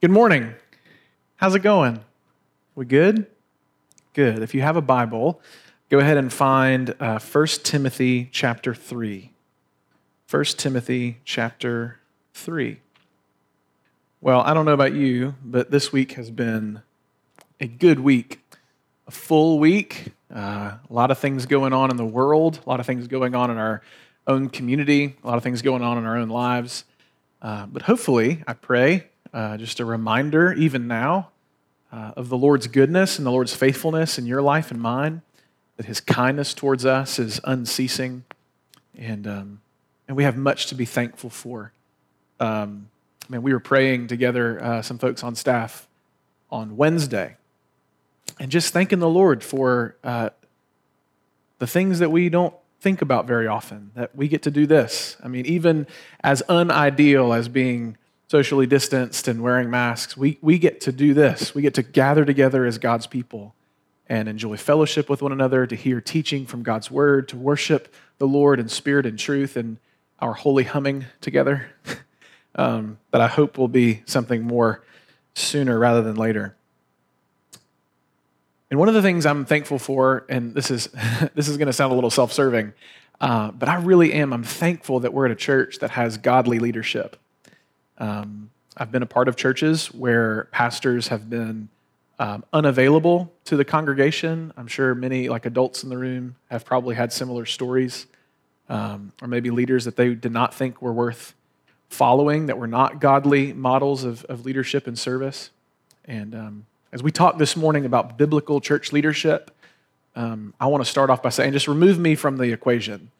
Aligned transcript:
Good 0.00 0.10
morning. 0.10 0.54
How's 1.36 1.54
it 1.54 1.58
going? 1.58 2.00
We 2.74 2.86
good? 2.86 3.26
Good. 4.14 4.38
If 4.38 4.54
you 4.54 4.62
have 4.62 4.76
a 4.76 4.80
Bible, 4.80 5.42
go 5.90 5.98
ahead 5.98 6.16
and 6.16 6.32
find 6.32 6.94
uh, 6.98 7.18
1 7.18 7.46
Timothy 7.64 8.30
chapter 8.32 8.74
3. 8.74 9.30
1 10.30 10.44
Timothy 10.56 11.18
chapter 11.26 12.00
3. 12.32 12.80
Well, 14.22 14.40
I 14.40 14.54
don't 14.54 14.64
know 14.64 14.72
about 14.72 14.94
you, 14.94 15.34
but 15.44 15.70
this 15.70 15.92
week 15.92 16.12
has 16.12 16.30
been 16.30 16.80
a 17.60 17.66
good 17.66 18.00
week, 18.00 18.40
a 19.06 19.10
full 19.10 19.58
week. 19.58 20.14
Uh, 20.34 20.78
a 20.78 20.80
lot 20.88 21.10
of 21.10 21.18
things 21.18 21.44
going 21.44 21.74
on 21.74 21.90
in 21.90 21.98
the 21.98 22.06
world, 22.06 22.60
a 22.64 22.70
lot 22.70 22.80
of 22.80 22.86
things 22.86 23.06
going 23.06 23.34
on 23.34 23.50
in 23.50 23.58
our 23.58 23.82
own 24.26 24.48
community, 24.48 25.14
a 25.22 25.26
lot 25.26 25.36
of 25.36 25.42
things 25.42 25.60
going 25.60 25.82
on 25.82 25.98
in 25.98 26.06
our 26.06 26.16
own 26.16 26.30
lives. 26.30 26.84
Uh, 27.42 27.66
but 27.66 27.82
hopefully, 27.82 28.42
I 28.46 28.54
pray, 28.54 29.04
uh, 29.32 29.56
just 29.56 29.80
a 29.80 29.84
reminder, 29.84 30.52
even 30.52 30.86
now, 30.86 31.30
uh, 31.92 32.12
of 32.16 32.28
the 32.28 32.36
Lord's 32.36 32.66
goodness 32.66 33.18
and 33.18 33.26
the 33.26 33.30
Lord's 33.30 33.54
faithfulness 33.54 34.18
in 34.18 34.26
your 34.26 34.42
life 34.42 34.70
and 34.70 34.80
mine, 34.80 35.22
that 35.76 35.86
His 35.86 36.00
kindness 36.00 36.54
towards 36.54 36.84
us 36.84 37.18
is 37.18 37.40
unceasing, 37.44 38.24
and, 38.96 39.26
um, 39.26 39.60
and 40.06 40.16
we 40.16 40.24
have 40.24 40.36
much 40.36 40.66
to 40.66 40.74
be 40.74 40.84
thankful 40.84 41.30
for. 41.30 41.72
Um, 42.38 42.88
man, 43.28 43.42
we 43.42 43.52
were 43.52 43.60
praying 43.60 44.08
together, 44.08 44.62
uh, 44.62 44.82
some 44.82 44.98
folks 44.98 45.22
on 45.22 45.34
staff, 45.34 45.88
on 46.50 46.76
Wednesday, 46.76 47.36
and 48.38 48.50
just 48.50 48.72
thanking 48.72 48.98
the 48.98 49.08
Lord 49.08 49.42
for 49.44 49.96
uh, 50.02 50.30
the 51.58 51.66
things 51.66 51.98
that 51.98 52.10
we 52.10 52.28
don't 52.28 52.54
think 52.80 53.02
about 53.02 53.26
very 53.26 53.46
often 53.46 53.90
that 53.94 54.16
we 54.16 54.26
get 54.26 54.42
to 54.42 54.50
do 54.50 54.66
this. 54.66 55.16
I 55.22 55.28
mean, 55.28 55.46
even 55.46 55.86
as 56.24 56.42
unideal 56.48 57.32
as 57.32 57.48
being 57.48 57.96
socially 58.30 58.64
distanced 58.64 59.26
and 59.26 59.42
wearing 59.42 59.68
masks, 59.68 60.16
we, 60.16 60.38
we 60.40 60.56
get 60.56 60.80
to 60.80 60.92
do 60.92 61.12
this. 61.12 61.52
We 61.52 61.62
get 61.62 61.74
to 61.74 61.82
gather 61.82 62.24
together 62.24 62.64
as 62.64 62.78
God's 62.78 63.08
people 63.08 63.56
and 64.08 64.28
enjoy 64.28 64.56
fellowship 64.56 65.10
with 65.10 65.20
one 65.20 65.32
another, 65.32 65.66
to 65.66 65.74
hear 65.74 66.00
teaching 66.00 66.46
from 66.46 66.62
God's 66.62 66.92
word, 66.92 67.26
to 67.30 67.36
worship 67.36 67.92
the 68.18 68.28
Lord 68.28 68.60
in 68.60 68.68
spirit 68.68 69.04
and 69.04 69.18
truth, 69.18 69.56
and 69.56 69.78
our 70.20 70.32
holy 70.32 70.62
humming 70.62 71.06
together. 71.20 71.72
um, 72.54 72.98
that 73.10 73.20
I 73.20 73.26
hope 73.26 73.58
will 73.58 73.66
be 73.66 74.04
something 74.06 74.42
more 74.42 74.84
sooner 75.34 75.76
rather 75.76 76.00
than 76.00 76.14
later. 76.14 76.54
And 78.70 78.78
one 78.78 78.86
of 78.86 78.94
the 78.94 79.02
things 79.02 79.26
I'm 79.26 79.44
thankful 79.44 79.80
for, 79.80 80.24
and 80.28 80.54
this 80.54 80.70
is 80.70 80.86
this 81.34 81.48
is 81.48 81.56
going 81.56 81.66
to 81.66 81.72
sound 81.72 81.90
a 81.90 81.96
little 81.96 82.10
self-serving, 82.10 82.74
uh, 83.20 83.50
but 83.50 83.68
I 83.68 83.74
really 83.78 84.12
am. 84.12 84.32
I'm 84.32 84.44
thankful 84.44 85.00
that 85.00 85.12
we're 85.12 85.26
at 85.26 85.32
a 85.32 85.36
church 85.36 85.80
that 85.80 85.90
has 85.90 86.16
godly 86.16 86.60
leadership. 86.60 87.16
Um, 88.00 88.50
I've 88.76 88.90
been 88.90 89.02
a 89.02 89.06
part 89.06 89.28
of 89.28 89.36
churches 89.36 89.88
where 89.88 90.48
pastors 90.52 91.08
have 91.08 91.28
been 91.28 91.68
um, 92.18 92.44
unavailable 92.52 93.32
to 93.44 93.56
the 93.56 93.64
congregation. 93.64 94.52
I'm 94.56 94.66
sure 94.66 94.94
many, 94.94 95.28
like 95.28 95.46
adults 95.46 95.84
in 95.84 95.90
the 95.90 95.98
room, 95.98 96.36
have 96.50 96.64
probably 96.64 96.94
had 96.94 97.12
similar 97.12 97.46
stories, 97.46 98.06
um, 98.68 99.12
or 99.20 99.28
maybe 99.28 99.50
leaders 99.50 99.84
that 99.84 99.96
they 99.96 100.14
did 100.14 100.32
not 100.32 100.54
think 100.54 100.80
were 100.80 100.92
worth 100.92 101.34
following, 101.88 102.46
that 102.46 102.58
were 102.58 102.66
not 102.66 103.00
godly 103.00 103.52
models 103.52 104.04
of, 104.04 104.24
of 104.24 104.44
leadership 104.44 104.86
and 104.86 104.98
service. 104.98 105.50
And 106.04 106.34
um, 106.34 106.66
as 106.92 107.02
we 107.02 107.10
talk 107.10 107.38
this 107.38 107.56
morning 107.56 107.84
about 107.84 108.16
biblical 108.16 108.60
church 108.60 108.92
leadership, 108.92 109.50
um, 110.16 110.54
I 110.60 110.66
want 110.66 110.84
to 110.84 110.90
start 110.90 111.10
off 111.10 111.22
by 111.22 111.30
saying, 111.30 111.52
just 111.52 111.68
remove 111.68 111.98
me 111.98 112.14
from 112.14 112.36
the 112.36 112.52
equation. 112.52 113.10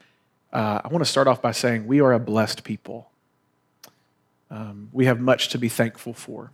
Uh, 0.52 0.80
I 0.84 0.88
want 0.88 1.04
to 1.04 1.10
start 1.10 1.28
off 1.28 1.40
by 1.40 1.52
saying 1.52 1.86
we 1.86 2.00
are 2.00 2.12
a 2.12 2.18
blessed 2.18 2.64
people. 2.64 3.10
Um, 4.50 4.88
we 4.92 5.06
have 5.06 5.20
much 5.20 5.48
to 5.50 5.58
be 5.58 5.68
thankful 5.68 6.12
for. 6.12 6.52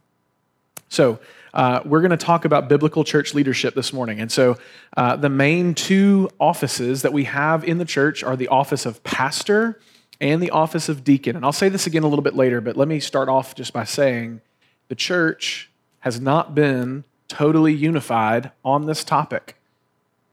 So, 0.89 1.19
uh, 1.53 1.81
we're 1.85 2.01
going 2.01 2.11
to 2.11 2.17
talk 2.17 2.45
about 2.45 2.69
biblical 2.69 3.03
church 3.03 3.35
leadership 3.35 3.75
this 3.75 3.93
morning. 3.93 4.21
And 4.21 4.31
so, 4.31 4.57
uh, 4.97 5.17
the 5.17 5.29
main 5.29 5.75
two 5.75 6.31
offices 6.39 7.03
that 7.03 7.13
we 7.13 7.25
have 7.25 7.65
in 7.65 7.79
the 7.79 7.85
church 7.85 8.23
are 8.23 8.37
the 8.37 8.49
office 8.49 8.87
of 8.87 9.03
pastor 9.03 9.81
and 10.21 10.43
the 10.43 10.51
office 10.51 10.89
of 10.89 11.03
deacon. 11.03 11.35
And 11.35 11.45
I'll 11.45 11.53
say 11.53 11.69
this 11.69 11.87
again 11.87 12.03
a 12.03 12.09
little 12.09 12.23
bit 12.23 12.35
later, 12.35 12.61
but 12.61 12.77
let 12.77 12.89
me 12.89 13.01
start 13.01 13.29
off 13.29 13.55
just 13.55 13.73
by 13.73 13.85
saying 13.85 14.41
the 14.89 14.95
church 14.95 15.71
has 16.01 16.21
not 16.21 16.55
been 16.55 17.05
totally 17.29 17.75
unified 17.75 18.53
on 18.65 18.87
this 18.87 19.03
topic. 19.03 19.57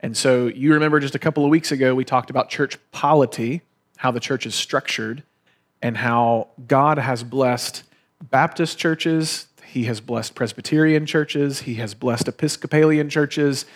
And 0.00 0.16
so 0.16 0.46
you 0.46 0.72
remember 0.74 1.00
just 1.00 1.14
a 1.14 1.18
couple 1.18 1.44
of 1.44 1.50
weeks 1.50 1.72
ago, 1.72 1.94
we 1.94 2.04
talked 2.04 2.30
about 2.30 2.48
church 2.48 2.78
polity, 2.92 3.62
how 3.96 4.10
the 4.10 4.20
church 4.20 4.46
is 4.46 4.54
structured, 4.54 5.22
and 5.84 5.98
how 5.98 6.48
God 6.66 6.96
has 6.96 7.22
blessed 7.22 7.82
Baptist 8.22 8.78
churches, 8.78 9.48
He 9.66 9.84
has 9.84 10.00
blessed 10.00 10.34
Presbyterian 10.34 11.04
churches, 11.04 11.60
He 11.60 11.74
has 11.74 11.92
blessed 11.92 12.26
Episcopalian 12.26 13.10
churches. 13.10 13.66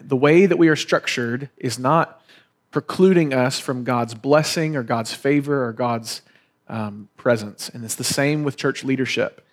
The 0.00 0.16
way 0.16 0.46
that 0.46 0.58
we 0.58 0.68
are 0.68 0.76
structured 0.76 1.50
is 1.56 1.76
not 1.76 2.22
precluding 2.70 3.34
us 3.34 3.58
from 3.58 3.82
God's 3.82 4.14
blessing 4.14 4.76
or 4.76 4.84
God's 4.84 5.12
favor 5.12 5.66
or 5.66 5.72
God's 5.72 6.22
um, 6.68 7.08
presence. 7.16 7.68
And 7.68 7.84
it's 7.84 7.96
the 7.96 8.04
same 8.04 8.44
with 8.44 8.56
church 8.56 8.84
leadership. 8.84 9.44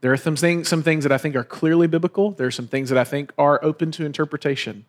There 0.00 0.12
are 0.12 0.16
some 0.16 0.34
things, 0.34 0.68
some 0.68 0.82
things 0.82 1.04
that 1.04 1.12
I 1.12 1.18
think 1.18 1.36
are 1.36 1.44
clearly 1.44 1.86
biblical. 1.86 2.32
There 2.32 2.48
are 2.48 2.52
some 2.52 2.66
things 2.66 2.88
that 2.88 2.98
I 2.98 3.04
think 3.04 3.32
are 3.38 3.62
open 3.62 3.92
to 3.92 4.04
interpretation. 4.04 4.86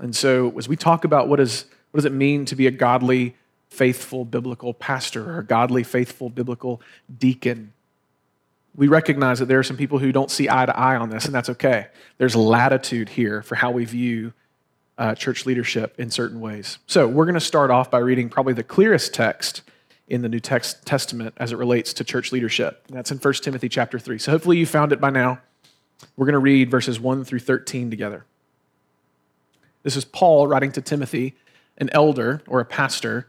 And 0.00 0.16
so, 0.16 0.52
as 0.58 0.68
we 0.68 0.74
talk 0.74 1.04
about 1.04 1.28
what, 1.28 1.38
is, 1.38 1.66
what 1.92 1.98
does 1.98 2.04
it 2.04 2.12
mean 2.12 2.46
to 2.46 2.56
be 2.56 2.66
a 2.66 2.72
godly, 2.72 3.36
faithful, 3.76 4.24
biblical 4.24 4.72
pastor 4.72 5.30
or 5.30 5.38
a 5.40 5.44
godly, 5.44 5.82
faithful, 5.82 6.30
biblical 6.30 6.80
deacon, 7.18 7.72
we 8.74 8.88
recognize 8.88 9.38
that 9.38 9.46
there 9.46 9.58
are 9.58 9.64
some 9.64 9.76
people 9.76 9.98
who 9.98 10.12
don't 10.12 10.30
see 10.30 10.48
eye 10.48 10.66
to 10.66 10.76
eye 10.78 10.96
on 10.96 11.08
this, 11.08 11.24
and 11.24 11.34
that's 11.34 11.48
okay. 11.48 11.86
There's 12.18 12.36
latitude 12.36 13.08
here 13.08 13.42
for 13.42 13.54
how 13.54 13.70
we 13.70 13.84
view 13.84 14.32
uh, 14.98 15.14
church 15.14 15.46
leadership 15.46 15.94
in 15.98 16.10
certain 16.10 16.40
ways. 16.40 16.78
So, 16.86 17.06
we're 17.06 17.24
going 17.24 17.34
to 17.34 17.40
start 17.40 17.70
off 17.70 17.90
by 17.90 17.98
reading 17.98 18.28
probably 18.28 18.54
the 18.54 18.62
clearest 18.62 19.14
text 19.14 19.62
in 20.08 20.22
the 20.22 20.28
New 20.28 20.40
text, 20.40 20.84
Testament 20.86 21.34
as 21.38 21.52
it 21.52 21.56
relates 21.56 21.92
to 21.94 22.04
church 22.04 22.32
leadership. 22.32 22.84
That's 22.88 23.10
in 23.10 23.18
1 23.18 23.34
Timothy 23.34 23.68
chapter 23.68 23.98
3. 23.98 24.18
So 24.18 24.30
hopefully 24.30 24.58
you 24.58 24.66
found 24.66 24.92
it 24.92 25.00
by 25.00 25.10
now. 25.10 25.40
We're 26.16 26.26
going 26.26 26.34
to 26.34 26.38
read 26.38 26.70
verses 26.70 27.00
1 27.00 27.24
through 27.24 27.40
13 27.40 27.90
together. 27.90 28.24
This 29.82 29.96
is 29.96 30.04
Paul 30.04 30.46
writing 30.46 30.72
to 30.72 30.80
Timothy, 30.80 31.34
an 31.78 31.90
elder 31.92 32.42
or 32.46 32.60
a 32.60 32.64
pastor 32.64 33.28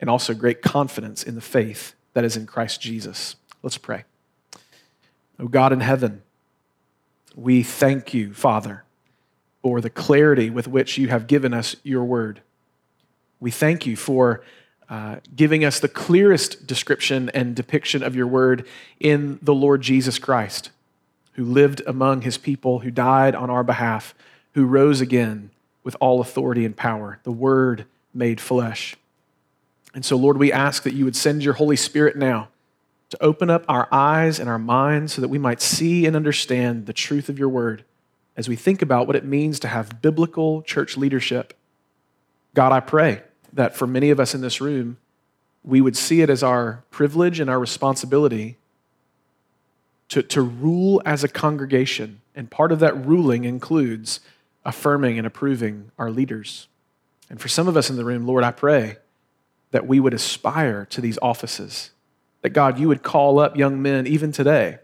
and 0.00 0.08
also 0.08 0.34
great 0.34 0.62
confidence 0.62 1.22
in 1.22 1.34
the 1.34 1.40
faith 1.40 1.94
that 2.14 2.24
is 2.24 2.36
in 2.36 2.46
Christ 2.46 2.80
Jesus. 2.80 3.36
Let's 3.62 3.78
pray. 3.78 4.04
O 5.38 5.48
God 5.48 5.72
in 5.72 5.80
heaven, 5.80 6.22
we 7.34 7.62
thank 7.62 8.12
you, 8.12 8.34
Father, 8.34 8.84
for 9.62 9.80
the 9.80 9.90
clarity 9.90 10.50
with 10.50 10.66
which 10.66 10.98
you 10.98 11.08
have 11.08 11.26
given 11.26 11.54
us 11.54 11.76
your 11.82 12.04
word. 12.04 12.40
We 13.40 13.50
thank 13.50 13.86
you 13.86 13.96
for 13.96 14.42
uh, 14.88 15.16
giving 15.36 15.64
us 15.64 15.80
the 15.80 15.88
clearest 15.88 16.66
description 16.66 17.30
and 17.34 17.54
depiction 17.54 18.02
of 18.02 18.16
your 18.16 18.26
word 18.26 18.66
in 18.98 19.38
the 19.42 19.54
Lord 19.54 19.82
Jesus 19.82 20.18
Christ, 20.18 20.70
who 21.34 21.44
lived 21.44 21.82
among 21.86 22.22
his 22.22 22.38
people, 22.38 22.80
who 22.80 22.90
died 22.90 23.34
on 23.34 23.50
our 23.50 23.62
behalf, 23.62 24.14
who 24.54 24.64
rose 24.64 25.00
again 25.00 25.50
with 25.84 25.96
all 26.00 26.20
authority 26.20 26.64
and 26.64 26.76
power, 26.76 27.20
the 27.22 27.32
word 27.32 27.84
made 28.12 28.40
flesh. 28.40 28.96
And 29.98 30.04
so, 30.04 30.14
Lord, 30.14 30.38
we 30.38 30.52
ask 30.52 30.84
that 30.84 30.94
you 30.94 31.04
would 31.04 31.16
send 31.16 31.42
your 31.42 31.54
Holy 31.54 31.74
Spirit 31.74 32.14
now 32.14 32.50
to 33.10 33.20
open 33.20 33.50
up 33.50 33.64
our 33.68 33.88
eyes 33.90 34.38
and 34.38 34.48
our 34.48 34.56
minds 34.56 35.14
so 35.14 35.20
that 35.20 35.26
we 35.26 35.38
might 35.38 35.60
see 35.60 36.06
and 36.06 36.14
understand 36.14 36.86
the 36.86 36.92
truth 36.92 37.28
of 37.28 37.36
your 37.36 37.48
word 37.48 37.84
as 38.36 38.48
we 38.48 38.54
think 38.54 38.80
about 38.80 39.08
what 39.08 39.16
it 39.16 39.24
means 39.24 39.58
to 39.58 39.66
have 39.66 40.00
biblical 40.00 40.62
church 40.62 40.96
leadership. 40.96 41.52
God, 42.54 42.70
I 42.70 42.78
pray 42.78 43.22
that 43.52 43.74
for 43.74 43.88
many 43.88 44.10
of 44.10 44.20
us 44.20 44.36
in 44.36 44.40
this 44.40 44.60
room, 44.60 44.98
we 45.64 45.80
would 45.80 45.96
see 45.96 46.20
it 46.20 46.30
as 46.30 46.44
our 46.44 46.84
privilege 46.92 47.40
and 47.40 47.50
our 47.50 47.58
responsibility 47.58 48.56
to, 50.10 50.22
to 50.22 50.42
rule 50.42 51.02
as 51.04 51.24
a 51.24 51.28
congregation. 51.28 52.20
And 52.36 52.48
part 52.48 52.70
of 52.70 52.78
that 52.78 52.96
ruling 53.04 53.44
includes 53.44 54.20
affirming 54.64 55.18
and 55.18 55.26
approving 55.26 55.90
our 55.98 56.12
leaders. 56.12 56.68
And 57.28 57.40
for 57.40 57.48
some 57.48 57.66
of 57.66 57.76
us 57.76 57.90
in 57.90 57.96
the 57.96 58.04
room, 58.04 58.28
Lord, 58.28 58.44
I 58.44 58.52
pray 58.52 58.98
that 59.70 59.86
we 59.86 60.00
would 60.00 60.14
aspire 60.14 60.86
to 60.86 61.00
these 61.00 61.18
offices. 61.20 61.90
That 62.42 62.50
God, 62.50 62.78
you 62.78 62.88
would 62.88 63.02
call 63.02 63.38
up 63.38 63.56
young 63.56 63.82
men 63.82 64.06
even 64.06 64.32
today 64.32 64.78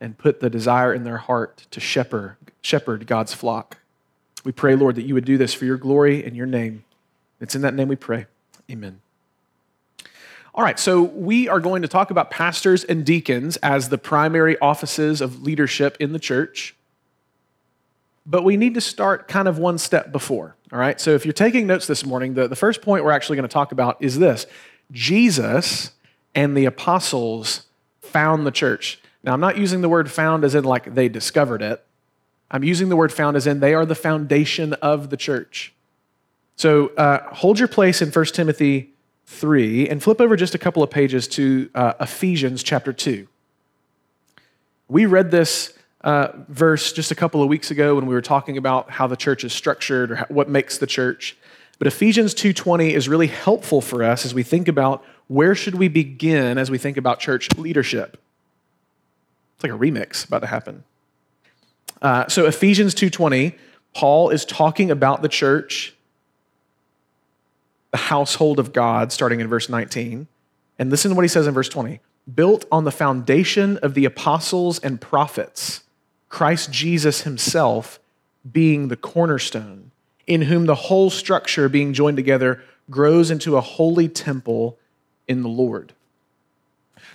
and 0.00 0.18
put 0.18 0.40
the 0.40 0.50
desire 0.50 0.92
in 0.92 1.04
their 1.04 1.16
heart 1.16 1.66
to 1.70 1.80
shepherd, 1.80 2.36
shepherd 2.60 3.06
God's 3.06 3.34
flock. 3.34 3.78
We 4.44 4.52
pray, 4.52 4.76
Lord, 4.76 4.94
that 4.94 5.02
you 5.02 5.14
would 5.14 5.24
do 5.24 5.38
this 5.38 5.54
for 5.54 5.64
your 5.64 5.76
glory 5.76 6.24
and 6.24 6.36
your 6.36 6.46
name. 6.46 6.84
It's 7.40 7.56
in 7.56 7.62
that 7.62 7.74
name 7.74 7.88
we 7.88 7.96
pray. 7.96 8.26
Amen. 8.70 9.00
All 10.54 10.62
right, 10.62 10.78
so 10.78 11.02
we 11.02 11.48
are 11.48 11.60
going 11.60 11.82
to 11.82 11.88
talk 11.88 12.10
about 12.10 12.30
pastors 12.30 12.84
and 12.84 13.04
deacons 13.04 13.56
as 13.58 13.88
the 13.88 13.98
primary 13.98 14.58
offices 14.60 15.20
of 15.20 15.42
leadership 15.42 15.96
in 15.98 16.12
the 16.12 16.18
church. 16.20 16.75
But 18.26 18.42
we 18.42 18.56
need 18.56 18.74
to 18.74 18.80
start 18.80 19.28
kind 19.28 19.46
of 19.46 19.58
one 19.58 19.78
step 19.78 20.10
before. 20.10 20.56
All 20.72 20.78
right, 20.78 21.00
so 21.00 21.12
if 21.12 21.24
you're 21.24 21.32
taking 21.32 21.66
notes 21.66 21.86
this 21.86 22.04
morning, 22.04 22.34
the, 22.34 22.48
the 22.48 22.56
first 22.56 22.82
point 22.82 23.04
we're 23.04 23.12
actually 23.12 23.36
going 23.36 23.48
to 23.48 23.52
talk 23.52 23.70
about 23.70 23.96
is 24.00 24.18
this 24.18 24.46
Jesus 24.90 25.92
and 26.34 26.56
the 26.56 26.64
apostles 26.64 27.66
found 28.00 28.46
the 28.46 28.50
church. 28.50 29.00
Now, 29.22 29.32
I'm 29.32 29.40
not 29.40 29.58
using 29.58 29.80
the 29.80 29.88
word 29.88 30.10
found 30.10 30.44
as 30.44 30.54
in 30.54 30.64
like 30.64 30.94
they 30.94 31.08
discovered 31.08 31.62
it. 31.62 31.84
I'm 32.50 32.64
using 32.64 32.88
the 32.88 32.96
word 32.96 33.12
found 33.12 33.36
as 33.36 33.46
in 33.46 33.60
they 33.60 33.74
are 33.74 33.86
the 33.86 33.94
foundation 33.94 34.72
of 34.74 35.10
the 35.10 35.16
church. 35.16 35.72
So 36.56 36.88
uh, 36.96 37.34
hold 37.34 37.58
your 37.58 37.68
place 37.68 38.00
in 38.00 38.10
1 38.10 38.24
Timothy 38.26 38.90
3 39.26 39.88
and 39.88 40.02
flip 40.02 40.20
over 40.20 40.36
just 40.36 40.54
a 40.54 40.58
couple 40.58 40.82
of 40.82 40.90
pages 40.90 41.28
to 41.28 41.68
uh, 41.74 41.94
Ephesians 42.00 42.62
chapter 42.62 42.92
2. 42.92 43.26
We 44.88 45.06
read 45.06 45.30
this 45.30 45.75
uh, 46.06 46.28
verse 46.48 46.92
just 46.92 47.10
a 47.10 47.14
couple 47.14 47.42
of 47.42 47.48
weeks 47.48 47.70
ago 47.70 47.96
when 47.96 48.06
we 48.06 48.14
were 48.14 48.22
talking 48.22 48.56
about 48.56 48.90
how 48.90 49.06
the 49.06 49.16
church 49.16 49.44
is 49.44 49.52
structured 49.52 50.12
or 50.12 50.16
what 50.28 50.48
makes 50.48 50.78
the 50.78 50.86
church. 50.86 51.36
But 51.78 51.88
Ephesians 51.88 52.32
2:20 52.32 52.94
is 52.94 53.08
really 53.08 53.26
helpful 53.26 53.82
for 53.82 54.02
us 54.02 54.24
as 54.24 54.32
we 54.32 54.42
think 54.42 54.68
about 54.68 55.04
where 55.26 55.54
should 55.54 55.74
we 55.74 55.88
begin 55.88 56.56
as 56.56 56.70
we 56.70 56.78
think 56.78 56.96
about 56.96 57.18
church 57.18 57.48
leadership. 57.58 58.16
It's 59.56 59.64
like 59.64 59.72
a 59.72 59.76
remix 59.76 60.26
about 60.26 60.40
to 60.40 60.46
happen. 60.46 60.84
Uh, 62.00 62.28
so 62.28 62.46
Ephesians 62.46 62.94
2:20, 62.94 63.54
Paul 63.92 64.30
is 64.30 64.44
talking 64.44 64.90
about 64.90 65.20
the 65.22 65.28
church 65.28 65.96
the 67.90 68.02
household 68.02 68.58
of 68.58 68.72
God, 68.72 69.10
starting 69.10 69.40
in 69.40 69.48
verse 69.48 69.68
19. 69.68 70.28
And 70.78 70.90
listen 70.90 71.10
to 71.10 71.14
what 71.14 71.22
he 71.22 71.28
says 71.28 71.46
in 71.46 71.54
verse 71.54 71.68
20 71.68 72.00
built 72.34 72.64
on 72.72 72.84
the 72.84 72.90
foundation 72.90 73.78
of 73.78 73.94
the 73.94 74.04
apostles 74.04 74.80
and 74.80 75.00
prophets, 75.00 75.82
Christ 76.28 76.70
Jesus 76.70 77.22
himself 77.22 78.00
being 78.50 78.88
the 78.88 78.96
cornerstone, 78.96 79.90
in 80.26 80.42
whom 80.42 80.66
the 80.66 80.74
whole 80.74 81.10
structure 81.10 81.68
being 81.68 81.92
joined 81.92 82.16
together 82.16 82.62
grows 82.90 83.30
into 83.30 83.56
a 83.56 83.60
holy 83.60 84.08
temple 84.08 84.78
in 85.26 85.42
the 85.42 85.48
Lord. 85.48 85.92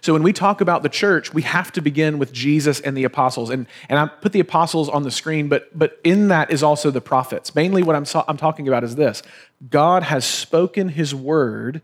So 0.02 0.13
when 0.13 0.24
we 0.24 0.34
talk 0.34 0.62
about 0.62 0.81
the 0.81 0.90
church, 0.90 1.34
we 1.34 1.44
have 1.44 1.72
to 1.74 1.81
begin 1.81 2.18
with 2.18 2.34
Jesus 2.34 2.80
and 2.80 2.98
the 2.98 3.04
apostles. 3.04 3.52
And, 3.52 3.68
and 3.88 4.00
I 4.00 4.08
put 4.08 4.31
the 4.31 4.40
apostles 4.40 4.90
on 4.90 5.04
the 5.04 5.12
screen, 5.12 5.48
but, 5.48 5.78
but 5.78 6.00
in 6.04 6.30
that 6.30 6.50
is 6.50 6.64
also 6.64 6.90
the 6.90 7.02
prophets. 7.02 7.54
Mainly 7.54 7.84
what 7.84 7.96
I'm, 7.96 8.06
I'm 8.28 8.38
talking 8.38 8.68
about 8.68 8.84
is 8.84 8.96
this 8.96 9.22
God 9.69 10.04
has 10.04 10.25
spoken 10.25 10.90
his 10.90 11.14
word 11.14 11.81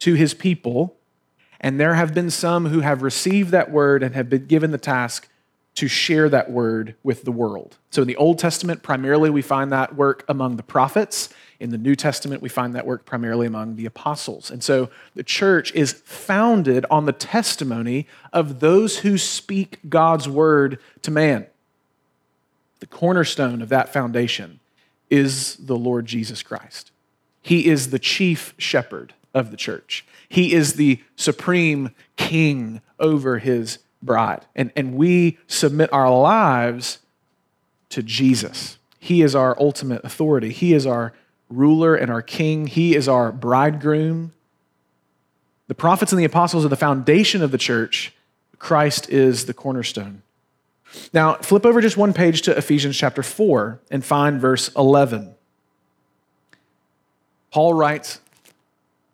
to 0.00 0.14
his 0.14 0.34
people, 0.34 0.96
and 1.60 1.78
there 1.78 1.94
have 1.94 2.12
been 2.12 2.30
some 2.30 2.66
who 2.66 2.80
have 2.80 3.02
received 3.02 3.50
that 3.52 3.70
word 3.70 4.02
and 4.02 4.14
have 4.16 4.28
been 4.28 4.46
given 4.46 4.72
the 4.72 4.78
task 4.78 5.28
to 5.74 5.88
share 5.88 6.28
that 6.28 6.50
word 6.50 6.94
with 7.02 7.24
the 7.24 7.32
world. 7.32 7.76
So 7.90 8.02
in 8.02 8.08
the 8.08 8.16
Old 8.16 8.38
Testament, 8.38 8.82
primarily 8.82 9.28
we 9.28 9.42
find 9.42 9.72
that 9.72 9.96
work 9.96 10.24
among 10.28 10.56
the 10.56 10.62
prophets. 10.62 11.28
In 11.58 11.70
the 11.70 11.78
New 11.78 11.96
Testament, 11.96 12.42
we 12.42 12.48
find 12.48 12.74
that 12.74 12.86
work 12.86 13.04
primarily 13.04 13.46
among 13.46 13.76
the 13.76 13.86
apostles. 13.86 14.50
And 14.50 14.62
so 14.62 14.90
the 15.14 15.24
church 15.24 15.72
is 15.74 15.92
founded 15.92 16.86
on 16.90 17.06
the 17.06 17.12
testimony 17.12 18.06
of 18.32 18.60
those 18.60 18.98
who 18.98 19.18
speak 19.18 19.78
God's 19.88 20.28
word 20.28 20.78
to 21.02 21.10
man. 21.10 21.46
The 22.80 22.86
cornerstone 22.86 23.62
of 23.62 23.68
that 23.70 23.92
foundation 23.92 24.60
is 25.10 25.56
the 25.56 25.76
Lord 25.76 26.06
Jesus 26.06 26.42
Christ. 26.42 26.92
He 27.42 27.66
is 27.66 27.90
the 27.90 27.98
chief 27.98 28.54
shepherd 28.58 29.14
of 29.32 29.50
the 29.50 29.56
church. 29.56 30.04
He 30.28 30.52
is 30.52 30.74
the 30.74 31.02
supreme 31.16 31.94
king 32.16 32.80
over 32.98 33.38
his 33.38 33.78
bride. 34.04 34.44
And, 34.54 34.72
and 34.76 34.94
we 34.94 35.38
submit 35.46 35.92
our 35.92 36.10
lives 36.10 36.98
to 37.90 38.02
Jesus. 38.02 38.78
He 38.98 39.22
is 39.22 39.34
our 39.34 39.56
ultimate 39.60 40.04
authority. 40.04 40.50
He 40.50 40.74
is 40.74 40.86
our 40.86 41.12
ruler 41.48 41.94
and 41.94 42.10
our 42.10 42.22
king. 42.22 42.66
He 42.66 42.94
is 42.94 43.08
our 43.08 43.32
bridegroom. 43.32 44.32
The 45.68 45.74
prophets 45.74 46.12
and 46.12 46.20
the 46.20 46.24
apostles 46.24 46.64
are 46.64 46.68
the 46.68 46.76
foundation 46.76 47.42
of 47.42 47.50
the 47.50 47.58
church. 47.58 48.12
Christ 48.58 49.08
is 49.10 49.46
the 49.46 49.54
cornerstone. 49.54 50.22
Now, 51.12 51.34
flip 51.36 51.66
over 51.66 51.80
just 51.80 51.96
one 51.96 52.12
page 52.12 52.42
to 52.42 52.56
Ephesians 52.56 52.96
chapter 52.96 53.22
4 53.22 53.80
and 53.90 54.04
find 54.04 54.40
verse 54.40 54.70
11. 54.76 55.34
Paul 57.50 57.74
writes 57.74 58.20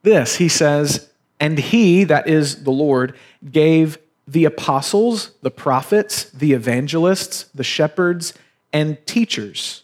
this 0.03 0.37
He 0.37 0.49
says, 0.49 1.11
And 1.38 1.59
he, 1.59 2.05
that 2.05 2.29
is 2.29 2.65
the 2.65 2.71
Lord, 2.71 3.15
gave 3.50 3.99
the 4.27 4.45
apostles, 4.45 5.33
the 5.43 5.50
prophets, 5.50 6.25
the 6.25 6.53
evangelists, 6.53 7.45
the 7.55 7.65
shepherds, 7.65 8.35
and 8.73 9.05
teachers 9.07 9.83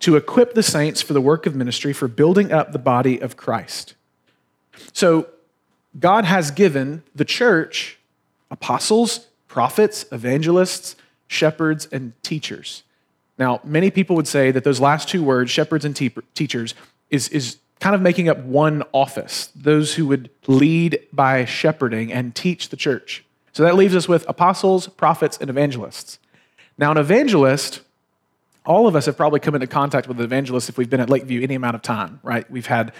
to 0.00 0.16
equip 0.16 0.54
the 0.54 0.62
saints 0.62 1.00
for 1.00 1.12
the 1.12 1.20
work 1.20 1.46
of 1.46 1.54
ministry 1.54 1.92
for 1.92 2.08
building 2.08 2.52
up 2.52 2.72
the 2.72 2.78
body 2.78 3.20
of 3.20 3.36
Christ. 3.36 3.94
So, 4.92 5.28
God 5.98 6.24
has 6.24 6.50
given 6.50 7.04
the 7.14 7.24
church 7.24 7.98
apostles, 8.50 9.28
prophets, 9.46 10.04
evangelists, 10.10 10.96
shepherds, 11.28 11.86
and 11.92 12.12
teachers. 12.22 12.82
Now, 13.38 13.60
many 13.64 13.90
people 13.90 14.16
would 14.16 14.28
say 14.28 14.50
that 14.50 14.64
those 14.64 14.80
last 14.80 15.08
two 15.08 15.22
words, 15.22 15.50
shepherds 15.50 15.84
and 15.84 15.94
te- 15.94 16.14
teachers, 16.34 16.74
is, 17.10 17.28
is 17.28 17.58
kind 17.80 17.94
of 17.94 18.00
making 18.00 18.28
up 18.28 18.38
one 18.38 18.82
office, 18.92 19.50
those 19.54 19.94
who 19.94 20.06
would 20.06 20.30
lead 20.46 21.00
by 21.12 21.44
shepherding 21.44 22.12
and 22.12 22.34
teach 22.34 22.68
the 22.68 22.76
church. 22.76 23.24
So 23.54 23.62
that 23.62 23.76
leaves 23.76 23.94
us 23.94 24.08
with 24.08 24.28
apostles, 24.28 24.88
prophets, 24.88 25.38
and 25.40 25.48
evangelists. 25.48 26.18
Now, 26.76 26.90
an 26.90 26.98
evangelist, 26.98 27.82
all 28.66 28.88
of 28.88 28.96
us 28.96 29.06
have 29.06 29.16
probably 29.16 29.38
come 29.38 29.54
into 29.54 29.68
contact 29.68 30.08
with 30.08 30.18
an 30.18 30.24
evangelist 30.24 30.68
if 30.68 30.76
we've 30.76 30.90
been 30.90 31.00
at 31.00 31.08
Lakeview 31.08 31.40
any 31.40 31.54
amount 31.54 31.76
of 31.76 31.82
time, 31.82 32.18
right? 32.24 32.50
We've 32.50 32.66
had 32.66 32.92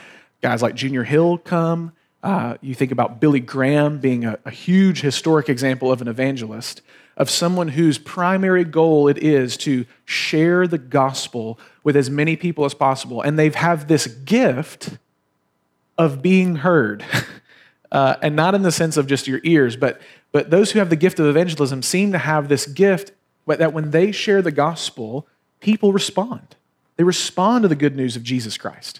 guys 0.43 0.63
like 0.63 0.77
Junior 0.77 1.03
Hill 1.03 1.39
come. 1.39 1.93
Uh, 2.23 2.57
you 2.61 2.73
think 2.73 2.93
about 2.93 3.21
Billy 3.21 3.41
Graham 3.41 3.99
being 3.99 4.25
a, 4.25 4.39
a 4.45 4.51
huge 4.51 5.01
historic 5.01 5.49
example 5.49 5.91
of 5.91 6.01
an 6.01 6.07
evangelist, 6.07 6.83
of 7.17 7.29
someone 7.29 7.69
whose 7.69 7.99
primary 7.99 8.65
goal 8.65 9.09
it 9.09 9.19
is 9.19 9.57
to 9.57 9.85
share 10.05 10.69
the 10.69 10.79
gospel 10.79 11.59
with 11.83 11.97
as 11.97 12.09
many 12.09 12.37
people 12.37 12.65
as 12.65 12.75
possible. 12.75 13.21
And 13.21 13.37
they 13.37 13.51
have 13.51 13.89
this 13.89 14.07
gift 14.07 14.99
of 15.99 16.23
being 16.23 16.57
heard. 16.57 17.05
Uh, 17.93 18.17
and 18.23 18.35
not 18.35 18.57
in 18.57 18.63
the 18.63 18.73
sense 18.73 18.97
of 18.97 19.07
just 19.07 19.29
your 19.29 19.41
ears, 19.45 19.77
but 19.77 20.01
but 20.35 20.51
those 20.51 20.73
who 20.73 20.81
have 20.81 20.91
the 20.91 20.97
gift 20.97 21.21
of 21.21 21.27
evangelism 21.27 21.81
seem 21.81 22.11
to 22.11 22.19
have 22.19 22.49
this 22.49 22.67
gift 22.67 23.13
that 23.47 23.73
when 23.73 23.93
they 23.93 24.11
share 24.11 24.43
the 24.43 24.51
gospel, 24.51 25.29
people 25.61 25.93
respond. 25.93 26.57
They 26.97 27.05
respond 27.05 27.63
to 27.63 27.69
the 27.69 27.77
good 27.77 27.95
news 27.95 28.17
of 28.17 28.25
Jesus 28.25 28.59
Christ. 28.59 28.99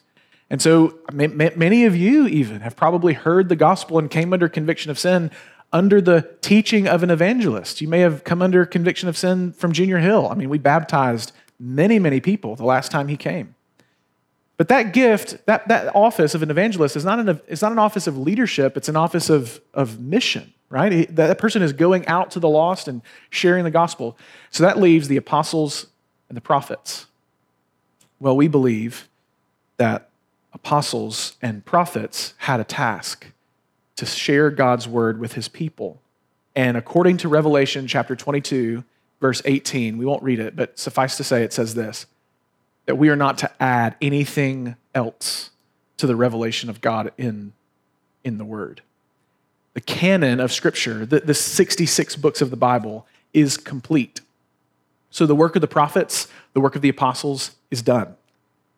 And 0.49 0.63
so 0.63 0.97
many 1.13 1.87
of 1.87 1.97
you 1.97 2.29
even 2.29 2.61
have 2.61 2.77
probably 2.77 3.15
heard 3.15 3.49
the 3.49 3.57
gospel 3.57 3.99
and 3.99 4.09
came 4.09 4.33
under 4.33 4.49
conviction 4.49 4.93
of 4.93 4.99
sin 4.99 5.33
under 5.73 6.01
the 6.01 6.37
teaching 6.41 6.87
of 6.87 7.03
an 7.03 7.11
evangelist. 7.11 7.81
You 7.81 7.89
may 7.89 7.99
have 7.99 8.23
come 8.23 8.41
under 8.41 8.65
conviction 8.65 9.09
of 9.09 9.19
sin 9.19 9.55
from 9.55 9.73
Junior 9.73 9.99
Hill. 9.99 10.29
I 10.29 10.37
mean, 10.37 10.49
we 10.49 10.59
baptized 10.59 11.33
many, 11.59 11.99
many 11.99 12.21
people 12.21 12.55
the 12.55 12.65
last 12.65 12.93
time 12.93 13.09
he 13.09 13.17
came. 13.17 13.57
But 14.57 14.69
that 14.69 14.93
gift, 14.93 15.45
that, 15.47 15.67
that 15.67 15.97
office 15.97 16.37
of 16.37 16.45
an 16.45 16.51
evangelist 16.53 16.95
is 16.95 17.05
not 17.05 17.19
an, 17.19 17.41
it's 17.49 17.63
not 17.63 17.73
an 17.73 17.81
office 17.81 18.07
of 18.07 18.17
leadership, 18.17 18.77
it's 18.77 18.89
an 18.89 18.95
office 18.95 19.29
of, 19.29 19.61
of 19.75 19.99
mission, 19.99 20.55
right? 20.75 21.15
That 21.15 21.39
person 21.39 21.63
is 21.63 21.73
going 21.73 22.05
out 22.09 22.33
to 22.33 22.41
the 22.41 22.49
lost 22.49 22.89
and 22.89 23.01
sharing 23.31 23.63
the 23.63 23.71
gospel. 23.71 24.19
So 24.51 24.65
that 24.65 24.77
leaves 24.77 25.07
the 25.07 25.17
apostles 25.17 25.87
and 26.29 26.37
the 26.37 26.41
prophets. 26.41 27.07
Well, 28.19 28.37
we 28.37 28.49
believe 28.49 29.09
that 29.77 30.11
apostles 30.53 31.37
and 31.41 31.65
prophets 31.65 32.35
had 32.39 32.59
a 32.59 32.65
task 32.65 33.29
to 33.95 34.05
share 34.05 34.51
God's 34.51 34.89
word 34.89 35.21
with 35.21 35.35
his 35.35 35.47
people. 35.47 36.03
And 36.57 36.77
according 36.77 37.19
to 37.19 37.29
Revelation 37.29 37.87
chapter 37.87 38.17
22, 38.17 38.83
verse 39.21 39.43
18, 39.45 39.97
we 39.97 40.05
won't 40.05 40.25
read 40.25 40.41
it, 40.41 40.57
but 40.57 40.77
suffice 40.77 41.17
to 41.19 41.25
say, 41.25 41.45
it 41.45 41.53
says 41.53 41.77
this 41.77 42.07
that 42.87 42.97
we 42.97 43.09
are 43.11 43.17
not 43.17 43.39
to 43.39 43.51
add 43.63 43.95
anything 44.03 44.75
else 44.93 45.51
to 45.99 46.09
the 46.09 46.17
revelation 46.17 46.69
of 46.69 46.81
God 46.81 47.13
in, 47.17 47.53
in 48.25 48.39
the 48.39 48.45
Word. 48.45 48.83
The 49.75 49.81
canon 49.81 50.41
of 50.41 50.53
Scripture, 50.53 51.05
the, 51.05 51.21
the 51.21 51.35
66 51.35 52.17
books 52.17 52.41
of 52.41 52.51
the 52.51 52.57
Bible, 52.57 53.07
is 53.33 53.57
complete. 53.57 54.21
So 55.11 55.27
the 55.27 55.35
work 55.35 55.57
of 55.57 55.61
the 55.61 55.69
prophets, 55.69 56.29
the 56.55 56.61
work 56.61 56.77
of 56.77 56.83
the 56.83 56.89
apostles 56.89 57.53
is 57.71 57.83
done. 57.83 58.17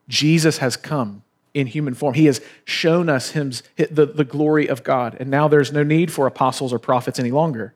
Jesus 0.08 0.58
has 0.58 0.76
come 0.76 1.22
in 1.54 1.66
human 1.66 1.94
form. 1.94 2.14
He 2.14 2.26
has 2.26 2.40
shown 2.64 3.08
us 3.08 3.30
his, 3.30 3.62
the, 3.76 4.06
the 4.06 4.24
glory 4.24 4.66
of 4.66 4.82
God. 4.82 5.16
And 5.18 5.30
now 5.30 5.48
there's 5.48 5.72
no 5.72 5.82
need 5.82 6.12
for 6.12 6.26
apostles 6.26 6.72
or 6.72 6.78
prophets 6.78 7.18
any 7.18 7.30
longer. 7.30 7.74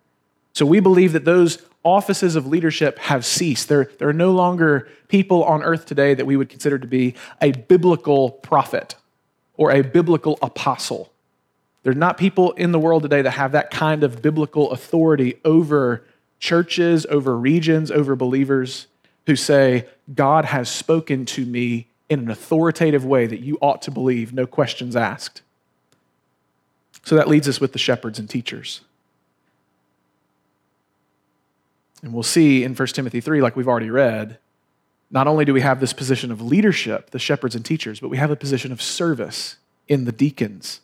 So 0.53 0.67
we 0.67 0.81
believe 0.81 1.13
that 1.13 1.25
those 1.25 1.63
offices 1.83 2.37
of 2.37 2.47
leadership 2.47 2.99
have 2.99 3.25
ceased. 3.25 3.69
There, 3.69 3.91
there 3.99 4.09
are 4.09 4.13
no 4.13 4.33
longer 4.33 4.89
people 5.09 5.45
on 5.45 5.63
earth 5.63 5.87
today 5.87 6.13
that 6.15 6.27
we 6.27 6.37
would 6.37 6.51
consider 6.51 6.79
to 6.79 6.87
be 6.87 7.15
a 7.41 7.53
biblical 7.53 8.31
prophet 8.31 8.97
or 9.57 9.71
a 9.71 9.83
biblical 9.83 10.39
apostle. 10.43 11.11
There 11.83 11.93
are 11.93 11.97
not 11.97 12.19
people 12.19 12.53
in 12.53 12.73
the 12.73 12.79
world 12.79 13.03
today 13.03 13.23
that 13.23 13.33
have 13.33 13.53
that 13.53 13.71
kind 13.71 14.05
of 14.05 14.21
biblical 14.21 14.71
authority 14.71 15.41
over 15.45 16.05
churches, 16.39 17.07
over 17.07 17.37
regions, 17.37 17.91
over 17.91 18.15
believers 18.17 18.87
who 19.27 19.37
say, 19.37 19.87
God 20.15 20.47
has 20.47 20.69
spoken 20.69 21.25
to 21.27 21.45
me 21.45 21.87
in 22.09 22.21
an 22.21 22.31
authoritative 22.31 23.05
way 23.05 23.27
that 23.27 23.41
you 23.41 23.57
ought 23.63 23.83
to 23.83 23.91
believe, 23.91 24.33
no 24.33 24.47
questions 24.47 24.97
asked. 24.97 25.43
So 27.05 27.15
that 27.15 27.29
leads 27.29 27.49
us 27.49 27.61
with 27.61 27.73
the 27.73 27.79
shepherds 27.79 28.19
and 28.19 28.29
teachers. 28.29 28.81
And 32.03 32.13
we'll 32.13 32.23
see 32.23 32.65
in 32.65 32.75
1 32.75 32.89
Timothy 32.89 33.21
3, 33.21 33.41
like 33.41 33.57
we've 33.57 33.69
already 33.69 33.91
read, 33.91 34.39
not 35.11 35.27
only 35.27 35.45
do 35.45 35.53
we 35.53 35.61
have 35.61 35.81
this 35.81 35.93
position 35.93 36.31
of 36.31 36.41
leadership, 36.41 37.11
the 37.11 37.19
shepherds 37.19 37.55
and 37.55 37.65
teachers, 37.65 38.01
but 38.01 38.09
we 38.09 38.17
have 38.17 38.31
a 38.31 38.37
position 38.37 38.73
of 38.73 38.81
service 38.81 39.57
in 39.89 40.05
the 40.05 40.13
deacons. 40.13 40.81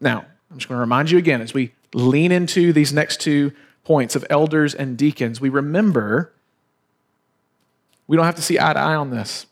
Now, 0.00 0.24
I'm 0.50 0.58
just 0.58 0.68
going 0.68 0.76
to 0.76 0.80
remind 0.80 1.10
you 1.10 1.18
again 1.18 1.40
as 1.40 1.54
we 1.54 1.72
lean 1.94 2.32
into 2.32 2.72
these 2.72 2.92
next 2.92 3.20
two 3.20 3.52
points 3.84 4.16
of 4.16 4.24
elders 4.30 4.74
and 4.74 4.96
deacons, 4.98 5.40
we 5.40 5.48
remember 5.48 6.32
we 8.06 8.16
don't 8.16 8.26
have 8.26 8.36
to 8.36 8.42
see 8.42 8.58
eye 8.58 8.72
to 8.72 8.78
eye 8.78 8.94
on 8.94 9.10
this. 9.10 9.46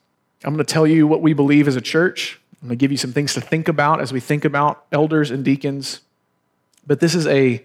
I'm 0.44 0.54
going 0.54 0.64
to 0.64 0.72
tell 0.72 0.86
you 0.86 1.06
what 1.06 1.22
we 1.22 1.32
believe 1.32 1.66
as 1.66 1.76
a 1.76 1.80
church. 1.80 2.40
I'm 2.60 2.68
going 2.68 2.78
to 2.78 2.80
give 2.80 2.90
you 2.90 2.96
some 2.96 3.12
things 3.12 3.34
to 3.34 3.40
think 3.40 3.68
about 3.68 4.00
as 4.00 4.12
we 4.12 4.20
think 4.20 4.44
about 4.44 4.84
elders 4.92 5.30
and 5.30 5.44
deacons. 5.44 6.00
But 6.86 7.00
this 7.00 7.14
is 7.14 7.26
a 7.26 7.64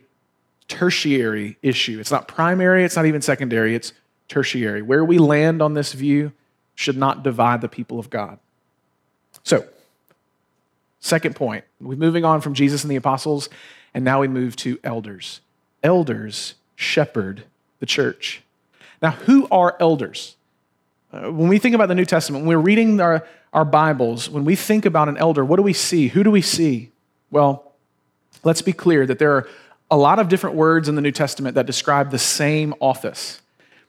tertiary 0.68 1.58
issue. 1.62 2.00
It's 2.00 2.12
not 2.12 2.28
primary, 2.28 2.84
it's 2.84 2.96
not 2.96 3.06
even 3.06 3.22
secondary, 3.22 3.76
it's 3.76 3.94
tertiary. 4.28 4.82
Where 4.82 5.04
we 5.04 5.18
land 5.18 5.62
on 5.62 5.74
this 5.74 5.94
view 5.94 6.32
should 6.76 6.98
not 6.98 7.24
divide 7.24 7.62
the 7.62 7.68
people 7.68 8.00
of 8.00 8.10
God. 8.10 8.40
So, 9.44 9.68
second 11.00 11.36
point, 11.36 11.64
we're 11.80 11.96
moving 11.96 12.26
on 12.26 12.42
from 12.42 12.54
Jesus 12.54 12.84
and 12.84 12.92
the 12.92 12.96
apostles, 12.96 13.50
and 13.94 14.04
now 14.04 14.22
we 14.22 14.28
move 14.28 14.56
to 14.58 14.80
elders. 14.84 15.42
Elders 15.84 16.56
shepherd 16.76 17.44
the 17.80 17.86
church. 17.86 18.44
Now, 19.02 19.12
who 19.12 19.48
are 19.50 19.78
elders? 19.80 20.36
Uh, 21.12 21.32
when 21.32 21.48
we 21.48 21.58
think 21.58 21.74
about 21.74 21.88
the 21.88 21.96
New 21.96 22.06
Testament, 22.06 22.46
when 22.46 22.58
we're 22.58 22.64
reading 22.64 23.00
our, 23.00 23.26
our 23.54 23.66
Bibles, 23.66 24.30
when 24.30 24.46
we 24.46 24.56
think 24.56 24.86
about 24.86 25.10
an 25.10 25.18
elder, 25.18 25.44
what 25.44 25.56
do 25.56 25.64
we 25.64 25.74
see? 25.74 26.10
Who 26.10 26.24
do 26.24 26.32
we 26.32 26.42
see? 26.42 26.92
Well, 27.32 27.72
let's 28.44 28.62
be 28.62 28.74
clear 28.74 29.06
that 29.06 29.20
there 29.20 29.34
are 29.34 29.48
a 29.90 29.98
lot 29.98 30.20
of 30.20 30.30
different 30.30 30.56
words 30.56 30.88
in 30.88 30.96
the 30.96 31.02
New 31.02 31.12
Testament 31.12 31.56
that 31.56 31.66
describe 31.66 32.12
the 32.12 32.20
same 32.20 32.76
office. 32.80 33.42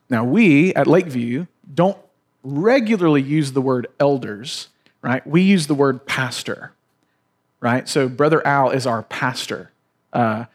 Now, 0.09 0.25
we 0.25 0.75
at 0.75 0.87
Lakeview 0.87 1.47
don't 1.73 1.99
regularly 2.43 3.23
use 3.23 3.53
the 3.53 3.61
word 3.61 3.87
elders, 3.99 4.69
right? 5.03 5.25
We 5.27 5.43
use 5.43 5.67
the 5.67 5.75
word 5.75 6.07
pastor, 6.07 6.73
right? 7.61 7.89
So, 7.89 8.09
Brother 8.09 8.47
Al 8.47 8.71
is 8.71 8.87
our 8.87 9.03
pastor. 9.03 9.71
Uh, 10.13 10.47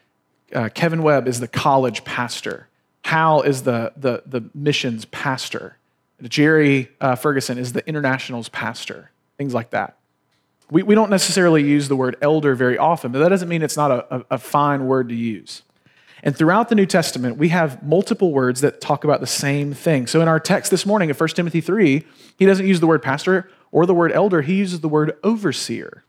uh, 0.54 0.68
Kevin 0.74 1.02
Webb 1.02 1.26
is 1.26 1.40
the 1.40 1.48
college 1.48 2.04
pastor. 2.04 2.68
Hal 3.04 3.42
is 3.42 3.62
the, 3.62 3.92
the, 3.96 4.22
the 4.26 4.50
missions 4.54 5.04
pastor. 5.06 5.78
Jerry 6.22 6.88
uh, 7.00 7.14
Ferguson 7.14 7.58
is 7.58 7.72
the 7.72 7.86
internationals 7.86 8.48
pastor, 8.48 9.10
things 9.38 9.54
like 9.54 9.70
that. 9.70 9.96
We, 10.70 10.82
we 10.82 10.94
don't 10.94 11.10
necessarily 11.10 11.62
use 11.62 11.88
the 11.88 11.96
word 11.96 12.16
elder 12.20 12.54
very 12.54 12.78
often, 12.78 13.12
but 13.12 13.20
that 13.20 13.28
doesn't 13.28 13.48
mean 13.48 13.62
it's 13.62 13.76
not 13.76 13.90
a, 13.90 14.16
a, 14.16 14.24
a 14.32 14.38
fine 14.38 14.86
word 14.86 15.08
to 15.10 15.14
use. 15.14 15.62
And 16.22 16.36
throughout 16.36 16.68
the 16.68 16.74
New 16.74 16.86
Testament, 16.86 17.36
we 17.36 17.50
have 17.50 17.82
multiple 17.82 18.32
words 18.32 18.62
that 18.62 18.80
talk 18.80 19.04
about 19.04 19.20
the 19.20 19.26
same 19.26 19.74
thing. 19.74 20.06
So 20.06 20.20
in 20.20 20.28
our 20.28 20.40
text 20.40 20.70
this 20.70 20.86
morning 20.86 21.10
of 21.10 21.20
1 21.20 21.28
Timothy 21.30 21.60
3, 21.60 22.04
he 22.38 22.46
doesn't 22.46 22.66
use 22.66 22.80
the 22.80 22.86
word 22.86 23.02
pastor 23.02 23.48
or 23.70 23.86
the 23.86 23.94
word 23.94 24.10
elder, 24.12 24.42
he 24.42 24.54
uses 24.54 24.80
the 24.80 24.88
word 24.88 25.16
overseer. 25.22 26.04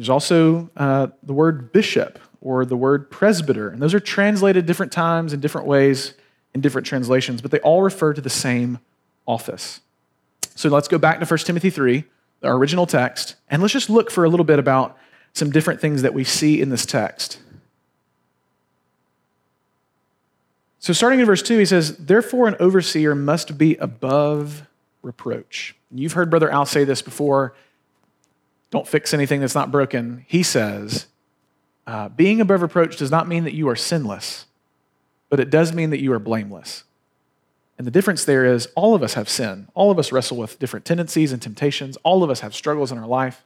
There's 0.00 0.08
also 0.08 0.70
uh, 0.78 1.08
the 1.22 1.34
word 1.34 1.74
bishop 1.74 2.18
or 2.40 2.64
the 2.64 2.74
word 2.74 3.10
presbyter, 3.10 3.68
and 3.68 3.82
those 3.82 3.92
are 3.92 4.00
translated 4.00 4.64
different 4.64 4.92
times 4.92 5.34
in 5.34 5.40
different 5.40 5.66
ways 5.66 6.14
in 6.54 6.62
different 6.62 6.86
translations, 6.86 7.42
but 7.42 7.50
they 7.50 7.58
all 7.60 7.82
refer 7.82 8.14
to 8.14 8.20
the 8.22 8.30
same 8.30 8.78
office. 9.26 9.82
So 10.54 10.70
let's 10.70 10.88
go 10.88 10.96
back 10.96 11.20
to 11.20 11.26
1 11.26 11.38
Timothy 11.40 11.68
3 11.68 12.04
our 12.42 12.54
original 12.54 12.86
text, 12.86 13.34
and 13.50 13.60
let's 13.60 13.74
just 13.74 13.90
look 13.90 14.10
for 14.10 14.24
a 14.24 14.30
little 14.30 14.44
bit 14.44 14.58
about 14.58 14.96
some 15.34 15.50
different 15.50 15.82
things 15.82 16.00
that 16.00 16.14
we 16.14 16.24
see 16.24 16.62
in 16.62 16.70
this 16.70 16.86
text. 16.86 17.38
So, 20.78 20.94
starting 20.94 21.20
in 21.20 21.26
verse 21.26 21.42
2, 21.42 21.58
he 21.58 21.66
says, 21.66 21.98
Therefore, 21.98 22.48
an 22.48 22.56
overseer 22.58 23.14
must 23.14 23.58
be 23.58 23.76
above 23.76 24.66
reproach. 25.02 25.76
You've 25.90 26.14
heard 26.14 26.30
Brother 26.30 26.50
Al 26.50 26.64
say 26.64 26.84
this 26.84 27.02
before 27.02 27.52
don't 28.70 28.86
fix 28.86 29.12
anything 29.12 29.40
that's 29.40 29.54
not 29.54 29.70
broken. 29.70 30.24
He 30.28 30.42
says, 30.42 31.06
uh, 31.86 32.08
Being 32.08 32.40
above 32.40 32.62
reproach 32.62 32.96
does 32.96 33.10
not 33.10 33.28
mean 33.28 33.44
that 33.44 33.54
you 33.54 33.68
are 33.68 33.76
sinless, 33.76 34.46
but 35.28 35.40
it 35.40 35.50
does 35.50 35.72
mean 35.72 35.90
that 35.90 36.00
you 36.00 36.12
are 36.12 36.18
blameless. 36.18 36.84
And 37.78 37.86
the 37.86 37.90
difference 37.90 38.24
there 38.24 38.44
is 38.44 38.68
all 38.76 38.94
of 38.94 39.02
us 39.02 39.14
have 39.14 39.28
sin. 39.28 39.68
All 39.74 39.90
of 39.90 39.98
us 39.98 40.12
wrestle 40.12 40.36
with 40.36 40.58
different 40.58 40.84
tendencies 40.84 41.32
and 41.32 41.40
temptations. 41.40 41.96
All 42.02 42.22
of 42.22 42.28
us 42.28 42.40
have 42.40 42.54
struggles 42.54 42.92
in 42.92 42.98
our 42.98 43.06
life. 43.06 43.42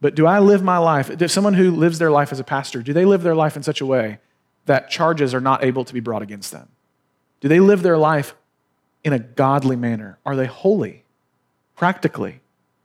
But 0.00 0.14
do 0.14 0.26
I 0.26 0.38
live 0.38 0.62
my 0.62 0.78
life? 0.78 1.10
If 1.10 1.30
someone 1.30 1.54
who 1.54 1.72
lives 1.72 1.98
their 1.98 2.12
life 2.12 2.30
as 2.30 2.38
a 2.38 2.44
pastor, 2.44 2.82
do 2.82 2.92
they 2.92 3.04
live 3.04 3.22
their 3.22 3.34
life 3.34 3.56
in 3.56 3.64
such 3.64 3.80
a 3.80 3.86
way 3.86 4.20
that 4.66 4.90
charges 4.90 5.34
are 5.34 5.40
not 5.40 5.64
able 5.64 5.84
to 5.84 5.92
be 5.92 5.98
brought 5.98 6.22
against 6.22 6.52
them? 6.52 6.68
Do 7.40 7.48
they 7.48 7.58
live 7.58 7.82
their 7.82 7.98
life 7.98 8.34
in 9.02 9.12
a 9.12 9.18
godly 9.18 9.74
manner? 9.74 10.18
Are 10.24 10.36
they 10.36 10.46
holy? 10.46 11.04
Practically? 11.74 12.40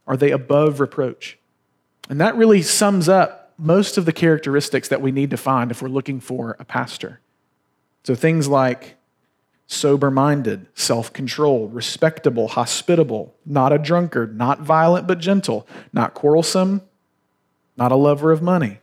Are 0.07 0.17
they 0.17 0.31
above 0.31 0.79
reproach? 0.79 1.37
And 2.09 2.19
that 2.19 2.35
really 2.35 2.61
sums 2.61 3.07
up 3.07 3.53
most 3.57 3.97
of 3.97 4.05
the 4.05 4.13
characteristics 4.13 4.89
that 4.89 5.01
we 5.01 5.11
need 5.11 5.29
to 5.31 5.37
find 5.37 5.71
if 5.71 5.81
we're 5.81 5.89
looking 5.89 6.19
for 6.19 6.55
a 6.59 6.65
pastor. 6.65 7.19
So 8.03 8.15
things 8.15 8.47
like 8.47 8.97
sober 9.67 10.11
minded, 10.11 10.67
self 10.75 11.13
controlled, 11.13 11.73
respectable, 11.73 12.49
hospitable, 12.49 13.35
not 13.45 13.71
a 13.71 13.77
drunkard, 13.77 14.37
not 14.37 14.59
violent 14.59 15.07
but 15.07 15.19
gentle, 15.19 15.67
not 15.91 16.13
quarrelsome, 16.13 16.81
not 17.77 17.91
a 17.91 17.95
lover 17.95 18.31
of 18.31 18.41
money. 18.41 18.79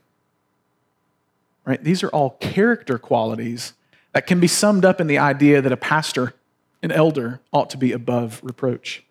Right? 1.65 1.83
These 1.83 2.03
are 2.03 2.09
all 2.09 2.31
character 2.41 2.99
qualities 2.99 3.75
that 4.13 4.27
can 4.27 4.41
be 4.41 4.49
summed 4.49 4.85
up 4.85 5.01
in 5.01 5.07
the 5.07 5.19
idea 5.19 5.61
that 5.61 5.71
a 5.71 5.77
pastor, 5.77 6.35
an 6.83 6.91
elder, 6.91 7.41
ought 7.53 7.71
to 7.71 7.77
be 7.77 7.93
above 7.93 8.41
reproach. 8.43 9.05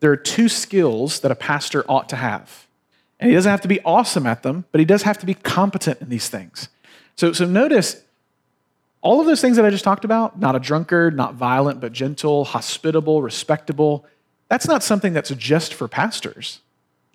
There 0.00 0.12
are 0.12 0.16
two 0.16 0.48
skills 0.48 1.20
that 1.20 1.30
a 1.30 1.34
pastor 1.34 1.84
ought 1.88 2.08
to 2.10 2.16
have. 2.16 2.66
And 3.18 3.30
he 3.30 3.34
doesn't 3.34 3.50
have 3.50 3.62
to 3.62 3.68
be 3.68 3.80
awesome 3.82 4.26
at 4.26 4.42
them, 4.42 4.66
but 4.72 4.78
he 4.78 4.84
does 4.84 5.02
have 5.02 5.18
to 5.18 5.26
be 5.26 5.34
competent 5.34 6.00
in 6.00 6.08
these 6.08 6.28
things. 6.28 6.68
So, 7.16 7.32
so 7.32 7.46
notice 7.46 8.02
all 9.00 9.20
of 9.20 9.26
those 9.26 9.40
things 9.40 9.56
that 9.56 9.64
I 9.64 9.70
just 9.70 9.84
talked 9.84 10.04
about, 10.04 10.38
not 10.38 10.54
a 10.54 10.58
drunkard, 10.58 11.16
not 11.16 11.34
violent, 11.34 11.80
but 11.80 11.92
gentle, 11.92 12.44
hospitable, 12.44 13.22
respectable, 13.22 14.04
that's 14.48 14.68
not 14.68 14.82
something 14.82 15.12
that's 15.12 15.30
just 15.30 15.72
for 15.72 15.88
pastors. 15.88 16.60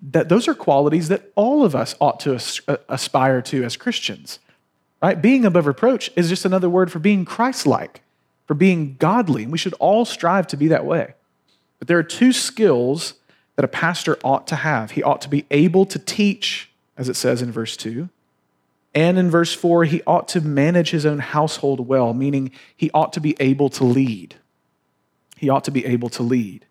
That 0.00 0.28
those 0.28 0.48
are 0.48 0.54
qualities 0.54 1.08
that 1.08 1.30
all 1.36 1.64
of 1.64 1.76
us 1.76 1.94
ought 2.00 2.18
to 2.20 2.40
uh, 2.66 2.76
aspire 2.88 3.40
to 3.42 3.62
as 3.62 3.76
Christians. 3.76 4.40
Right? 5.00 5.20
Being 5.20 5.44
above 5.44 5.66
reproach 5.66 6.10
is 6.16 6.28
just 6.28 6.44
another 6.44 6.68
word 6.68 6.90
for 6.90 6.98
being 6.98 7.24
Christ-like, 7.24 8.02
for 8.46 8.52
for 8.52 8.56
being 8.56 8.96
godly. 8.98 9.44
And 9.44 9.52
we 9.52 9.56
should 9.56 9.72
all 9.74 10.04
strive 10.04 10.46
to 10.48 10.58
be 10.58 10.68
that 10.68 10.84
way. 10.84 11.14
But 11.82 11.88
there 11.88 11.98
are 11.98 12.04
two 12.04 12.32
skills 12.32 13.14
that 13.56 13.64
a 13.64 13.68
pastor 13.68 14.16
ought 14.22 14.46
to 14.46 14.54
have. 14.54 14.92
He 14.92 15.02
ought 15.02 15.20
to 15.22 15.28
be 15.28 15.46
able 15.50 15.84
to 15.86 15.98
teach, 15.98 16.70
as 16.96 17.08
it 17.08 17.16
says 17.16 17.42
in 17.42 17.50
verse 17.50 17.76
2. 17.76 18.08
And 18.94 19.18
in 19.18 19.28
verse 19.32 19.52
4, 19.52 19.82
he 19.86 20.00
ought 20.06 20.28
to 20.28 20.40
manage 20.40 20.90
his 20.90 21.04
own 21.04 21.18
household 21.18 21.88
well, 21.88 22.14
meaning 22.14 22.52
he 22.76 22.88
ought 22.94 23.12
to 23.14 23.20
be 23.20 23.34
able 23.40 23.68
to 23.70 23.82
lead. 23.82 24.36
He 25.36 25.48
ought 25.48 25.64
to 25.64 25.72
be 25.72 25.84
able 25.84 26.08
to 26.10 26.22
lead. 26.22 26.66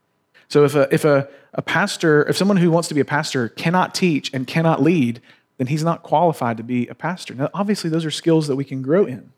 So 0.48 0.64
if 0.64 0.76
a, 0.76 0.88
if 0.94 1.04
a, 1.04 1.28
a 1.54 1.62
pastor, 1.62 2.26
if 2.30 2.38
someone 2.38 2.56
who 2.56 2.72
wants 2.72 2.88
to 2.88 2.94
be 2.94 3.02
a 3.02 3.06
pastor 3.06 3.50
cannot 3.50 3.94
teach 3.94 4.34
and 4.34 4.48
cannot 4.48 4.82
lead, 4.82 5.22
then 5.58 5.68
he's 5.68 5.84
not 5.84 6.04
qualified 6.04 6.56
to 6.56 6.64
be 6.64 6.88
a 6.88 6.96
pastor. 6.96 7.36
Now, 7.36 7.50
obviously, 7.54 7.90
those 7.90 8.06
are 8.06 8.12
skills 8.12 8.48
that 8.48 8.56
we 8.56 8.64
can 8.64 8.82
grow 8.82 9.04
in. 9.04 9.34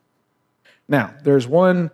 Now, 0.88 1.16
there's 1.24 1.48
one 1.48 1.90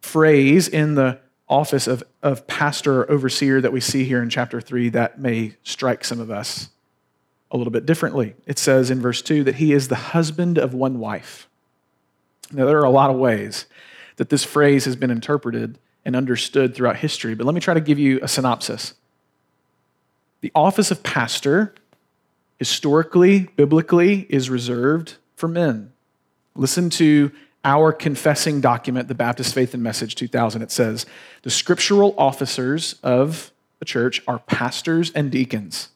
phrase 0.00 0.66
in 0.66 0.96
the 0.96 1.20
office 1.52 1.86
of, 1.86 2.02
of 2.22 2.46
pastor 2.46 3.02
or 3.02 3.10
overseer 3.10 3.60
that 3.60 3.72
we 3.72 3.80
see 3.80 4.04
here 4.04 4.22
in 4.22 4.30
chapter 4.30 4.60
3 4.60 4.88
that 4.88 5.20
may 5.20 5.54
strike 5.62 6.04
some 6.04 6.18
of 6.18 6.30
us 6.30 6.70
a 7.50 7.56
little 7.58 7.70
bit 7.70 7.84
differently. 7.84 8.34
It 8.46 8.58
says 8.58 8.90
in 8.90 9.00
verse 9.00 9.20
2 9.20 9.44
that 9.44 9.56
he 9.56 9.72
is 9.72 9.88
the 9.88 9.94
husband 9.94 10.56
of 10.56 10.72
one 10.72 10.98
wife. 10.98 11.48
Now, 12.50 12.64
there 12.64 12.78
are 12.78 12.84
a 12.84 12.90
lot 12.90 13.10
of 13.10 13.16
ways 13.16 13.66
that 14.16 14.30
this 14.30 14.44
phrase 14.44 14.86
has 14.86 14.96
been 14.96 15.10
interpreted 15.10 15.78
and 16.04 16.16
understood 16.16 16.74
throughout 16.74 16.96
history, 16.96 17.34
but 17.34 17.44
let 17.44 17.54
me 17.54 17.60
try 17.60 17.74
to 17.74 17.80
give 17.80 17.98
you 17.98 18.18
a 18.22 18.28
synopsis. 18.28 18.94
The 20.40 20.52
office 20.54 20.90
of 20.90 21.02
pastor, 21.02 21.74
historically, 22.58 23.50
biblically, 23.56 24.26
is 24.28 24.48
reserved 24.50 25.16
for 25.36 25.48
men. 25.48 25.92
Listen 26.54 26.90
to 26.90 27.30
our 27.64 27.92
confessing 27.92 28.60
document, 28.60 29.08
the 29.08 29.14
Baptist 29.14 29.54
Faith 29.54 29.74
and 29.74 29.82
Message 29.82 30.14
2000. 30.14 30.62
It 30.62 30.70
says, 30.70 31.06
The 31.42 31.50
scriptural 31.50 32.14
officers 32.18 32.96
of 33.02 33.52
the 33.78 33.84
church 33.84 34.22
are 34.26 34.40
pastors 34.40 35.10
and 35.12 35.30
deacons. 35.30 35.88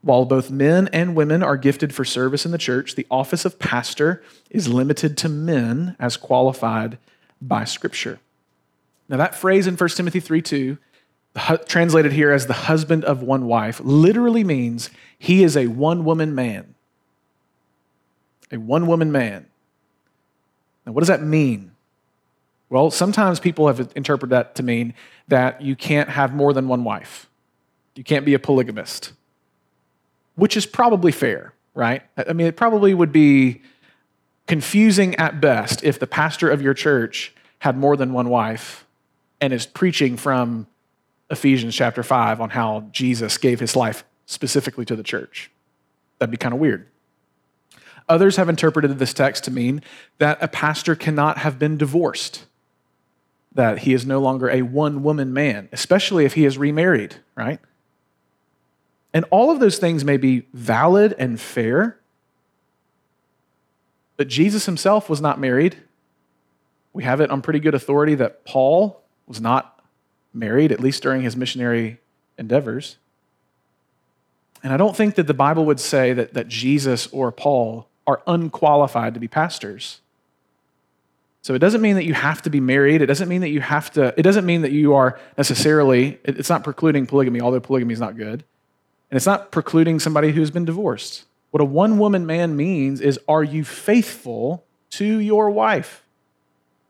While 0.00 0.24
both 0.24 0.50
men 0.50 0.88
and 0.92 1.16
women 1.16 1.42
are 1.42 1.56
gifted 1.56 1.94
for 1.94 2.04
service 2.04 2.46
in 2.46 2.52
the 2.52 2.58
church, 2.58 2.94
the 2.94 3.06
office 3.10 3.44
of 3.44 3.58
pastor 3.58 4.22
is 4.50 4.68
limited 4.68 5.16
to 5.18 5.28
men 5.28 5.96
as 5.98 6.16
qualified 6.16 6.98
by 7.42 7.64
Scripture. 7.64 8.20
Now, 9.08 9.16
that 9.16 9.34
phrase 9.34 9.66
in 9.66 9.76
1 9.76 9.88
Timothy 9.90 10.20
3 10.20 10.42
2, 10.42 10.78
translated 11.66 12.12
here 12.12 12.30
as 12.30 12.46
the 12.46 12.52
husband 12.52 13.04
of 13.04 13.22
one 13.22 13.46
wife, 13.46 13.80
literally 13.82 14.44
means 14.44 14.90
he 15.18 15.42
is 15.42 15.56
a 15.56 15.66
one 15.66 16.04
woman 16.04 16.34
man. 16.34 16.74
A 18.52 18.58
one 18.58 18.86
woman 18.86 19.10
man. 19.10 19.46
Now, 20.88 20.92
what 20.92 21.02
does 21.02 21.08
that 21.08 21.22
mean? 21.22 21.72
Well, 22.70 22.90
sometimes 22.90 23.40
people 23.40 23.66
have 23.66 23.92
interpreted 23.94 24.30
that 24.30 24.54
to 24.54 24.62
mean 24.62 24.94
that 25.28 25.60
you 25.60 25.76
can't 25.76 26.08
have 26.08 26.34
more 26.34 26.54
than 26.54 26.66
one 26.66 26.82
wife. 26.82 27.28
You 27.94 28.02
can't 28.02 28.24
be 28.24 28.32
a 28.32 28.38
polygamist, 28.38 29.12
which 30.34 30.56
is 30.56 30.64
probably 30.64 31.12
fair, 31.12 31.52
right? 31.74 32.04
I 32.16 32.32
mean, 32.32 32.46
it 32.46 32.56
probably 32.56 32.94
would 32.94 33.12
be 33.12 33.60
confusing 34.46 35.14
at 35.16 35.42
best 35.42 35.84
if 35.84 35.98
the 35.98 36.06
pastor 36.06 36.48
of 36.48 36.62
your 36.62 36.72
church 36.72 37.34
had 37.58 37.76
more 37.76 37.94
than 37.94 38.14
one 38.14 38.30
wife 38.30 38.86
and 39.42 39.52
is 39.52 39.66
preaching 39.66 40.16
from 40.16 40.66
Ephesians 41.28 41.74
chapter 41.74 42.02
5 42.02 42.40
on 42.40 42.48
how 42.48 42.86
Jesus 42.92 43.36
gave 43.36 43.60
his 43.60 43.76
life 43.76 44.04
specifically 44.24 44.86
to 44.86 44.96
the 44.96 45.02
church. 45.02 45.50
That'd 46.18 46.30
be 46.30 46.38
kind 46.38 46.54
of 46.54 46.60
weird. 46.60 46.86
Others 48.08 48.36
have 48.36 48.48
interpreted 48.48 48.98
this 48.98 49.12
text 49.12 49.44
to 49.44 49.50
mean 49.50 49.82
that 50.18 50.42
a 50.42 50.48
pastor 50.48 50.94
cannot 50.94 51.38
have 51.38 51.58
been 51.58 51.76
divorced, 51.76 52.46
that 53.54 53.80
he 53.80 53.92
is 53.92 54.06
no 54.06 54.18
longer 54.18 54.48
a 54.48 54.62
one 54.62 55.02
woman 55.02 55.32
man, 55.32 55.68
especially 55.72 56.24
if 56.24 56.34
he 56.34 56.44
is 56.44 56.56
remarried, 56.56 57.16
right? 57.34 57.60
And 59.12 59.24
all 59.30 59.50
of 59.50 59.60
those 59.60 59.78
things 59.78 60.04
may 60.04 60.16
be 60.16 60.46
valid 60.52 61.14
and 61.18 61.40
fair, 61.40 61.98
but 64.16 64.28
Jesus 64.28 64.66
himself 64.66 65.08
was 65.08 65.20
not 65.20 65.38
married. 65.38 65.76
We 66.92 67.04
have 67.04 67.20
it 67.20 67.30
on 67.30 67.42
pretty 67.42 67.60
good 67.60 67.74
authority 67.74 68.14
that 68.16 68.44
Paul 68.44 69.02
was 69.26 69.40
not 69.40 69.82
married, 70.32 70.72
at 70.72 70.80
least 70.80 71.02
during 71.02 71.22
his 71.22 71.36
missionary 71.36 72.00
endeavors. 72.38 72.96
And 74.62 74.72
I 74.72 74.76
don't 74.76 74.96
think 74.96 75.14
that 75.14 75.26
the 75.26 75.34
Bible 75.34 75.64
would 75.66 75.78
say 75.78 76.12
that, 76.12 76.34
that 76.34 76.48
Jesus 76.48 77.06
or 77.08 77.30
Paul 77.30 77.88
are 78.08 78.22
unqualified 78.26 79.14
to 79.14 79.20
be 79.20 79.28
pastors. 79.28 80.00
So 81.42 81.54
it 81.54 81.60
doesn't 81.60 81.82
mean 81.82 81.94
that 81.96 82.04
you 82.04 82.14
have 82.14 82.42
to 82.42 82.50
be 82.50 82.58
married. 82.58 83.02
It 83.02 83.06
doesn't 83.06 83.28
mean 83.28 83.42
that 83.42 83.50
you 83.50 83.60
have 83.60 83.90
to, 83.92 84.12
it 84.16 84.22
doesn't 84.22 84.46
mean 84.46 84.62
that 84.62 84.72
you 84.72 84.94
are 84.94 85.20
necessarily, 85.36 86.18
it's 86.24 86.48
not 86.48 86.64
precluding 86.64 87.06
polygamy, 87.06 87.40
although 87.40 87.60
polygamy 87.60 87.92
is 87.92 88.00
not 88.00 88.16
good. 88.16 88.44
And 89.10 89.16
it's 89.16 89.26
not 89.26 89.52
precluding 89.52 90.00
somebody 90.00 90.32
who's 90.32 90.50
been 90.50 90.64
divorced. 90.64 91.26
What 91.50 91.60
a 91.60 91.64
one 91.64 91.98
woman 91.98 92.26
man 92.26 92.56
means 92.56 93.00
is 93.00 93.20
are 93.28 93.44
you 93.44 93.62
faithful 93.62 94.64
to 94.90 95.20
your 95.20 95.50
wife? 95.50 96.02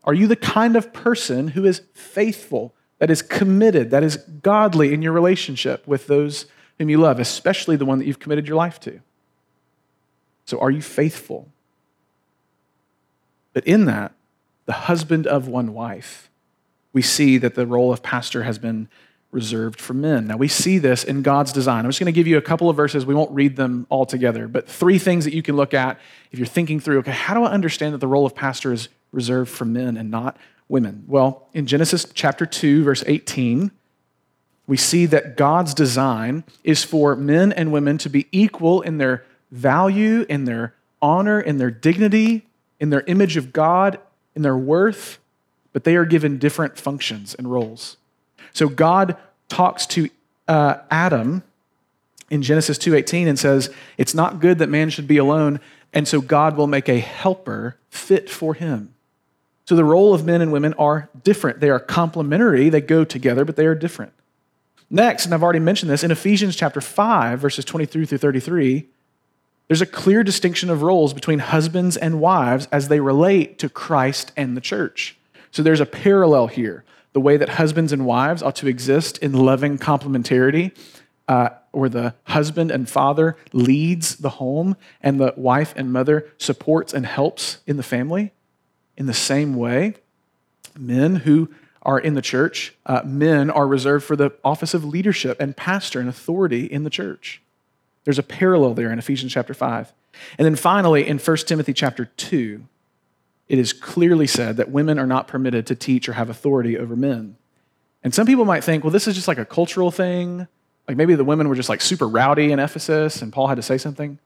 Are 0.05 0.13
you 0.13 0.25
the 0.25 0.35
kind 0.35 0.75
of 0.75 0.93
person 0.93 1.49
who 1.49 1.65
is 1.65 1.81
faithful, 1.93 2.73
that 2.99 3.11
is 3.11 3.21
committed, 3.21 3.91
that 3.91 4.03
is 4.03 4.17
godly 4.17 4.93
in 4.93 5.01
your 5.01 5.11
relationship 5.11 5.85
with 5.85 6.07
those 6.07 6.45
whom 6.77 6.89
you 6.89 6.97
love, 6.97 7.19
especially 7.19 7.75
the 7.75 7.85
one 7.85 7.99
that 7.99 8.05
you've 8.05 8.19
committed 8.19 8.47
your 8.47 8.57
life 8.57 8.79
to? 8.81 9.01
So, 10.49 10.59
are 10.59 10.71
you 10.71 10.81
faithful? 10.81 11.47
But 13.53 13.67
in 13.67 13.85
that, 13.85 14.13
the 14.65 14.73
husband 14.73 15.27
of 15.27 15.47
one 15.47 15.75
wife, 15.75 16.31
we 16.91 17.03
see 17.03 17.37
that 17.37 17.53
the 17.53 17.67
role 17.67 17.93
of 17.93 18.01
pastor 18.01 18.41
has 18.41 18.57
been 18.57 18.89
reserved 19.29 19.79
for 19.79 19.93
men. 19.93 20.25
Now, 20.25 20.37
we 20.37 20.47
see 20.47 20.79
this 20.79 21.03
in 21.03 21.21
God's 21.21 21.53
design. 21.53 21.85
I'm 21.85 21.91
just 21.91 21.99
going 21.99 22.11
to 22.11 22.11
give 22.11 22.25
you 22.25 22.37
a 22.37 22.41
couple 22.41 22.67
of 22.67 22.75
verses. 22.75 23.05
We 23.05 23.13
won't 23.13 23.29
read 23.29 23.57
them 23.57 23.85
all 23.91 24.07
together, 24.07 24.47
but 24.47 24.67
three 24.67 24.97
things 24.97 25.23
that 25.25 25.35
you 25.35 25.43
can 25.43 25.55
look 25.55 25.75
at 25.75 25.99
if 26.31 26.39
you're 26.39 26.47
thinking 26.47 26.79
through 26.79 26.97
okay, 26.99 27.11
how 27.11 27.35
do 27.35 27.43
I 27.43 27.51
understand 27.51 27.93
that 27.93 27.99
the 27.99 28.07
role 28.07 28.25
of 28.25 28.33
pastor 28.33 28.73
is 28.73 28.89
reserved 29.11 29.51
for 29.51 29.65
men 29.65 29.97
and 29.97 30.09
not 30.09 30.35
women? 30.67 31.03
Well, 31.05 31.47
in 31.53 31.67
Genesis 31.67 32.07
chapter 32.11 32.47
2, 32.47 32.83
verse 32.83 33.03
18, 33.05 33.69
we 34.65 34.77
see 34.77 35.05
that 35.05 35.37
God's 35.37 35.75
design 35.75 36.43
is 36.63 36.83
for 36.83 37.15
men 37.15 37.51
and 37.51 37.71
women 37.71 37.99
to 37.99 38.09
be 38.09 38.25
equal 38.31 38.81
in 38.81 38.97
their 38.97 39.25
value, 39.51 40.25
in 40.29 40.45
their 40.45 40.75
honor, 41.01 41.39
in 41.39 41.57
their 41.57 41.71
dignity, 41.71 42.45
in 42.79 42.89
their 42.89 43.01
image 43.01 43.37
of 43.37 43.53
God, 43.53 43.99
in 44.35 44.41
their 44.41 44.57
worth, 44.57 45.19
but 45.73 45.83
they 45.83 45.95
are 45.95 46.05
given 46.05 46.37
different 46.37 46.77
functions 46.77 47.35
and 47.35 47.51
roles. 47.51 47.97
So 48.53 48.67
God 48.67 49.17
talks 49.47 49.85
to 49.87 50.09
uh, 50.47 50.77
Adam 50.89 51.43
in 52.29 52.41
Genesis 52.41 52.77
2:18 52.77 53.27
and 53.27 53.37
says, 53.37 53.69
"It's 53.97 54.13
not 54.13 54.39
good 54.39 54.59
that 54.59 54.69
man 54.69 54.89
should 54.89 55.07
be 55.07 55.17
alone, 55.17 55.59
and 55.93 56.07
so 56.07 56.21
God 56.21 56.57
will 56.57 56.67
make 56.67 56.89
a 56.89 56.99
helper 56.99 57.77
fit 57.89 58.29
for 58.29 58.53
him." 58.53 58.93
So 59.65 59.75
the 59.75 59.83
role 59.83 60.13
of 60.13 60.25
men 60.25 60.41
and 60.41 60.51
women 60.51 60.73
are 60.79 61.09
different. 61.23 61.59
They 61.59 61.69
are 61.69 61.79
complementary, 61.79 62.69
they 62.69 62.81
go 62.81 63.03
together, 63.03 63.45
but 63.45 63.55
they 63.55 63.67
are 63.67 63.75
different. 63.75 64.13
Next, 64.89 65.25
and 65.25 65.33
I've 65.33 65.43
already 65.43 65.59
mentioned 65.59 65.91
this, 65.91 66.03
in 66.03 66.09
Ephesians 66.09 66.55
chapter 66.55 66.81
5, 66.81 67.39
verses 67.39 67.63
23 67.63 68.05
through 68.07 68.17
33, 68.17 68.87
there's 69.69 69.81
a 69.81 69.85
clear 69.85 70.23
distinction 70.23 70.71
of 70.71 70.81
roles 70.81 71.13
between 71.13 71.37
husbands 71.37 71.95
and 71.95 72.19
wives 72.19 72.67
as 72.71 72.87
they 72.87 72.99
relate 72.99 73.59
to 73.59 73.69
Christ 73.69 74.31
and 74.35 74.57
the 74.57 74.61
church. 74.61 75.15
So 75.51 75.61
there's 75.61 75.79
a 75.79 75.85
parallel 75.85 76.47
here. 76.47 76.83
The 77.13 77.21
way 77.21 77.37
that 77.37 77.49
husbands 77.49 77.93
and 77.93 78.03
wives 78.03 78.41
ought 78.41 78.55
to 78.57 78.67
exist 78.67 79.19
in 79.19 79.31
loving 79.33 79.77
complementarity, 79.77 80.75
uh, 81.27 81.49
where 81.71 81.89
the 81.89 82.15
husband 82.23 82.71
and 82.71 82.89
father 82.89 83.37
leads 83.53 84.15
the 84.15 84.29
home 84.29 84.75
and 85.01 85.19
the 85.19 85.35
wife 85.37 85.75
and 85.75 85.93
mother 85.93 86.27
supports 86.39 86.91
and 86.91 87.05
helps 87.05 87.59
in 87.67 87.77
the 87.77 87.83
family. 87.83 88.33
In 88.97 89.05
the 89.05 89.13
same 89.13 89.55
way, 89.55 89.93
men 90.75 91.17
who 91.17 91.47
are 91.83 91.99
in 91.99 92.15
the 92.15 92.23
church, 92.23 92.73
uh, 92.87 93.03
men 93.05 93.51
are 93.51 93.67
reserved 93.67 94.03
for 94.03 94.15
the 94.15 94.31
office 94.43 94.73
of 94.73 94.83
leadership 94.83 95.39
and 95.39 95.55
pastor 95.55 95.99
and 95.99 96.09
authority 96.09 96.65
in 96.65 96.83
the 96.83 96.89
church. 96.89 97.43
There's 98.09 98.17
a 98.17 98.23
parallel 98.23 98.73
there 98.73 98.91
in 98.91 98.97
Ephesians 98.97 99.31
chapter 99.31 99.53
5. 99.53 99.93
And 100.39 100.43
then 100.43 100.55
finally, 100.55 101.07
in 101.07 101.19
1 101.19 101.37
Timothy 101.45 101.73
chapter 101.73 102.05
2, 102.05 102.63
it 103.47 103.59
is 103.59 103.71
clearly 103.71 104.25
said 104.25 104.57
that 104.57 104.71
women 104.71 104.97
are 104.97 105.05
not 105.05 105.27
permitted 105.27 105.67
to 105.67 105.75
teach 105.75 106.09
or 106.09 106.13
have 106.13 106.27
authority 106.27 106.75
over 106.75 106.95
men. 106.95 107.35
And 108.03 108.11
some 108.11 108.25
people 108.25 108.45
might 108.45 108.63
think, 108.63 108.83
well, 108.83 108.89
this 108.89 109.07
is 109.07 109.13
just 109.13 109.27
like 109.27 109.37
a 109.37 109.45
cultural 109.45 109.91
thing. 109.91 110.47
Like 110.87 110.97
maybe 110.97 111.13
the 111.13 111.23
women 111.23 111.49
were 111.49 111.53
just 111.53 111.69
like 111.69 111.81
super 111.81 112.07
rowdy 112.07 112.51
in 112.51 112.57
Ephesus 112.57 113.21
and 113.21 113.31
Paul 113.31 113.45
had 113.45 113.57
to 113.57 113.61
say 113.61 113.77
something. 113.77 114.17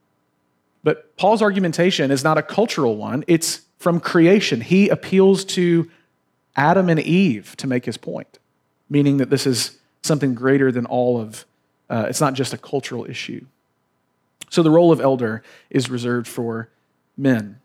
But 0.81 1.17
Paul's 1.17 1.41
argumentation 1.41 2.09
is 2.09 2.23
not 2.23 2.37
a 2.37 2.41
cultural 2.41 2.95
one, 2.95 3.25
it's 3.27 3.63
from 3.79 3.99
creation. 3.99 4.61
He 4.61 4.87
appeals 4.87 5.43
to 5.43 5.91
Adam 6.55 6.87
and 6.87 7.01
Eve 7.01 7.57
to 7.57 7.67
make 7.67 7.83
his 7.83 7.97
point, 7.97 8.39
meaning 8.89 9.17
that 9.17 9.29
this 9.29 9.45
is 9.45 9.77
something 10.03 10.35
greater 10.35 10.71
than 10.71 10.85
all 10.85 11.19
of, 11.19 11.43
uh, 11.89 12.05
it's 12.07 12.21
not 12.21 12.33
just 12.33 12.53
a 12.53 12.57
cultural 12.57 13.03
issue. 13.03 13.45
So 14.53 14.61
the 14.61 14.69
role 14.69 14.91
of 14.91 15.01
elder 15.01 15.41
is 15.71 15.89
reserved 15.89 16.27
for 16.27 16.69
men. 17.17 17.59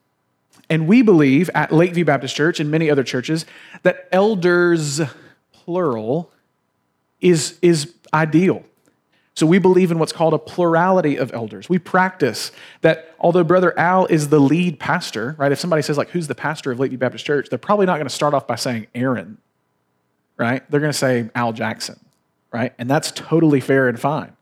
And 0.70 0.88
we 0.88 1.02
believe 1.02 1.50
at 1.54 1.70
Lakeview 1.70 2.06
Baptist 2.06 2.34
Church 2.34 2.60
and 2.60 2.70
many 2.70 2.90
other 2.90 3.04
churches 3.04 3.44
that 3.82 4.08
elders, 4.10 4.98
plural, 5.52 6.32
is, 7.20 7.58
is 7.60 7.92
ideal. 8.14 8.64
So 9.34 9.44
we 9.46 9.58
believe 9.58 9.90
in 9.90 9.98
what's 9.98 10.14
called 10.14 10.32
a 10.32 10.38
plurality 10.38 11.16
of 11.16 11.30
elders. 11.34 11.68
We 11.68 11.78
practice 11.78 12.52
that 12.80 13.14
although 13.18 13.44
Brother 13.44 13.78
Al 13.78 14.06
is 14.06 14.30
the 14.30 14.40
lead 14.40 14.80
pastor, 14.80 15.36
right? 15.38 15.52
If 15.52 15.60
somebody 15.60 15.82
says, 15.82 15.98
like, 15.98 16.08
who's 16.08 16.26
the 16.26 16.34
pastor 16.34 16.72
of 16.72 16.80
Lakeview 16.80 16.96
Baptist 16.96 17.26
Church, 17.26 17.50
they're 17.50 17.58
probably 17.58 17.84
not 17.84 17.96
going 17.96 18.08
to 18.08 18.14
start 18.14 18.32
off 18.32 18.46
by 18.46 18.56
saying 18.56 18.86
Aaron, 18.94 19.36
right? 20.38 20.68
They're 20.70 20.80
going 20.80 20.92
to 20.92 20.98
say 20.98 21.28
Al 21.34 21.52
Jackson, 21.52 22.00
right? 22.50 22.72
And 22.78 22.88
that's 22.88 23.12
totally 23.12 23.60
fair 23.60 23.88
and 23.88 24.00
fine. 24.00 24.32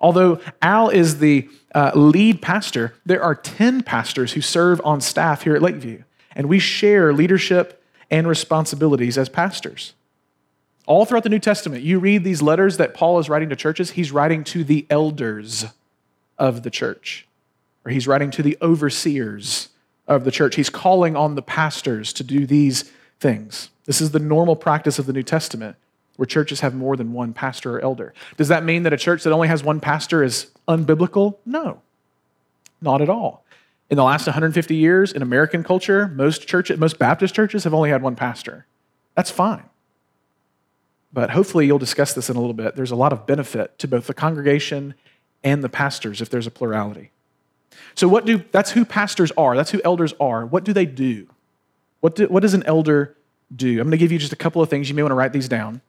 Although 0.00 0.40
Al 0.62 0.88
is 0.88 1.18
the 1.18 1.48
uh, 1.74 1.92
lead 1.94 2.40
pastor, 2.40 2.94
there 3.04 3.22
are 3.22 3.34
10 3.34 3.82
pastors 3.82 4.32
who 4.32 4.40
serve 4.40 4.80
on 4.82 5.00
staff 5.00 5.42
here 5.42 5.54
at 5.54 5.62
Lakeview, 5.62 6.02
and 6.34 6.48
we 6.48 6.58
share 6.58 7.12
leadership 7.12 7.82
and 8.10 8.26
responsibilities 8.26 9.18
as 9.18 9.28
pastors. 9.28 9.92
All 10.86 11.04
throughout 11.04 11.22
the 11.22 11.28
New 11.28 11.38
Testament, 11.38 11.84
you 11.84 11.98
read 11.98 12.24
these 12.24 12.42
letters 12.42 12.78
that 12.78 12.94
Paul 12.94 13.18
is 13.18 13.28
writing 13.28 13.50
to 13.50 13.56
churches, 13.56 13.92
he's 13.92 14.10
writing 14.10 14.42
to 14.44 14.64
the 14.64 14.86
elders 14.90 15.66
of 16.38 16.62
the 16.62 16.70
church, 16.70 17.28
or 17.84 17.92
he's 17.92 18.08
writing 18.08 18.30
to 18.32 18.42
the 18.42 18.56
overseers 18.62 19.68
of 20.08 20.24
the 20.24 20.30
church. 20.30 20.56
He's 20.56 20.70
calling 20.70 21.14
on 21.14 21.34
the 21.34 21.42
pastors 21.42 22.12
to 22.14 22.24
do 22.24 22.46
these 22.46 22.90
things. 23.20 23.68
This 23.84 24.00
is 24.00 24.10
the 24.10 24.18
normal 24.18 24.56
practice 24.56 24.98
of 24.98 25.06
the 25.06 25.12
New 25.12 25.22
Testament 25.22 25.76
where 26.20 26.26
churches 26.26 26.60
have 26.60 26.74
more 26.74 26.98
than 26.98 27.14
one 27.14 27.32
pastor 27.32 27.78
or 27.78 27.80
elder. 27.80 28.12
Does 28.36 28.48
that 28.48 28.62
mean 28.62 28.82
that 28.82 28.92
a 28.92 28.98
church 28.98 29.22
that 29.22 29.32
only 29.32 29.48
has 29.48 29.64
one 29.64 29.80
pastor 29.80 30.22
is 30.22 30.50
unbiblical? 30.68 31.38
No, 31.46 31.80
not 32.82 33.00
at 33.00 33.08
all. 33.08 33.42
In 33.88 33.96
the 33.96 34.04
last 34.04 34.26
150 34.26 34.76
years 34.76 35.14
in 35.14 35.22
American 35.22 35.64
culture, 35.64 36.08
most 36.08 36.46
churches, 36.46 36.78
most 36.78 36.98
Baptist 36.98 37.34
churches 37.34 37.64
have 37.64 37.72
only 37.72 37.88
had 37.88 38.02
one 38.02 38.16
pastor. 38.16 38.66
That's 39.14 39.30
fine. 39.30 39.62
But 41.10 41.30
hopefully 41.30 41.64
you'll 41.64 41.78
discuss 41.78 42.12
this 42.12 42.28
in 42.28 42.36
a 42.36 42.38
little 42.38 42.52
bit. 42.52 42.76
There's 42.76 42.90
a 42.90 42.96
lot 42.96 43.14
of 43.14 43.26
benefit 43.26 43.78
to 43.78 43.88
both 43.88 44.06
the 44.06 44.12
congregation 44.12 44.92
and 45.42 45.64
the 45.64 45.70
pastors 45.70 46.20
if 46.20 46.28
there's 46.28 46.46
a 46.46 46.50
plurality. 46.50 47.12
So 47.94 48.08
what 48.08 48.26
do 48.26 48.44
that's 48.52 48.72
who 48.72 48.84
pastors 48.84 49.32
are. 49.38 49.56
That's 49.56 49.70
who 49.70 49.80
elders 49.86 50.12
are. 50.20 50.44
What 50.44 50.64
do 50.64 50.74
they 50.74 50.84
do? 50.84 51.28
What, 52.00 52.16
do, 52.16 52.26
what 52.26 52.40
does 52.40 52.52
an 52.52 52.64
elder 52.64 53.16
do? 53.56 53.70
I'm 53.70 53.86
going 53.86 53.92
to 53.92 53.96
give 53.96 54.12
you 54.12 54.18
just 54.18 54.34
a 54.34 54.36
couple 54.36 54.60
of 54.60 54.68
things. 54.68 54.90
You 54.90 54.94
may 54.94 55.02
want 55.02 55.12
to 55.12 55.16
write 55.16 55.32
these 55.32 55.48
down. 55.48 55.80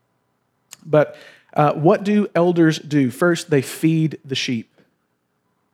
But 0.86 1.16
uh, 1.54 1.74
what 1.74 2.04
do 2.04 2.28
elders 2.34 2.80
do? 2.80 3.12
First, 3.12 3.50
they 3.50 3.62
feed 3.62 4.20
the 4.24 4.36
sheep. 4.36 4.70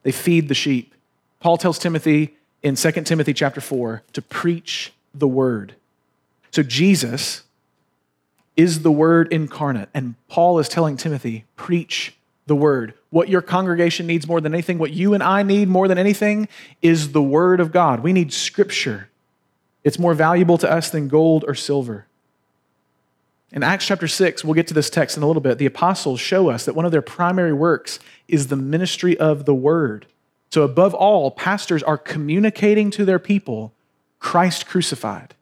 They 0.04 0.12
feed 0.12 0.48
the 0.48 0.56
sheep. 0.56 0.93
Paul 1.39 1.58
tells 1.58 1.78
Timothy 1.78 2.36
in 2.63 2.76
2 2.76 2.91
Timothy 3.04 3.34
chapter 3.34 3.62
4 3.62 4.04
to 4.13 4.22
preach 4.22 4.93
the 5.13 5.28
word. 5.28 5.76
So 6.52 6.63
Jesus 6.63 7.43
is 8.56 8.82
the 8.82 8.91
word 8.91 9.32
incarnate, 9.32 9.89
and 9.93 10.15
Paul 10.28 10.58
is 10.58 10.67
telling 10.67 10.98
Timothy, 10.98 11.46
preach 11.56 12.15
the 12.48 12.56
word. 12.56 12.96
What 13.12 13.30
your 13.30 13.41
congregation 13.41 14.08
needs 14.08 14.28
more 14.28 14.41
than 14.41 14.54
anything, 14.54 14.80
what 14.80 14.91
you 14.91 15.13
and 15.13 15.22
I 15.22 15.43
need 15.43 15.67
more 15.67 15.88
than 15.88 16.00
anything, 16.00 16.48
is 16.82 17.12
the 17.12 17.22
word 17.22 17.60
of 17.60 17.72
God. 17.72 18.02
We 18.02 18.13
need 18.13 18.34
scripture. 18.34 19.10
It's 19.84 20.00
more 20.00 20.15
valuable 20.15 20.58
to 20.58 20.72
us 20.72 20.89
than 20.89 21.08
gold 21.08 21.46
or 21.48 21.54
silver. 21.54 22.08
In 23.51 23.63
Acts 23.63 23.86
chapter 23.86 24.07
6, 24.07 24.43
we'll 24.43 24.55
get 24.55 24.67
to 24.67 24.73
this 24.73 24.89
text 24.89 25.15
in 25.15 25.23
a 25.23 25.27
little 25.27 25.41
bit. 25.41 25.57
The 25.57 25.65
apostles 25.65 26.19
show 26.19 26.49
us 26.49 26.65
that 26.65 26.75
one 26.75 26.86
of 26.86 26.91
their 26.91 27.01
primary 27.01 27.53
works 27.53 27.99
is 28.27 28.47
the 28.47 28.57
ministry 28.57 29.17
of 29.17 29.45
the 29.45 29.55
word. 29.55 30.05
So, 30.51 30.63
above 30.63 30.93
all, 30.93 31.31
pastors 31.31 31.83
are 31.83 31.97
communicating 31.97 32.91
to 32.91 33.05
their 33.05 33.19
people 33.19 33.73
Christ 34.19 34.67
crucified. 34.67 35.33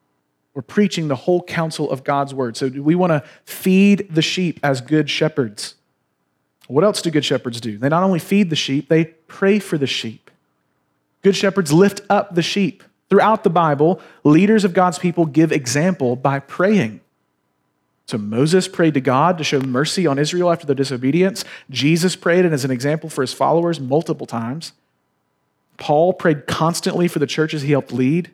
We're 0.53 0.61
preaching 0.61 1.07
the 1.07 1.15
whole 1.15 1.41
counsel 1.43 1.89
of 1.89 2.03
God's 2.03 2.33
word. 2.33 2.57
So, 2.57 2.67
we 2.67 2.95
want 2.95 3.11
to 3.11 3.23
feed 3.43 4.07
the 4.13 4.21
sheep 4.21 4.59
as 4.63 4.81
good 4.81 5.09
shepherds. 5.09 5.75
What 6.67 6.83
else 6.83 7.01
do 7.01 7.11
good 7.11 7.25
shepherds 7.25 7.59
do? 7.61 7.77
They 7.77 7.89
not 7.89 8.03
only 8.03 8.19
feed 8.19 8.49
the 8.49 8.55
sheep, 8.55 8.87
they 8.87 9.05
pray 9.05 9.59
for 9.59 9.77
the 9.77 9.87
sheep. 9.87 10.31
Good 11.21 11.35
shepherds 11.35 11.73
lift 11.73 12.01
up 12.09 12.35
the 12.35 12.43
sheep. 12.43 12.83
Throughout 13.09 13.43
the 13.43 13.51
Bible, 13.51 14.01
leaders 14.23 14.63
of 14.63 14.73
God's 14.73 14.97
people 14.97 15.25
give 15.25 15.51
example 15.51 16.15
by 16.15 16.39
praying. 16.39 17.01
So 18.07 18.17
Moses 18.17 18.67
prayed 18.67 18.93
to 18.93 19.01
God 19.01 19.37
to 19.39 19.43
show 19.43 19.59
mercy 19.59 20.05
on 20.05 20.19
Israel 20.19 20.51
after 20.51 20.65
their 20.65 20.75
disobedience. 20.75 21.43
Jesus 21.69 22.15
prayed 22.15 22.45
and 22.45 22.53
as 22.53 22.63
an 22.63 22.71
example 22.71 23.09
for 23.09 23.21
his 23.21 23.33
followers 23.33 23.79
multiple 23.79 24.27
times. 24.27 24.73
Paul 25.77 26.13
prayed 26.13 26.45
constantly 26.45 27.07
for 27.07 27.19
the 27.19 27.27
churches 27.27 27.63
he 27.63 27.71
helped 27.71 27.91
lead. 27.91 28.31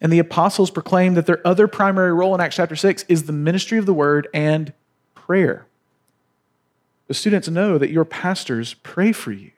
And 0.00 0.12
the 0.12 0.20
apostles 0.20 0.70
proclaimed 0.70 1.16
that 1.16 1.26
their 1.26 1.44
other 1.44 1.66
primary 1.66 2.12
role 2.12 2.34
in 2.34 2.40
Acts 2.40 2.56
chapter 2.56 2.76
6 2.76 3.04
is 3.08 3.24
the 3.24 3.32
ministry 3.32 3.78
of 3.78 3.86
the 3.86 3.94
word 3.94 4.28
and 4.32 4.72
prayer. 5.16 5.66
The 7.08 7.14
students 7.14 7.48
know 7.48 7.78
that 7.78 7.90
your 7.90 8.04
pastors 8.04 8.74
pray 8.74 9.10
for 9.12 9.32
you. 9.32 9.50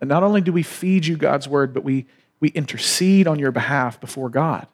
And 0.00 0.08
not 0.08 0.22
only 0.22 0.42
do 0.42 0.52
we 0.52 0.62
feed 0.62 1.06
you 1.06 1.16
God's 1.16 1.48
word, 1.48 1.72
but 1.72 1.82
we, 1.82 2.04
we 2.40 2.48
intercede 2.50 3.26
on 3.26 3.38
your 3.38 3.52
behalf 3.52 3.98
before 4.00 4.28
God. 4.28 4.66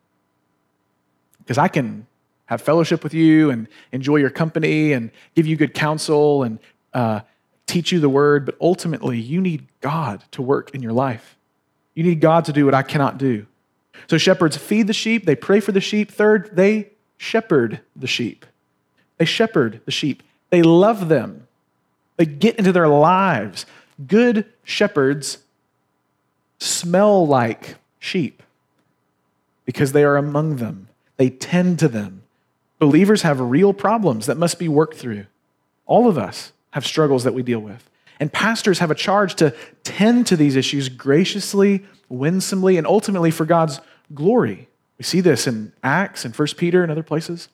Because 1.39 1.59
I 1.59 1.69
can 1.69 2.07
have 2.51 2.61
fellowship 2.61 3.05
with 3.05 3.15
you 3.15 3.51
and 3.51 3.69
enjoy 3.93 4.17
your 4.17 4.29
company 4.29 4.93
and 4.93 5.13
give 5.37 5.47
you 5.47 5.57
good 5.57 5.73
counsel 5.73 6.43
and 6.43 6.59
uh, 6.93 7.21
teach 7.67 7.93
you 7.93 8.01
the 8.01 8.09
word, 8.09 8.45
but 8.45 8.57
ultimately, 8.61 9.21
you 9.21 9.41
need 9.41 9.69
God 9.81 10.25
to 10.33 10.43
work 10.43 10.75
in 10.75 10.83
your 10.83 10.93
life. 10.93 11.37
You 11.95 12.03
need 12.03 12.21
God 12.21 12.45
to 12.47 12.53
do 12.53 12.65
what 12.65 12.75
I 12.75 12.83
cannot 12.83 13.19
do. 13.19 13.47
So, 14.09 14.19
shepherds 14.19 14.57
feed 14.57 14.89
the 14.89 14.93
sheep, 14.93 15.27
they 15.27 15.37
pray 15.37 15.61
for 15.61 15.71
the 15.71 15.81
sheep. 15.81 16.11
Third, 16.11 16.51
they 16.57 16.91
shepherd 17.19 17.81
the 17.95 18.09
sheep. 18.09 18.45
They 19.19 19.27
shepherd 19.27 19.81
the 19.85 19.93
sheep, 19.93 20.23
they 20.51 20.63
love 20.63 21.09
them, 21.09 21.47
they 22.17 22.27
get 22.27 22.57
into 22.57 22.73
their 22.73 22.89
lives. 22.89 23.65
Good 24.09 24.47
shepherds 24.65 25.39
smell 26.59 27.27
like 27.27 27.77
sheep 28.01 28.43
because 29.67 29.93
they 29.93 30.03
are 30.03 30.17
among 30.17 30.57
them, 30.57 30.89
they 31.17 31.31
tend 31.31 31.79
to 31.79 31.87
them. 31.87 32.20
Believers 32.81 33.23
have 33.23 33.41
real 33.41 33.73
problems 33.73 34.27
that 34.27 34.39
must 34.39 34.59
be 34.59 34.67
worked 34.67 34.97
through. 34.97 35.27
All 35.87 36.09
of 36.09 36.19
us 36.19 36.53
have 36.71 36.87
struggles 36.87 37.25
that 37.25 37.35
we 37.35 37.43
deal 37.43 37.61
with. 37.61 37.89
And 38.19 38.33
pastors 38.33 38.79
have 38.81 38.91
a 38.91 38.95
charge 38.95 39.35
to 39.37 39.55
tend 39.85 40.27
to 40.29 40.37
these 40.37 40.57
issues 40.57 40.89
graciously, 40.89 41.85
winsomely, 42.09 42.79
and 42.79 42.87
ultimately 42.87 43.31
for 43.31 43.45
God's 43.45 43.81
glory. 44.15 44.67
We 44.99 45.05
see 45.05 45.21
this 45.21 45.47
in 45.47 45.73
Acts 45.83 46.25
and 46.25 46.35
1 46.35 46.49
Peter 46.57 46.83
and 46.83 46.91
other 46.91 47.03
places. 47.03 47.49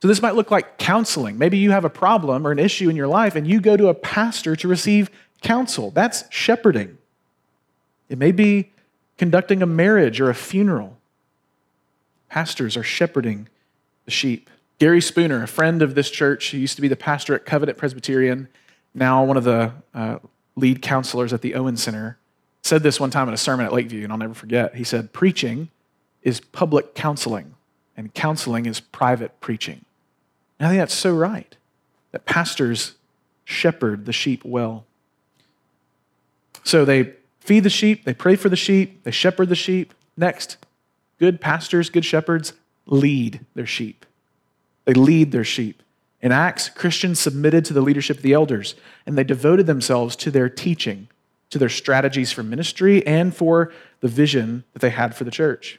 So 0.00 0.08
this 0.08 0.22
might 0.22 0.34
look 0.34 0.50
like 0.50 0.78
counseling. 0.78 1.38
Maybe 1.38 1.58
you 1.58 1.70
have 1.70 1.84
a 1.84 1.90
problem 1.90 2.46
or 2.46 2.52
an 2.52 2.58
issue 2.58 2.90
in 2.90 2.96
your 2.96 3.08
life 3.08 3.36
and 3.36 3.46
you 3.46 3.60
go 3.60 3.76
to 3.76 3.88
a 3.88 3.94
pastor 3.94 4.54
to 4.56 4.68
receive 4.68 5.10
counsel. 5.42 5.90
That's 5.90 6.24
shepherding. 6.30 6.98
It 8.08 8.18
may 8.18 8.32
be 8.32 8.70
conducting 9.16 9.62
a 9.62 9.66
marriage 9.66 10.20
or 10.20 10.28
a 10.28 10.34
funeral. 10.34 10.98
Pastors 12.28 12.76
are 12.76 12.82
shepherding 12.82 13.48
the 14.04 14.10
sheep. 14.10 14.50
Gary 14.78 15.00
Spooner, 15.00 15.42
a 15.42 15.48
friend 15.48 15.82
of 15.82 15.94
this 15.94 16.10
church, 16.10 16.46
he 16.46 16.58
used 16.58 16.76
to 16.76 16.82
be 16.82 16.88
the 16.88 16.96
pastor 16.96 17.34
at 17.34 17.44
Covenant 17.44 17.78
Presbyterian, 17.78 18.48
now 18.94 19.24
one 19.24 19.36
of 19.36 19.44
the 19.44 19.72
uh, 19.92 20.18
lead 20.54 20.82
counselors 20.82 21.32
at 21.32 21.42
the 21.42 21.54
Owen 21.54 21.76
Center, 21.76 22.18
said 22.62 22.82
this 22.82 23.00
one 23.00 23.10
time 23.10 23.28
in 23.28 23.34
a 23.34 23.38
sermon 23.38 23.66
at 23.66 23.72
Lakeview, 23.72 24.04
and 24.04 24.12
I'll 24.12 24.18
never 24.18 24.34
forget. 24.34 24.76
He 24.76 24.84
said, 24.84 25.12
Preaching 25.12 25.68
is 26.22 26.40
public 26.40 26.94
counseling, 26.94 27.54
and 27.96 28.14
counseling 28.14 28.66
is 28.66 28.80
private 28.80 29.40
preaching. 29.40 29.84
And 30.58 30.66
I 30.68 30.70
think 30.70 30.80
that's 30.80 30.94
so 30.94 31.14
right, 31.14 31.56
that 32.12 32.24
pastors 32.24 32.94
shepherd 33.44 34.06
the 34.06 34.12
sheep 34.12 34.44
well. 34.44 34.84
So 36.62 36.84
they 36.84 37.14
feed 37.40 37.64
the 37.64 37.70
sheep, 37.70 38.04
they 38.04 38.14
pray 38.14 38.36
for 38.36 38.48
the 38.48 38.56
sheep, 38.56 39.02
they 39.02 39.10
shepherd 39.10 39.48
the 39.48 39.56
sheep. 39.56 39.94
Next, 40.16 40.56
good 41.18 41.40
pastors, 41.40 41.90
good 41.90 42.04
shepherds 42.04 42.52
lead 42.86 43.44
their 43.54 43.66
sheep. 43.66 44.04
They 44.88 44.94
lead 44.94 45.32
their 45.32 45.44
sheep. 45.44 45.82
In 46.22 46.32
Acts, 46.32 46.70
Christians 46.70 47.20
submitted 47.20 47.62
to 47.66 47.74
the 47.74 47.82
leadership 47.82 48.16
of 48.16 48.22
the 48.22 48.32
elders, 48.32 48.74
and 49.04 49.18
they 49.18 49.22
devoted 49.22 49.66
themselves 49.66 50.16
to 50.16 50.30
their 50.30 50.48
teaching, 50.48 51.08
to 51.50 51.58
their 51.58 51.68
strategies 51.68 52.32
for 52.32 52.42
ministry, 52.42 53.06
and 53.06 53.36
for 53.36 53.70
the 54.00 54.08
vision 54.08 54.64
that 54.72 54.78
they 54.80 54.88
had 54.88 55.14
for 55.14 55.24
the 55.24 55.30
church. 55.30 55.78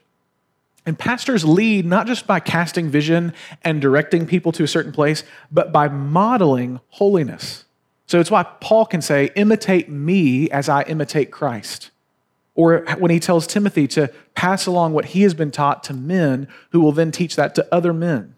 And 0.85 0.97
pastors 0.97 1.43
lead 1.43 1.87
not 1.87 2.05
just 2.05 2.27
by 2.27 2.39
casting 2.39 2.87
vision 2.91 3.33
and 3.63 3.81
directing 3.81 4.27
people 4.27 4.51
to 4.51 4.63
a 4.63 4.67
certain 4.67 4.91
place, 4.91 5.23
but 5.51 5.71
by 5.71 5.87
modeling 5.87 6.79
holiness. 6.89 7.65
So 8.05 8.19
it's 8.19 8.29
why 8.29 8.43
Paul 8.43 8.85
can 8.85 9.01
say, 9.01 9.31
Imitate 9.35 9.89
me 9.89 10.51
as 10.51 10.69
I 10.69 10.83
imitate 10.83 11.31
Christ. 11.31 11.89
Or 12.53 12.85
when 12.99 13.09
he 13.09 13.19
tells 13.19 13.47
Timothy 13.47 13.87
to 13.87 14.13
pass 14.35 14.67
along 14.67 14.93
what 14.93 15.05
he 15.05 15.23
has 15.23 15.33
been 15.33 15.49
taught 15.49 15.83
to 15.85 15.95
men 15.95 16.47
who 16.69 16.79
will 16.79 16.91
then 16.91 17.11
teach 17.11 17.35
that 17.37 17.55
to 17.55 17.67
other 17.73 17.91
men 17.91 18.35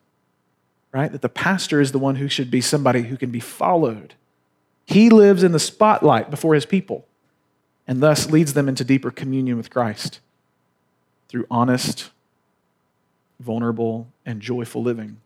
right? 0.91 1.11
That 1.11 1.21
the 1.21 1.29
pastor 1.29 1.81
is 1.81 1.91
the 1.91 1.99
one 1.99 2.15
who 2.15 2.27
should 2.27 2.51
be 2.51 2.61
somebody 2.61 3.03
who 3.03 3.17
can 3.17 3.31
be 3.31 3.39
followed. 3.39 4.15
He 4.85 5.09
lives 5.09 5.43
in 5.43 5.51
the 5.51 5.59
spotlight 5.59 6.29
before 6.29 6.53
his 6.53 6.65
people 6.65 7.05
and 7.87 8.01
thus 8.01 8.29
leads 8.29 8.53
them 8.53 8.67
into 8.67 8.83
deeper 8.83 9.11
communion 9.11 9.57
with 9.57 9.69
Christ 9.69 10.19
through 11.29 11.45
honest 11.49 12.11
vulnerable, 13.41 14.07
and 14.25 14.41
joyful 14.41 14.81
living. 14.81 15.17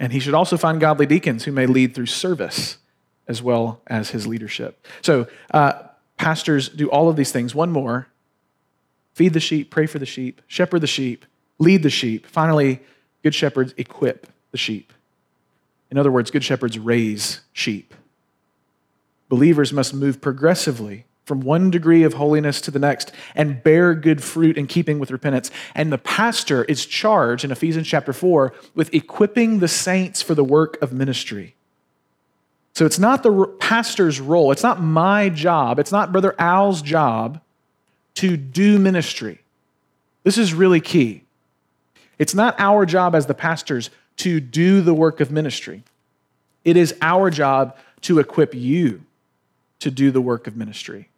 And 0.00 0.12
he 0.12 0.20
should 0.20 0.34
also 0.34 0.56
find 0.56 0.80
godly 0.80 1.06
deacons 1.06 1.44
who 1.44 1.52
may 1.52 1.66
lead 1.66 1.94
through 1.94 2.06
service 2.06 2.78
as 3.28 3.42
well 3.42 3.80
as 3.86 4.10
his 4.10 4.26
leadership. 4.26 4.86
So, 5.02 5.26
uh, 5.50 5.74
pastors 6.16 6.68
do 6.68 6.88
all 6.88 7.08
of 7.08 7.16
these 7.16 7.32
things. 7.32 7.54
One 7.54 7.70
more 7.70 8.08
feed 9.14 9.34
the 9.34 9.40
sheep, 9.40 9.70
pray 9.70 9.86
for 9.86 9.98
the 9.98 10.06
sheep, 10.06 10.40
shepherd 10.46 10.80
the 10.80 10.86
sheep, 10.86 11.26
lead 11.58 11.82
the 11.82 11.90
sheep. 11.90 12.26
Finally, 12.26 12.80
good 13.22 13.34
shepherds 13.34 13.74
equip 13.76 14.26
the 14.52 14.58
sheep. 14.58 14.92
In 15.90 15.98
other 15.98 16.12
words, 16.12 16.30
good 16.30 16.44
shepherds 16.44 16.78
raise 16.78 17.40
sheep. 17.52 17.94
Believers 19.28 19.72
must 19.72 19.92
move 19.92 20.20
progressively 20.20 21.04
from 21.24 21.40
one 21.40 21.70
degree 21.70 22.02
of 22.02 22.14
holiness 22.14 22.60
to 22.60 22.70
the 22.70 22.78
next 22.78 23.12
and 23.34 23.62
bear 23.62 23.94
good 23.94 24.22
fruit 24.22 24.58
in 24.58 24.66
keeping 24.66 24.98
with 24.98 25.10
repentance. 25.10 25.50
And 25.74 25.92
the 25.92 25.98
pastor 25.98 26.64
is 26.64 26.84
charged 26.84 27.44
in 27.44 27.50
Ephesians 27.50 27.86
chapter 27.86 28.12
4 28.12 28.52
with 28.74 28.92
equipping 28.94 29.58
the 29.58 29.68
saints 29.68 30.20
for 30.20 30.34
the 30.34 30.44
work 30.44 30.80
of 30.82 30.92
ministry. 30.92 31.54
So 32.74 32.86
it's 32.86 32.98
not 32.98 33.22
the 33.22 33.46
pastor's 33.60 34.20
role, 34.20 34.50
it's 34.50 34.62
not 34.62 34.80
my 34.80 35.28
job, 35.28 35.78
it's 35.78 35.92
not 35.92 36.10
Brother 36.10 36.34
Al's 36.38 36.82
job 36.82 37.40
to 38.14 38.36
do 38.36 38.78
ministry. 38.78 39.40
This 40.24 40.38
is 40.38 40.54
really 40.54 40.80
key. 40.80 41.24
It's 42.18 42.34
not 42.34 42.54
our 42.58 42.86
job 42.86 43.14
as 43.14 43.26
the 43.26 43.34
pastors 43.34 43.90
to 44.22 44.38
do 44.38 44.80
the 44.82 44.94
work 44.94 45.20
of 45.20 45.32
ministry. 45.32 45.82
It 46.64 46.76
is 46.76 46.94
our 47.02 47.28
job 47.28 47.76
to 48.02 48.20
equip 48.20 48.54
you 48.54 49.04
to 49.80 49.90
do 49.90 50.12
the 50.12 50.20
work 50.20 50.46
of 50.46 50.56
ministry. 50.56 51.08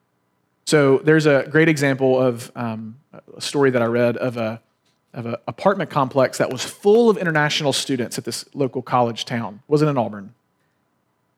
So 0.64 0.98
there's 0.98 1.26
a 1.26 1.46
great 1.50 1.68
example 1.68 2.18
of 2.18 2.50
um, 2.56 2.96
a 3.36 3.42
story 3.42 3.70
that 3.70 3.82
I 3.82 3.84
read 3.84 4.16
of 4.16 4.38
a 4.38 4.60
of 5.12 5.26
an 5.26 5.36
apartment 5.46 5.90
complex 5.90 6.38
that 6.38 6.50
was 6.50 6.64
full 6.64 7.08
of 7.10 7.18
international 7.18 7.72
students 7.72 8.18
at 8.18 8.24
this 8.24 8.44
local 8.54 8.82
college 8.82 9.26
town. 9.26 9.60
It 9.62 9.70
wasn't 9.70 9.90
in 9.90 9.98
Auburn, 9.98 10.32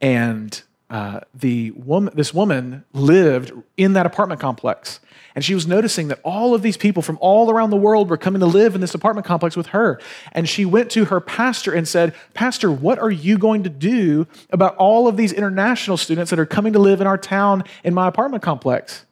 and 0.00 0.62
uh, 0.88 1.20
the 1.34 1.72
woman, 1.72 2.14
this 2.14 2.32
woman 2.32 2.84
lived 2.92 3.52
in 3.76 3.94
that 3.94 4.06
apartment 4.06 4.40
complex. 4.40 5.00
And 5.34 5.44
she 5.44 5.54
was 5.54 5.66
noticing 5.66 6.08
that 6.08 6.20
all 6.22 6.54
of 6.54 6.62
these 6.62 6.78
people 6.78 7.02
from 7.02 7.18
all 7.20 7.50
around 7.50 7.70
the 7.70 7.76
world 7.76 8.08
were 8.08 8.16
coming 8.16 8.40
to 8.40 8.46
live 8.46 8.74
in 8.74 8.80
this 8.80 8.94
apartment 8.94 9.26
complex 9.26 9.56
with 9.56 9.68
her. 9.68 10.00
And 10.32 10.48
she 10.48 10.64
went 10.64 10.90
to 10.92 11.06
her 11.06 11.20
pastor 11.20 11.72
and 11.74 11.86
said, 11.86 12.14
Pastor, 12.32 12.72
what 12.72 12.98
are 12.98 13.10
you 13.10 13.36
going 13.36 13.64
to 13.64 13.68
do 13.68 14.26
about 14.50 14.76
all 14.76 15.08
of 15.08 15.16
these 15.16 15.32
international 15.32 15.98
students 15.98 16.30
that 16.30 16.38
are 16.38 16.46
coming 16.46 16.72
to 16.72 16.78
live 16.78 17.02
in 17.02 17.06
our 17.06 17.18
town 17.18 17.64
in 17.84 17.92
my 17.92 18.08
apartment 18.08 18.42
complex? 18.42 19.04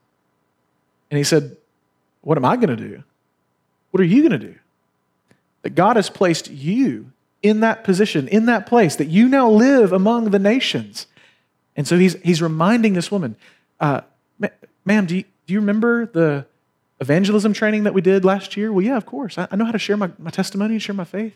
And 1.11 1.19
he 1.19 1.25
said, 1.25 1.57
What 2.23 2.39
am 2.39 2.45
I 2.45 2.57
going 2.57 2.75
to 2.75 2.77
do? 2.77 3.03
What 3.91 4.01
are 4.01 4.05
you 4.05 4.23
going 4.27 4.41
to 4.41 4.47
do? 4.47 4.55
That 5.63 5.75
God 5.75 5.97
has 5.97 6.09
placed 6.09 6.51
you 6.51 7.13
in 7.43 7.61
that 7.61 7.85
position, 7.85 8.29
in 8.29 8.47
that 8.47 8.65
place, 8.67 8.97
that 8.97 9.09
you 9.09 9.29
now 9.29 9.51
live 9.51 9.93
among 9.93 10.31
the 10.31 10.39
nations. 10.39 11.07
And 11.77 11.87
so 11.87 11.99
he's, 11.99 12.15
he's 12.23 12.41
reminding 12.41 12.93
this 12.95 13.11
woman, 13.11 13.37
uh, 13.81 14.03
ma'am, 14.85 15.07
do 15.07 15.17
you, 15.17 15.25
do 15.47 15.55
you 15.55 15.61
remember 15.61 16.07
the 16.07 16.47
evangelism 17.01 17.53
training 17.53 17.85
that 17.85 17.95
we 17.95 18.01
did 18.01 18.25
last 18.25 18.57
year? 18.57 18.73
Well, 18.73 18.85
yeah, 18.85 18.97
of 18.97 19.07
course. 19.07 19.39
I, 19.39 19.49
I 19.51 19.57
know 19.57 19.65
how 19.65 19.73
to 19.73 19.79
share 19.79 19.97
my, 19.97 20.11
my 20.19 20.31
testimony 20.31 20.75
and 20.75 20.83
share 20.83 20.95
my 20.95 21.05
faith. 21.05 21.35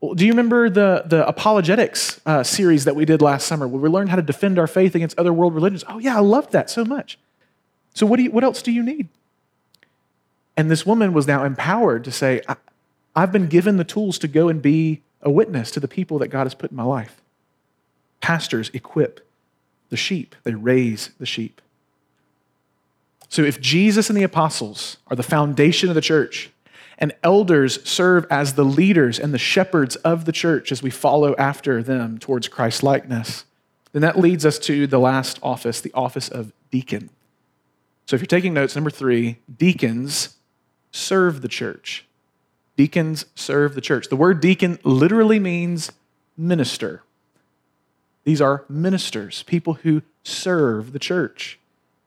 Well, 0.00 0.14
do 0.14 0.24
you 0.24 0.32
remember 0.32 0.70
the, 0.70 1.04
the 1.06 1.26
apologetics 1.26 2.20
uh, 2.24 2.42
series 2.42 2.86
that 2.86 2.96
we 2.96 3.04
did 3.04 3.20
last 3.20 3.46
summer 3.46 3.68
where 3.68 3.80
we 3.80 3.88
learned 3.88 4.08
how 4.08 4.16
to 4.16 4.22
defend 4.22 4.58
our 4.58 4.66
faith 4.66 4.94
against 4.94 5.18
other 5.18 5.32
world 5.32 5.54
religions? 5.54 5.84
Oh, 5.88 5.98
yeah, 5.98 6.16
I 6.16 6.20
loved 6.20 6.52
that 6.52 6.70
so 6.70 6.84
much. 6.84 7.18
So, 7.94 8.06
what, 8.06 8.16
do 8.16 8.22
you, 8.22 8.30
what 8.30 8.42
else 8.42 8.62
do 8.62 8.72
you 8.72 8.82
need? 8.82 9.08
And 10.56 10.70
this 10.70 10.86
woman 10.86 11.12
was 11.12 11.26
now 11.26 11.44
empowered 11.44 12.04
to 12.04 12.12
say, 12.12 12.40
I've 13.14 13.32
been 13.32 13.48
given 13.48 13.76
the 13.76 13.84
tools 13.84 14.18
to 14.20 14.28
go 14.28 14.48
and 14.48 14.62
be 14.62 15.02
a 15.22 15.30
witness 15.30 15.70
to 15.72 15.80
the 15.80 15.88
people 15.88 16.18
that 16.18 16.28
God 16.28 16.44
has 16.44 16.54
put 16.54 16.70
in 16.70 16.76
my 16.76 16.82
life. 16.82 17.20
Pastors 18.20 18.70
equip 18.72 19.26
the 19.90 19.96
sheep, 19.96 20.34
they 20.44 20.54
raise 20.54 21.10
the 21.18 21.26
sheep. 21.26 21.60
So 23.28 23.42
if 23.42 23.60
Jesus 23.60 24.08
and 24.08 24.16
the 24.16 24.24
apostles 24.24 24.96
are 25.06 25.16
the 25.16 25.22
foundation 25.22 25.88
of 25.88 25.94
the 25.94 26.00
church, 26.00 26.50
and 27.00 27.14
elders 27.22 27.82
serve 27.88 28.26
as 28.30 28.54
the 28.54 28.64
leaders 28.64 29.18
and 29.18 29.32
the 29.32 29.38
shepherds 29.38 29.96
of 29.96 30.26
the 30.26 30.32
church 30.32 30.70
as 30.70 30.82
we 30.82 30.90
follow 30.90 31.34
after 31.36 31.82
them 31.82 32.18
towards 32.18 32.46
Christ 32.46 32.82
likeness, 32.82 33.44
then 33.92 34.02
that 34.02 34.18
leads 34.18 34.44
us 34.44 34.58
to 34.60 34.86
the 34.86 34.98
last 34.98 35.38
office, 35.42 35.80
the 35.80 35.92
office 35.94 36.28
of 36.28 36.52
deacon. 36.70 37.08
So 38.06 38.16
if 38.16 38.20
you're 38.20 38.26
taking 38.26 38.52
notes, 38.52 38.74
number 38.74 38.90
three, 38.90 39.38
deacons 39.56 40.36
serve 40.92 41.40
the 41.40 41.48
church. 41.48 42.04
Deacons 42.76 43.26
serve 43.34 43.74
the 43.74 43.80
church. 43.80 44.08
The 44.08 44.16
word 44.16 44.40
deacon 44.40 44.78
literally 44.84 45.38
means 45.38 45.92
minister. 46.36 47.02
These 48.24 48.40
are 48.40 48.64
ministers, 48.68 49.42
people 49.44 49.74
who 49.74 50.02
serve 50.22 50.92
the 50.92 50.98
church. 50.98 51.58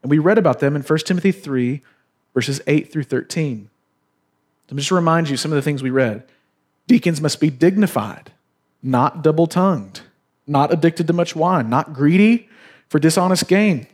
And 0.01 0.09
we 0.09 0.19
read 0.19 0.37
about 0.37 0.59
them 0.59 0.75
in 0.75 0.81
1 0.81 0.99
Timothy 0.99 1.31
3, 1.31 1.81
verses 2.33 2.61
8 2.67 2.91
through 2.91 3.03
13. 3.03 3.69
Let 4.67 4.75
me 4.75 4.81
just 4.81 4.91
remind 4.91 5.29
you 5.29 5.37
some 5.37 5.51
of 5.51 5.55
the 5.55 5.61
things 5.61 5.81
we 5.81 5.89
read. 5.89 6.23
Deacons 6.87 7.21
must 7.21 7.39
be 7.39 7.49
dignified, 7.49 8.31
not 8.81 9.23
double 9.23 9.47
tongued, 9.47 10.01
not 10.45 10.71
addicted 10.71 11.07
to 11.07 11.13
much 11.13 11.35
wine, 11.35 11.69
not 11.69 11.93
greedy 11.93 12.49
for 12.89 12.99
dishonest 12.99 13.47
gain. 13.47 13.87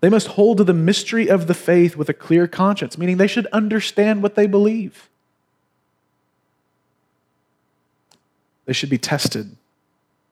They 0.00 0.08
must 0.08 0.28
hold 0.28 0.58
to 0.58 0.64
the 0.64 0.72
mystery 0.72 1.28
of 1.28 1.46
the 1.46 1.54
faith 1.54 1.96
with 1.96 2.08
a 2.08 2.14
clear 2.14 2.46
conscience, 2.46 2.96
meaning 2.96 3.18
they 3.18 3.26
should 3.26 3.46
understand 3.48 4.22
what 4.22 4.34
they 4.34 4.46
believe. 4.46 5.08
They 8.64 8.72
should 8.72 8.88
be 8.88 8.98
tested 8.98 9.56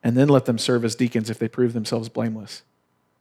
and 0.08 0.16
then 0.16 0.26
let 0.26 0.46
them 0.46 0.56
serve 0.56 0.86
as 0.86 0.94
deacons 0.94 1.28
if 1.28 1.38
they 1.38 1.48
prove 1.48 1.74
themselves 1.74 2.08
blameless. 2.08 2.62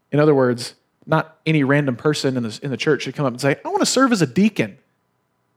In 0.10 0.22
other 0.22 0.34
words, 0.34 0.76
not 1.06 1.38
any 1.46 1.62
random 1.62 1.98
person 1.98 2.38
in 2.38 2.44
the, 2.44 2.58
in 2.64 2.72
the 2.72 2.78
church 2.78 3.02
should 3.02 3.14
come 3.14 3.26
up 3.26 3.34
and 3.34 3.42
say, 3.42 3.58
I 3.66 3.68
want 3.68 3.82
to 3.82 3.86
serve 3.86 4.14
as 4.14 4.22
a 4.22 4.26
deacon. 4.26 4.78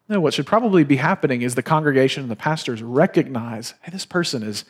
No, 0.09 0.21
what 0.21 0.35
should 0.35 0.45
probably 0.45 0.83
be 0.83 0.97
happening 0.97 1.43
is 1.43 1.55
the 1.55 1.63
congregation 1.63 2.25
and 2.25 2.31
the 2.33 2.35
pastors 2.35 2.83
recognize, 2.83 3.75
hey, 3.83 3.93
this 3.93 4.05
person 4.05 4.43
is 4.43 4.65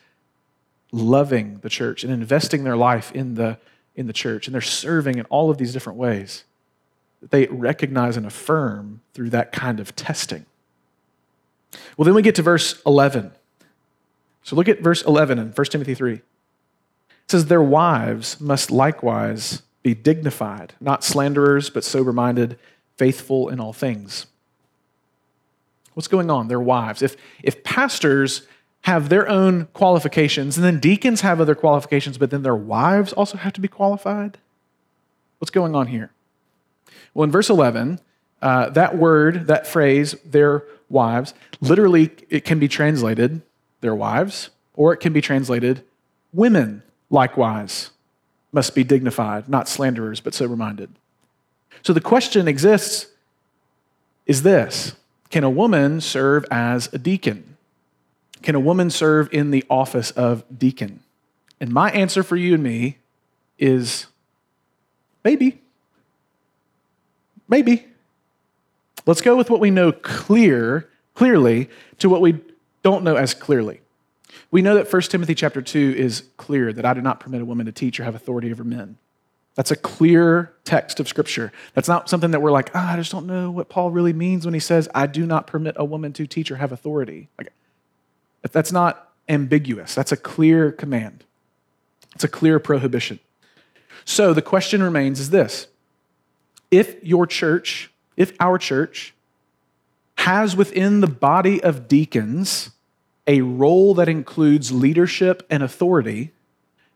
loving 0.93 1.61
the 1.63 1.71
church 1.71 2.05
and 2.05 2.13
investing 2.13 2.63
their 2.65 2.77
life 2.77 3.11
in 3.13 3.37
the, 3.37 3.57
in 3.97 4.07
the 4.07 4.13
church, 4.13 4.47
and 4.47 4.53
they're 4.53 4.61
serving 4.61 5.17
in 5.17 5.25
all 5.31 5.49
of 5.49 5.57
these 5.57 5.73
different 5.73 5.99
ways. 5.99 6.45
That 7.23 7.31
they 7.31 7.47
recognize 7.47 8.19
and 8.19 8.27
affirm 8.27 9.01
through 9.15 9.31
that 9.31 9.51
kind 9.51 9.81
of 9.81 9.97
testing. 9.97 10.45
Well, 11.97 12.05
then 12.05 12.13
we 12.13 12.21
get 12.21 12.35
to 12.35 12.43
verse 12.43 12.83
11. 12.85 13.33
So 14.43 14.57
look 14.57 14.69
at 14.69 14.83
verse 14.83 15.01
11 15.01 15.39
in 15.39 15.53
1 15.53 15.65
Timothy 15.67 15.95
3. 15.95 16.21
Says, 17.31 17.47
Their 17.47 17.63
wives 17.63 18.41
must 18.41 18.73
likewise 18.73 19.63
be 19.85 19.95
dignified, 19.95 20.75
not 20.81 21.05
slanderers, 21.05 21.71
but 21.71 21.85
sober 21.85 22.13
minded, 22.13 22.59
faithful 22.97 23.49
in 23.49 23.61
all 23.61 23.73
things. 23.73 24.27
What's 25.95 26.09
going 26.09 26.29
on? 26.29 26.49
Their 26.49 26.59
wives. 26.59 27.03
If, 27.03 27.17
if 27.45 27.63
pastors 27.63 28.49
have 28.81 29.11
their 29.11 29.29
own 29.29 29.67
qualifications, 29.67 30.57
and 30.57 30.67
then 30.67 30.81
deacons 30.81 31.21
have 31.21 31.41
other 31.41 31.55
qualifications, 31.55 32.19
but 32.19 32.31
then 32.31 32.43
their 32.43 32.57
wives 32.57 33.13
also 33.13 33.39
have 33.39 33.53
to 33.53 33.61
be 33.61 33.69
qualified, 33.69 34.39
what's 35.39 35.53
going 35.53 35.77
on 35.77 35.87
here? 35.87 36.11
Well, 37.15 37.23
in 37.23 37.31
verse 37.31 37.49
11, 37.49 38.01
uh, 38.43 38.71
that 38.71 38.99
word, 38.99 39.47
that 39.47 39.69
phrase, 39.69 40.17
their 40.25 40.65
wives, 40.89 41.33
literally 41.61 42.11
it 42.29 42.45
can 42.45 42.59
be 42.59 42.67
translated 42.67 43.43
their 43.83 43.95
wives, 43.95 44.51
or 44.75 44.93
it 44.93 44.97
can 44.97 45.13
be 45.13 45.21
translated 45.21 45.85
women 46.33 46.83
likewise 47.11 47.91
must 48.53 48.75
be 48.75 48.85
dignified, 48.85 49.49
not 49.49 49.69
slanderers, 49.69 50.21
but 50.21 50.35
sober 50.35 50.57
minded. 50.57 50.91
So 51.83 51.93
the 51.93 52.01
question 52.01 52.49
exists 52.49 53.07
is 54.27 54.43
this 54.43 54.95
Can 55.31 55.45
a 55.45 55.51
woman 55.51 56.01
serve 56.01 56.45
as 56.51 56.93
a 56.93 56.99
deacon? 56.99 57.57
Can 58.43 58.55
a 58.55 58.61
woman 58.61 58.91
serve 58.91 59.29
in 59.33 59.51
the 59.51 59.65
office 59.69 60.11
of 60.13 60.45
deacon? 60.57 61.01
And 61.61 61.73
my 61.73 61.91
answer 61.91 62.23
for 62.23 62.37
you 62.37 62.55
and 62.55 62.63
me 62.63 62.97
is 63.59 64.07
maybe. 65.25 65.61
Maybe. 67.49 67.87
Let's 69.05 69.21
go 69.21 69.37
with 69.37 69.51
what 69.51 69.61
we 69.61 69.71
know 69.71 69.93
clear, 69.93 70.89
clearly 71.15 71.69
to 71.99 72.09
what 72.09 72.21
we 72.21 72.41
don't 72.83 73.05
know 73.05 73.17
as 73.17 73.35
clearly. 73.35 73.81
We 74.51 74.63
know 74.63 74.75
that 74.75 74.93
1 74.93 75.03
Timothy 75.03 75.35
chapter 75.35 75.63
2 75.63 75.95
is 75.97 76.25
clear 76.37 76.73
that 76.73 76.85
I 76.85 76.95
do 76.95 77.01
not 77.01 77.21
permit 77.21 77.41
a 77.41 77.45
woman 77.45 77.67
to 77.67 77.73
teach 77.73 77.99
or 78.01 78.05
have 78.05 78.15
authority 78.15 78.51
over 78.51 78.65
men. 78.65 78.99
That's 79.55 79.71
a 79.71 79.77
clear 79.77 80.55
text 80.65 81.01
of 81.01 81.09
Scripture. 81.09 81.53
That's 81.75 81.89
not 81.89 82.09
something 82.09 82.31
that 82.31 82.41
we're 82.41 82.53
like, 82.53 82.71
ah, 82.75 82.93
I 82.93 82.97
just 82.97 83.13
don't 83.13 83.27
know 83.27 83.51
what 83.51 83.69
Paul 83.69 83.91
really 83.91 84.13
means 84.13 84.45
when 84.45 84.55
he 84.55 84.61
says, 84.61 84.89
I 84.95 85.07
do 85.07 85.27
not 85.27 85.47
permit 85.47 85.75
a 85.77 85.85
woman 85.85 86.13
to 86.15 86.27
teach 86.27 86.51
or 86.51 86.57
have 86.57 86.73
authority. 86.73 87.29
Like, 87.37 87.53
that's 88.53 88.73
not 88.73 89.13
ambiguous. 89.29 89.95
That's 89.95 90.13
a 90.13 90.17
clear 90.17 90.73
command. 90.73 91.25
It's 92.15 92.25
a 92.25 92.29
clear 92.29 92.59
prohibition. 92.59 93.19
So 94.05 94.33
the 94.33 94.43
question 94.43 94.83
remains 94.83 95.21
is 95.21 95.31
this 95.31 95.67
If 96.71 97.03
your 97.05 97.27
church, 97.27 97.91
if 98.17 98.33
our 98.41 98.59
church 98.59 99.15
has 100.19 100.55
within 100.55 101.01
the 101.01 101.07
body 101.07 101.63
of 101.63 101.89
deacons 101.89 102.71
a 103.31 103.43
role 103.43 103.95
that 103.95 104.09
includes 104.09 104.73
leadership 104.73 105.47
and 105.49 105.63
authority, 105.63 106.33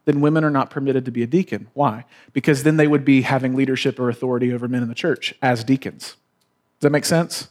then 0.05 0.21
women 0.21 0.43
are 0.43 0.51
not 0.51 0.69
permitted 0.69 1.05
to 1.05 1.13
be 1.13 1.23
a 1.23 1.29
deacon. 1.29 1.69
Why? 1.75 2.07
Because 2.33 2.65
then 2.65 2.77
they 2.77 2.89
would 2.89 3.05
be 3.05 3.23
having 3.23 3.55
leadership 3.55 4.01
or 4.01 4.09
authority 4.09 4.53
over 4.53 4.67
men 4.67 4.83
in 4.83 4.89
the 4.89 4.97
church 4.97 5.33
as 5.41 5.63
deacons. 5.63 6.17
Does 6.81 6.89
that 6.89 6.91
make 6.91 7.05
sense? 7.05 7.51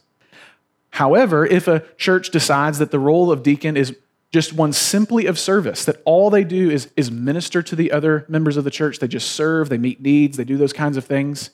However, 0.90 1.46
if 1.46 1.66
a 1.66 1.80
church 1.96 2.28
decides 2.28 2.78
that 2.78 2.90
the 2.90 2.98
role 2.98 3.32
of 3.32 3.42
deacon 3.42 3.74
is 3.74 3.96
just 4.30 4.52
one 4.52 4.74
simply 4.74 5.24
of 5.24 5.38
service, 5.38 5.86
that 5.86 6.02
all 6.04 6.28
they 6.28 6.44
do 6.44 6.70
is, 6.70 6.90
is 6.94 7.10
minister 7.10 7.62
to 7.62 7.74
the 7.74 7.90
other 7.90 8.26
members 8.28 8.58
of 8.58 8.64
the 8.64 8.70
church, 8.70 8.98
they 8.98 9.08
just 9.08 9.30
serve, 9.30 9.70
they 9.70 9.78
meet 9.78 10.02
needs, 10.02 10.36
they 10.36 10.44
do 10.44 10.58
those 10.58 10.74
kinds 10.74 10.98
of 10.98 11.06
things, 11.06 11.48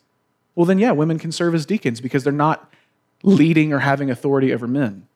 well, 0.57 0.67
then, 0.67 0.81
yeah, 0.81 0.91
women 0.91 1.21
can 1.21 1.31
serve 1.31 1.55
as 1.55 1.65
deacons 1.65 2.01
because 2.01 2.25
they're 2.25 2.33
not 2.33 2.69
leading 3.23 3.73
or 3.73 3.79
having 3.79 4.11
authority 4.11 4.53
over 4.53 4.67
men. 4.67 5.07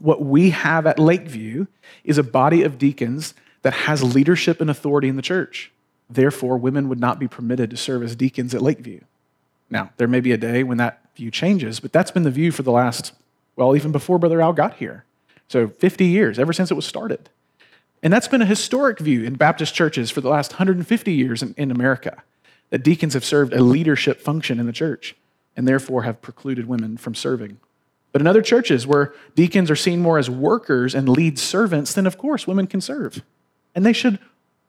What 0.00 0.22
we 0.22 0.50
have 0.50 0.86
at 0.86 0.98
Lakeview 0.98 1.66
is 2.04 2.18
a 2.18 2.22
body 2.22 2.62
of 2.62 2.78
deacons 2.78 3.34
that 3.62 3.72
has 3.72 4.02
leadership 4.02 4.60
and 4.60 4.70
authority 4.70 5.08
in 5.08 5.16
the 5.16 5.22
church. 5.22 5.70
Therefore, 6.08 6.56
women 6.56 6.88
would 6.88 6.98
not 6.98 7.18
be 7.18 7.28
permitted 7.28 7.70
to 7.70 7.76
serve 7.76 8.02
as 8.02 8.16
deacons 8.16 8.54
at 8.54 8.62
Lakeview. 8.62 9.00
Now, 9.68 9.92
there 9.98 10.08
may 10.08 10.20
be 10.20 10.32
a 10.32 10.38
day 10.38 10.64
when 10.64 10.78
that 10.78 11.02
view 11.14 11.30
changes, 11.30 11.78
but 11.80 11.92
that's 11.92 12.10
been 12.10 12.24
the 12.24 12.30
view 12.30 12.50
for 12.50 12.62
the 12.62 12.72
last, 12.72 13.12
well, 13.54 13.76
even 13.76 13.92
before 13.92 14.18
Brother 14.18 14.40
Al 14.40 14.54
got 14.54 14.74
here. 14.74 15.04
So 15.48 15.68
50 15.68 16.06
years, 16.06 16.38
ever 16.38 16.52
since 16.52 16.70
it 16.70 16.74
was 16.74 16.86
started. 16.86 17.28
And 18.02 18.12
that's 18.12 18.28
been 18.28 18.42
a 18.42 18.46
historic 18.46 18.98
view 18.98 19.22
in 19.22 19.34
Baptist 19.34 19.74
churches 19.74 20.10
for 20.10 20.22
the 20.22 20.30
last 20.30 20.52
150 20.52 21.12
years 21.12 21.42
in, 21.42 21.54
in 21.58 21.70
America, 21.70 22.22
that 22.70 22.82
deacons 22.82 23.14
have 23.14 23.24
served 23.24 23.52
a 23.52 23.62
leadership 23.62 24.20
function 24.20 24.58
in 24.58 24.66
the 24.66 24.72
church 24.72 25.14
and 25.56 25.68
therefore 25.68 26.04
have 26.04 26.22
precluded 26.22 26.66
women 26.66 26.96
from 26.96 27.14
serving. 27.14 27.58
But 28.12 28.20
in 28.20 28.26
other 28.26 28.42
churches 28.42 28.86
where 28.86 29.14
deacons 29.34 29.70
are 29.70 29.76
seen 29.76 30.00
more 30.00 30.18
as 30.18 30.28
workers 30.28 30.94
and 30.94 31.08
lead 31.08 31.38
servants, 31.38 31.94
then 31.94 32.06
of 32.06 32.18
course 32.18 32.46
women 32.46 32.66
can 32.66 32.80
serve. 32.80 33.22
And 33.74 33.86
they 33.86 33.92
should 33.92 34.18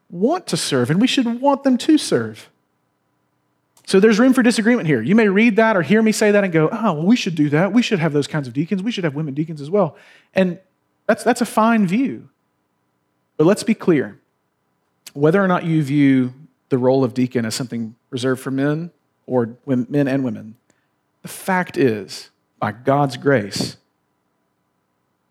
want 0.10 0.46
to 0.48 0.58
serve, 0.58 0.90
and 0.90 1.02
we 1.02 1.08
should 1.08 1.42
want 1.42 1.64
them 1.64 1.78
to 1.80 1.98
serve. 1.98 2.50
So 3.86 4.00
there's 4.00 4.20
room 4.20 4.34
for 4.34 4.44
disagreement 4.44 4.88
here. 4.88 5.02
You 5.02 5.16
may 5.16 5.28
read 5.28 5.56
that 5.56 5.76
or 5.76 5.82
hear 5.82 6.02
me 6.02 6.12
say 6.12 6.32
that 6.32 6.44
and 6.44 6.54
go, 6.54 6.70
oh, 6.72 6.94
well, 6.94 7.06
we 7.06 7.16
should 7.16 7.36
do 7.36 7.50
that. 7.50 7.74
We 7.74 7.82
should 7.82 8.00
have 8.00 8.14
those 8.14 8.28
kinds 8.28 8.48
of 8.48 8.54
deacons. 8.54 8.84
We 8.84 8.92
should 8.92 9.04
have 9.04 9.16
women 9.16 9.34
deacons 9.34 9.60
as 9.60 9.70
well. 9.70 9.98
And 10.34 10.60
that's, 11.08 11.24
that's 11.24 11.42
a 11.42 11.46
fine 11.46 11.88
view. 11.88 12.30
But 13.38 13.48
let's 13.48 13.64
be 13.64 13.74
clear 13.74 14.20
whether 15.14 15.44
or 15.44 15.48
not 15.48 15.66
you 15.66 15.84
view 15.84 16.34
the 16.70 16.78
role 16.78 17.04
of 17.04 17.14
deacon 17.14 17.46
as 17.46 17.54
something 17.54 17.96
reserved 18.10 18.42
for 18.42 18.50
men 18.50 18.92
or 19.28 19.58
men 19.66 20.08
and 20.08 20.24
women, 20.24 20.56
the 21.22 21.28
fact 21.28 21.78
is, 21.78 22.31
by 22.62 22.72
God's 22.72 23.18
grace, 23.18 23.76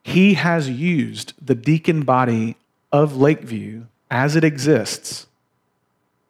He 0.03 0.35
has 0.35 0.69
used 0.69 1.33
the 1.41 1.55
deacon 1.55 2.03
body 2.03 2.57
of 2.93 3.17
Lakeview 3.17 3.85
as 4.11 4.35
it 4.37 4.45
exists 4.45 5.29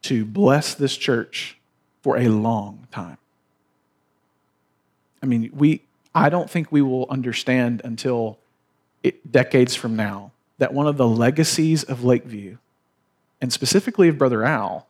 to 0.03 0.23
bless 0.23 0.75
this 0.75 0.95
church 0.95 1.57
for 2.01 2.17
a 2.17 2.27
long 2.27 2.87
time. 2.91 3.17
I 5.23 5.25
mean, 5.25 5.49
we, 5.53 5.81
I 6.13 6.29
don't 6.29 6.49
think 6.49 6.71
we 6.71 6.81
will 6.81 7.07
understand 7.09 7.81
until 7.83 8.37
it, 9.03 9.31
decades 9.31 9.75
from 9.75 9.95
now 9.95 10.31
that 10.59 10.73
one 10.73 10.87
of 10.87 10.97
the 10.97 11.07
legacies 11.07 11.83
of 11.83 12.03
Lakeview, 12.03 12.57
and 13.41 13.51
specifically 13.51 14.07
of 14.07 14.19
Brother 14.19 14.43
Al, 14.43 14.87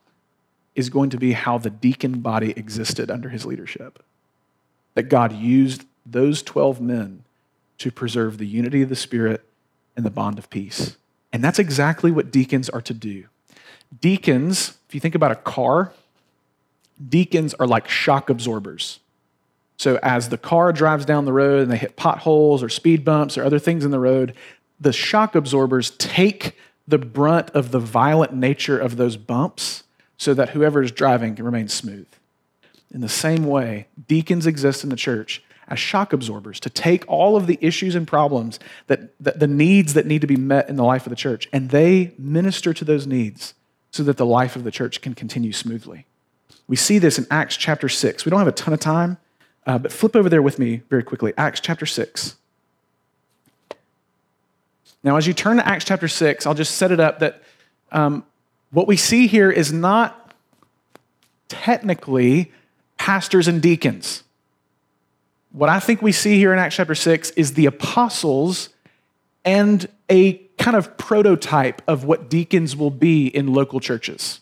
is 0.74 0.90
going 0.90 1.08
to 1.10 1.18
be 1.18 1.32
how 1.32 1.56
the 1.56 1.70
deacon 1.70 2.20
body 2.20 2.52
existed 2.56 3.10
under 3.10 3.30
his 3.30 3.46
leadership. 3.46 4.02
That 4.94 5.04
God 5.04 5.32
used 5.32 5.84
those 6.04 6.42
12 6.42 6.80
men 6.80 7.24
to 7.78 7.90
preserve 7.90 8.38
the 8.38 8.46
unity 8.46 8.82
of 8.82 8.88
the 8.88 8.96
Spirit 8.96 9.44
and 9.96 10.04
the 10.04 10.10
bond 10.10 10.38
of 10.38 10.50
peace. 10.50 10.96
And 11.32 11.42
that's 11.42 11.58
exactly 11.58 12.10
what 12.10 12.30
deacons 12.30 12.68
are 12.68 12.82
to 12.82 12.94
do. 12.94 13.24
Deacons, 14.00 14.78
if 14.88 14.94
you 14.94 15.00
think 15.00 15.14
about 15.14 15.32
a 15.32 15.36
car, 15.36 15.92
deacons 17.08 17.54
are 17.54 17.66
like 17.66 17.88
shock 17.88 18.30
absorbers. 18.30 19.00
So 19.76 19.98
as 20.02 20.28
the 20.28 20.38
car 20.38 20.72
drives 20.72 21.04
down 21.04 21.24
the 21.24 21.32
road 21.32 21.62
and 21.62 21.70
they 21.70 21.76
hit 21.76 21.96
potholes 21.96 22.62
or 22.62 22.68
speed 22.68 23.04
bumps 23.04 23.36
or 23.36 23.44
other 23.44 23.58
things 23.58 23.84
in 23.84 23.90
the 23.90 23.98
road, 23.98 24.34
the 24.80 24.92
shock 24.92 25.34
absorbers 25.34 25.90
take 25.90 26.56
the 26.86 26.98
brunt 26.98 27.50
of 27.50 27.70
the 27.70 27.78
violent 27.78 28.32
nature 28.32 28.78
of 28.78 28.96
those 28.96 29.16
bumps 29.16 29.84
so 30.16 30.34
that 30.34 30.50
whoever 30.50 30.82
is 30.82 30.92
driving 30.92 31.34
can 31.34 31.44
remain 31.44 31.68
smooth. 31.68 32.06
In 32.92 33.00
the 33.00 33.08
same 33.08 33.44
way, 33.44 33.88
deacons 34.06 34.46
exist 34.46 34.84
in 34.84 34.90
the 34.90 34.96
church 34.96 35.42
as 35.72 35.78
shock 35.78 36.12
absorbers 36.12 36.60
to 36.60 36.68
take 36.68 37.02
all 37.08 37.34
of 37.34 37.46
the 37.46 37.58
issues 37.62 37.94
and 37.94 38.06
problems 38.06 38.60
that, 38.88 39.18
that, 39.18 39.40
the 39.40 39.46
needs 39.46 39.94
that 39.94 40.04
need 40.04 40.20
to 40.20 40.26
be 40.26 40.36
met 40.36 40.68
in 40.68 40.76
the 40.76 40.84
life 40.84 41.06
of 41.06 41.10
the 41.10 41.16
church 41.16 41.48
and 41.50 41.70
they 41.70 42.12
minister 42.18 42.74
to 42.74 42.84
those 42.84 43.06
needs 43.06 43.54
so 43.90 44.02
that 44.02 44.18
the 44.18 44.26
life 44.26 44.54
of 44.54 44.64
the 44.64 44.70
church 44.70 45.00
can 45.00 45.14
continue 45.14 45.50
smoothly. 45.50 46.04
We 46.68 46.76
see 46.76 46.98
this 46.98 47.18
in 47.18 47.26
acts 47.30 47.56
chapter 47.56 47.88
6 47.88 48.26
we 48.26 48.30
don't 48.30 48.38
have 48.38 48.48
a 48.48 48.52
ton 48.52 48.74
of 48.74 48.80
time 48.80 49.16
uh, 49.66 49.78
but 49.78 49.92
flip 49.92 50.14
over 50.14 50.28
there 50.28 50.42
with 50.42 50.58
me 50.58 50.82
very 50.90 51.02
quickly. 51.02 51.32
Acts 51.38 51.60
chapter 51.60 51.86
6 51.86 52.36
now 55.02 55.16
as 55.16 55.26
you 55.26 55.32
turn 55.32 55.56
to 55.56 55.66
acts 55.66 55.86
chapter 55.86 56.06
6 56.06 56.46
i'll 56.46 56.54
just 56.54 56.76
set 56.76 56.92
it 56.92 57.00
up 57.00 57.18
that 57.20 57.42
um, 57.92 58.24
what 58.72 58.86
we 58.86 58.96
see 58.98 59.26
here 59.26 59.50
is 59.50 59.72
not 59.72 60.34
technically 61.48 62.52
pastors 62.98 63.48
and 63.48 63.62
deacons 63.62 64.22
what 65.52 65.68
I 65.68 65.80
think 65.80 66.00
we 66.02 66.12
see 66.12 66.38
here 66.38 66.52
in 66.52 66.58
Acts 66.58 66.76
chapter 66.76 66.94
6 66.94 67.30
is 67.30 67.54
the 67.54 67.66
apostles 67.66 68.70
and 69.44 69.86
a 70.10 70.34
kind 70.58 70.76
of 70.76 70.96
prototype 70.96 71.82
of 71.86 72.04
what 72.04 72.30
deacons 72.30 72.74
will 72.74 72.90
be 72.90 73.26
in 73.26 73.52
local 73.52 73.80
churches. 73.80 74.40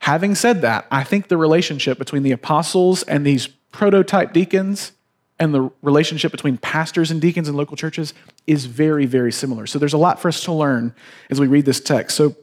Having 0.00 0.34
said 0.36 0.62
that, 0.62 0.86
I 0.90 1.04
think 1.04 1.28
the 1.28 1.36
relationship 1.36 1.98
between 1.98 2.22
the 2.22 2.32
apostles 2.32 3.02
and 3.04 3.24
these 3.24 3.46
prototype 3.46 4.32
deacons 4.32 4.92
and 5.38 5.54
the 5.54 5.70
relationship 5.82 6.32
between 6.32 6.56
pastors 6.56 7.10
and 7.10 7.20
deacons 7.20 7.48
in 7.48 7.54
local 7.54 7.76
churches 7.76 8.12
is 8.46 8.64
very, 8.64 9.06
very 9.06 9.30
similar. 9.30 9.66
So 9.66 9.78
there's 9.78 9.92
a 9.92 9.98
lot 9.98 10.20
for 10.20 10.28
us 10.28 10.42
to 10.44 10.52
learn 10.52 10.94
as 11.30 11.38
we 11.38 11.46
read 11.46 11.64
this 11.64 11.80
text. 11.80 12.16
So 12.16 12.34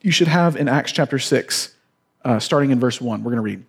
you 0.00 0.12
should 0.12 0.28
have 0.28 0.56
in 0.56 0.68
Acts 0.68 0.92
chapter 0.92 1.18
6, 1.18 1.74
uh, 2.24 2.38
starting 2.38 2.70
in 2.70 2.80
verse 2.80 3.00
1, 3.00 3.22
we're 3.22 3.32
going 3.32 3.36
to 3.36 3.42
read. 3.42 3.64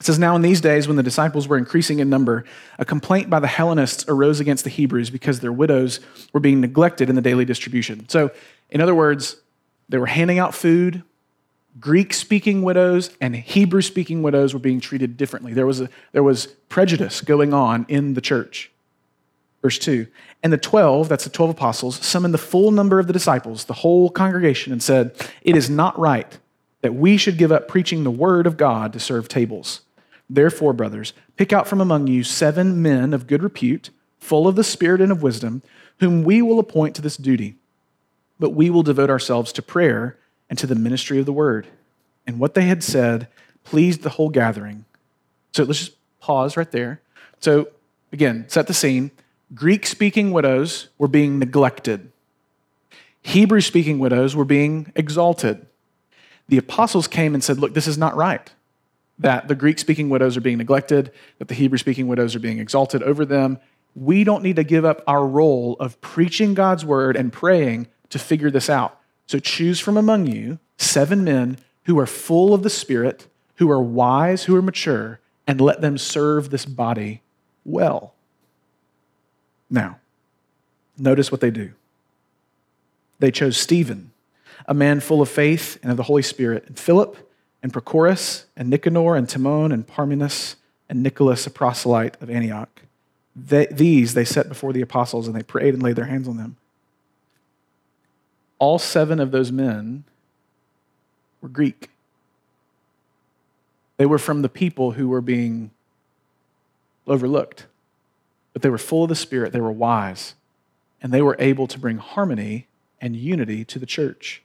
It 0.00 0.06
says, 0.06 0.18
Now 0.18 0.36
in 0.36 0.42
these 0.42 0.60
days, 0.60 0.86
when 0.86 0.96
the 0.96 1.02
disciples 1.02 1.48
were 1.48 1.56
increasing 1.56 1.98
in 1.98 2.10
number, 2.10 2.44
a 2.78 2.84
complaint 2.84 3.30
by 3.30 3.40
the 3.40 3.46
Hellenists 3.46 4.04
arose 4.08 4.40
against 4.40 4.64
the 4.64 4.70
Hebrews 4.70 5.10
because 5.10 5.40
their 5.40 5.52
widows 5.52 6.00
were 6.32 6.40
being 6.40 6.60
neglected 6.60 7.08
in 7.08 7.16
the 7.16 7.22
daily 7.22 7.44
distribution. 7.44 8.08
So, 8.08 8.30
in 8.70 8.80
other 8.80 8.94
words, 8.94 9.36
they 9.88 9.98
were 9.98 10.06
handing 10.06 10.38
out 10.38 10.54
food. 10.54 11.02
Greek 11.80 12.14
speaking 12.14 12.62
widows 12.62 13.10
and 13.20 13.34
Hebrew 13.34 13.82
speaking 13.82 14.22
widows 14.22 14.54
were 14.54 14.60
being 14.60 14.80
treated 14.80 15.16
differently. 15.16 15.52
There 15.52 15.66
was, 15.66 15.80
a, 15.80 15.88
there 16.12 16.22
was 16.22 16.46
prejudice 16.68 17.20
going 17.20 17.52
on 17.52 17.84
in 17.88 18.14
the 18.14 18.20
church. 18.20 18.70
Verse 19.62 19.78
2 19.78 20.06
And 20.42 20.52
the 20.52 20.58
12, 20.58 21.08
that's 21.08 21.24
the 21.24 21.30
12 21.30 21.52
apostles, 21.52 21.96
summoned 22.04 22.34
the 22.34 22.38
full 22.38 22.70
number 22.70 22.98
of 22.98 23.06
the 23.06 23.12
disciples, 23.12 23.64
the 23.64 23.72
whole 23.72 24.10
congregation, 24.10 24.72
and 24.72 24.82
said, 24.82 25.14
It 25.42 25.56
is 25.56 25.70
not 25.70 25.98
right 25.98 26.38
that 26.82 26.94
we 26.94 27.16
should 27.16 27.38
give 27.38 27.50
up 27.50 27.66
preaching 27.66 28.04
the 28.04 28.10
word 28.10 28.46
of 28.46 28.58
God 28.58 28.92
to 28.92 29.00
serve 29.00 29.26
tables. 29.26 29.80
Therefore, 30.28 30.72
brothers, 30.72 31.12
pick 31.36 31.52
out 31.52 31.68
from 31.68 31.80
among 31.80 32.06
you 32.06 32.24
seven 32.24 32.80
men 32.82 33.12
of 33.12 33.26
good 33.26 33.42
repute, 33.42 33.90
full 34.18 34.48
of 34.48 34.56
the 34.56 34.64
Spirit 34.64 35.00
and 35.00 35.12
of 35.12 35.22
wisdom, 35.22 35.62
whom 36.00 36.24
we 36.24 36.40
will 36.40 36.58
appoint 36.58 36.96
to 36.96 37.02
this 37.02 37.16
duty. 37.16 37.56
But 38.38 38.50
we 38.50 38.70
will 38.70 38.82
devote 38.82 39.10
ourselves 39.10 39.52
to 39.52 39.62
prayer 39.62 40.18
and 40.48 40.58
to 40.58 40.66
the 40.66 40.74
ministry 40.74 41.18
of 41.18 41.26
the 41.26 41.32
word. 41.32 41.66
And 42.26 42.38
what 42.38 42.54
they 42.54 42.62
had 42.62 42.82
said 42.82 43.28
pleased 43.64 44.02
the 44.02 44.10
whole 44.10 44.30
gathering. 44.30 44.84
So 45.52 45.64
let's 45.64 45.78
just 45.78 45.96
pause 46.20 46.56
right 46.56 46.70
there. 46.70 47.00
So, 47.40 47.68
again, 48.12 48.46
set 48.48 48.66
the 48.66 48.74
scene. 48.74 49.10
Greek 49.54 49.86
speaking 49.86 50.32
widows 50.32 50.88
were 50.98 51.08
being 51.08 51.38
neglected, 51.38 52.10
Hebrew 53.22 53.62
speaking 53.62 53.98
widows 53.98 54.36
were 54.36 54.44
being 54.44 54.92
exalted. 54.94 55.66
The 56.48 56.58
apostles 56.58 57.08
came 57.08 57.32
and 57.32 57.42
said, 57.42 57.58
Look, 57.58 57.72
this 57.72 57.86
is 57.86 57.96
not 57.96 58.14
right 58.16 58.50
that 59.18 59.48
the 59.48 59.54
Greek 59.54 59.78
speaking 59.78 60.08
widows 60.08 60.36
are 60.36 60.40
being 60.40 60.58
neglected, 60.58 61.12
that 61.38 61.48
the 61.48 61.54
Hebrew 61.54 61.78
speaking 61.78 62.08
widows 62.08 62.34
are 62.34 62.40
being 62.40 62.58
exalted 62.58 63.02
over 63.02 63.24
them. 63.24 63.58
We 63.94 64.24
don't 64.24 64.42
need 64.42 64.56
to 64.56 64.64
give 64.64 64.84
up 64.84 65.02
our 65.06 65.26
role 65.26 65.76
of 65.78 66.00
preaching 66.00 66.54
God's 66.54 66.84
word 66.84 67.16
and 67.16 67.32
praying 67.32 67.86
to 68.10 68.18
figure 68.18 68.50
this 68.50 68.68
out. 68.68 68.98
So 69.26 69.38
choose 69.38 69.80
from 69.80 69.96
among 69.96 70.26
you 70.26 70.58
seven 70.78 71.24
men 71.24 71.58
who 71.84 71.98
are 71.98 72.06
full 72.06 72.54
of 72.54 72.62
the 72.62 72.70
Spirit, 72.70 73.28
who 73.56 73.70
are 73.70 73.82
wise, 73.82 74.44
who 74.44 74.56
are 74.56 74.62
mature, 74.62 75.20
and 75.46 75.60
let 75.60 75.80
them 75.80 75.96
serve 75.96 76.50
this 76.50 76.64
body 76.64 77.22
well. 77.64 78.14
Now, 79.70 79.98
notice 80.98 81.30
what 81.30 81.40
they 81.40 81.50
do. 81.50 81.72
They 83.18 83.30
chose 83.30 83.56
Stephen, 83.56 84.12
a 84.66 84.74
man 84.74 85.00
full 85.00 85.22
of 85.22 85.28
faith 85.28 85.78
and 85.82 85.90
of 85.90 85.96
the 85.96 86.02
Holy 86.04 86.22
Spirit, 86.22 86.64
and 86.66 86.78
Philip 86.78 87.16
and 87.64 87.72
Prochorus, 87.72 88.44
and 88.58 88.68
Nicanor, 88.68 89.16
and 89.16 89.26
Timon, 89.26 89.72
and 89.72 89.86
Parmenas, 89.86 90.56
and 90.90 91.02
Nicholas, 91.02 91.46
a 91.46 91.50
proselyte 91.50 92.20
of 92.20 92.28
Antioch. 92.28 92.82
they, 93.34 93.66
these 93.70 94.12
they 94.12 94.26
set 94.26 94.50
before 94.50 94.74
the 94.74 94.82
apostles 94.82 95.26
and 95.26 95.34
they 95.34 95.42
prayed 95.42 95.72
and 95.72 95.82
laid 95.82 95.96
their 95.96 96.04
hands 96.04 96.28
on 96.28 96.36
them. 96.36 96.58
All 98.58 98.78
seven 98.78 99.18
of 99.18 99.30
those 99.30 99.50
men 99.50 100.04
were 101.40 101.48
Greek. 101.48 101.88
They 103.96 104.04
were 104.04 104.18
from 104.18 104.42
the 104.42 104.50
people 104.50 104.92
who 104.92 105.08
were 105.08 105.22
being 105.22 105.70
overlooked, 107.06 107.66
but 108.52 108.60
they 108.60 108.68
were 108.68 108.76
full 108.76 109.04
of 109.04 109.08
the 109.08 109.16
Spirit, 109.16 109.54
they 109.54 109.60
were 109.60 109.72
wise, 109.72 110.34
and 111.00 111.14
they 111.14 111.22
were 111.22 111.36
able 111.38 111.66
to 111.68 111.78
bring 111.78 111.96
harmony 111.96 112.66
and 113.00 113.16
unity 113.16 113.64
to 113.64 113.78
the 113.78 113.86
church. 113.86 114.42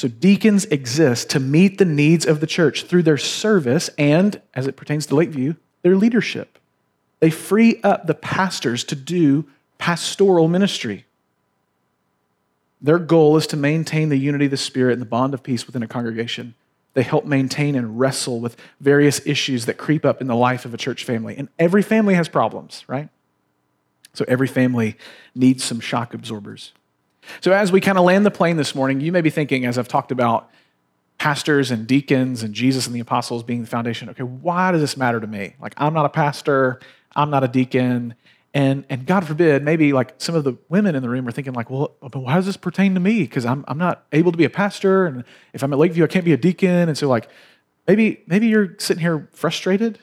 So, 0.00 0.08
deacons 0.08 0.64
exist 0.64 1.28
to 1.28 1.40
meet 1.40 1.76
the 1.76 1.84
needs 1.84 2.24
of 2.24 2.40
the 2.40 2.46
church 2.46 2.84
through 2.84 3.02
their 3.02 3.18
service 3.18 3.90
and, 3.98 4.40
as 4.54 4.66
it 4.66 4.74
pertains 4.74 5.04
to 5.04 5.14
Lakeview, 5.14 5.56
their 5.82 5.94
leadership. 5.94 6.58
They 7.18 7.28
free 7.28 7.82
up 7.82 8.06
the 8.06 8.14
pastors 8.14 8.82
to 8.84 8.96
do 8.96 9.44
pastoral 9.76 10.48
ministry. 10.48 11.04
Their 12.80 12.98
goal 12.98 13.36
is 13.36 13.46
to 13.48 13.58
maintain 13.58 14.08
the 14.08 14.16
unity 14.16 14.46
of 14.46 14.52
the 14.52 14.56
Spirit 14.56 14.94
and 14.94 15.02
the 15.02 15.06
bond 15.06 15.34
of 15.34 15.42
peace 15.42 15.66
within 15.66 15.82
a 15.82 15.86
congregation. 15.86 16.54
They 16.94 17.02
help 17.02 17.26
maintain 17.26 17.74
and 17.74 18.00
wrestle 18.00 18.40
with 18.40 18.56
various 18.80 19.20
issues 19.26 19.66
that 19.66 19.76
creep 19.76 20.06
up 20.06 20.22
in 20.22 20.28
the 20.28 20.34
life 20.34 20.64
of 20.64 20.72
a 20.72 20.78
church 20.78 21.04
family. 21.04 21.36
And 21.36 21.50
every 21.58 21.82
family 21.82 22.14
has 22.14 22.26
problems, 22.26 22.84
right? 22.88 23.10
So 24.14 24.24
every 24.26 24.48
family 24.48 24.96
needs 25.34 25.62
some 25.62 25.78
shock 25.78 26.14
absorbers. 26.14 26.72
So, 27.40 27.52
as 27.52 27.70
we 27.70 27.80
kind 27.80 27.98
of 27.98 28.04
land 28.04 28.26
the 28.26 28.30
plane 28.30 28.56
this 28.56 28.74
morning, 28.74 29.00
you 29.00 29.12
may 29.12 29.20
be 29.20 29.30
thinking, 29.30 29.64
as 29.66 29.78
I've 29.78 29.88
talked 29.88 30.12
about 30.12 30.50
pastors 31.18 31.70
and 31.70 31.86
deacons 31.86 32.42
and 32.42 32.54
Jesus 32.54 32.86
and 32.86 32.94
the 32.94 33.00
apostles 33.00 33.42
being 33.42 33.60
the 33.60 33.66
foundation, 33.66 34.08
okay, 34.10 34.22
why 34.22 34.72
does 34.72 34.80
this 34.80 34.96
matter 34.96 35.20
to 35.20 35.26
me? 35.26 35.54
Like, 35.60 35.74
I'm 35.76 35.92
not 35.92 36.06
a 36.06 36.08
pastor, 36.08 36.80
I'm 37.14 37.30
not 37.30 37.44
a 37.44 37.48
deacon. 37.48 38.14
And, 38.52 38.84
and 38.88 39.06
God 39.06 39.26
forbid, 39.26 39.62
maybe 39.62 39.92
like 39.92 40.14
some 40.18 40.34
of 40.34 40.42
the 40.42 40.56
women 40.68 40.96
in 40.96 41.02
the 41.02 41.08
room 41.08 41.28
are 41.28 41.30
thinking, 41.30 41.52
like, 41.52 41.70
well, 41.70 41.94
but 42.00 42.18
why 42.18 42.34
does 42.34 42.46
this 42.46 42.56
pertain 42.56 42.94
to 42.94 43.00
me? 43.00 43.20
Because 43.20 43.44
I'm, 43.46 43.64
I'm 43.68 43.78
not 43.78 44.06
able 44.12 44.32
to 44.32 44.38
be 44.38 44.44
a 44.44 44.50
pastor. 44.50 45.06
And 45.06 45.22
if 45.52 45.62
I'm 45.62 45.72
at 45.72 45.78
Lakeview, 45.78 46.02
I 46.02 46.08
can't 46.08 46.24
be 46.24 46.32
a 46.32 46.36
deacon. 46.36 46.88
And 46.88 46.98
so, 46.98 47.08
like, 47.08 47.28
maybe, 47.86 48.22
maybe 48.26 48.48
you're 48.48 48.74
sitting 48.78 49.00
here 49.00 49.28
frustrated 49.32 50.00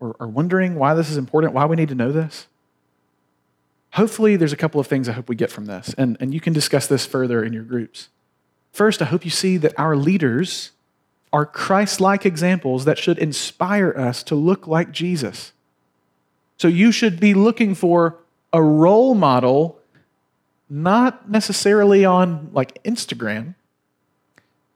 or, 0.00 0.16
or 0.20 0.26
wondering 0.26 0.74
why 0.74 0.92
this 0.92 1.08
is 1.08 1.16
important, 1.16 1.54
why 1.54 1.64
we 1.64 1.76
need 1.76 1.88
to 1.88 1.94
know 1.94 2.12
this 2.12 2.46
hopefully 3.92 4.36
there's 4.36 4.52
a 4.52 4.56
couple 4.56 4.80
of 4.80 4.86
things 4.86 5.08
I 5.08 5.12
hope 5.12 5.28
we 5.28 5.36
get 5.36 5.50
from 5.50 5.66
this, 5.66 5.94
and, 5.98 6.16
and 6.20 6.32
you 6.32 6.40
can 6.40 6.52
discuss 6.52 6.86
this 6.86 7.06
further 7.06 7.42
in 7.42 7.52
your 7.52 7.64
groups. 7.64 8.08
First, 8.72 9.02
I 9.02 9.06
hope 9.06 9.24
you 9.24 9.30
see 9.30 9.56
that 9.58 9.78
our 9.78 9.96
leaders 9.96 10.70
are 11.32 11.46
Christ 11.46 12.00
like 12.00 12.26
examples 12.26 12.84
that 12.84 12.98
should 12.98 13.18
inspire 13.18 13.92
us 13.96 14.22
to 14.24 14.34
look 14.34 14.66
like 14.66 14.92
Jesus. 14.92 15.52
So 16.56 16.68
you 16.68 16.92
should 16.92 17.20
be 17.20 17.34
looking 17.34 17.74
for 17.74 18.16
a 18.52 18.62
role 18.62 19.14
model, 19.14 19.78
not 20.68 21.30
necessarily 21.30 22.04
on 22.04 22.50
like 22.52 22.82
Instagram, 22.82 23.54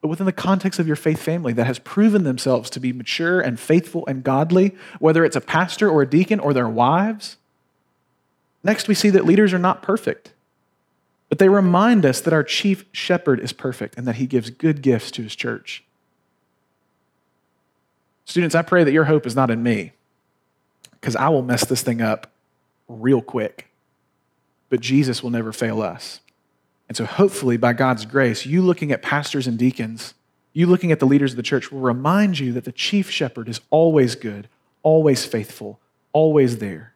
but 0.01 0.09
within 0.09 0.27
the 0.27 0.33
context 0.33 0.79
of 0.79 0.87
your 0.87 0.97
faith 0.97 1.21
family 1.21 1.53
that 1.55 1.67
has 1.67 1.79
proven 1.79 2.25
themselves 2.25 2.69
to 2.71 2.81
be 2.81 2.93
mature 2.93 3.41
and 3.41 3.59
faithful 3.59 4.05
and 4.07 4.23
godly, 4.23 4.75
whether 4.99 5.25
it's 5.25 5.37
a 5.37 5.41
pastor 5.41 5.89
or 5.89 6.03
a 6.03 6.07
deacon 6.07 6.39
or 6.41 6.53
their 6.53 6.69
wives 6.69 7.37
Next, 8.65 8.89
we 8.89 8.95
see 8.95 9.11
that 9.11 9.27
leaders 9.27 9.53
are 9.53 9.59
not 9.59 9.83
perfect, 9.83 10.33
but 11.29 11.39
they 11.39 11.51
remind 11.51 12.07
us 12.07 12.21
that 12.23 12.33
our 12.33 12.43
chief 12.43 12.87
shepherd 12.91 13.39
is 13.39 13.53
perfect 13.53 13.97
and 13.99 14.09
that 14.09 14.17
he 14.17 14.27
gives 14.27 14.49
good 14.49 14.81
gifts 14.81 15.11
to 15.13 15.23
his 15.23 15.37
church. 15.37 15.85
Students, 18.25 18.55
I 18.55 18.63
pray 18.63 18.83
that 18.83 18.93
your 18.93 19.05
hope 19.05 19.27
is 19.27 19.37
not 19.37 19.51
in 19.51 19.63
me, 19.63 19.93
because 20.93 21.15
I 21.15 21.29
will 21.29 21.43
mess 21.43 21.67
this 21.67 21.83
thing 21.83 22.01
up 22.01 22.33
real 22.89 23.21
quick. 23.21 23.69
But 24.71 24.81
Jesus 24.81 25.23
will 25.23 25.31
never 25.31 25.53
fail 25.53 25.83
us. 25.83 26.21
And 26.89 26.97
so, 26.97 27.05
hopefully, 27.05 27.59
by 27.59 27.75
God's 27.75 28.07
grace, 28.07 28.47
you 28.47 28.63
looking 28.63 28.91
at 28.93 29.03
pastors 29.03 29.47
and 29.47 29.59
deacons, 29.59 30.15
you 30.55 30.67
looking 30.67 30.91
at 30.91 31.01
the 31.01 31.07
leaders 31.07 31.33
of 31.33 31.37
the 31.37 31.43
church 31.43 31.71
will 31.71 31.81
remind 31.81 32.39
you 32.39 32.53
that 32.53 32.65
the 32.65 32.73
chief 32.73 33.11
shepherd 33.11 33.49
is 33.49 33.61
always 33.71 34.15
good, 34.15 34.49
always 34.83 35.27
faithful, 35.27 35.79
always 36.13 36.59
there. 36.59 36.94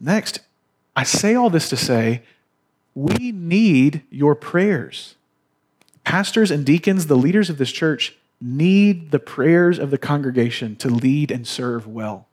Next, 0.00 0.40
I 0.96 1.04
say 1.04 1.34
all 1.34 1.50
this 1.50 1.68
to 1.68 1.76
say 1.76 2.22
we 2.94 3.30
need 3.30 4.02
your 4.10 4.34
prayers. 4.34 5.14
Pastors 6.04 6.50
and 6.50 6.64
deacons, 6.66 7.06
the 7.06 7.16
leaders 7.16 7.50
of 7.50 7.58
this 7.58 7.70
church, 7.70 8.16
need 8.40 9.10
the 9.10 9.18
prayers 9.18 9.78
of 9.78 9.90
the 9.90 9.98
congregation 9.98 10.74
to 10.76 10.88
lead 10.88 11.30
and 11.30 11.46
serve 11.46 11.86
well. 11.86 12.26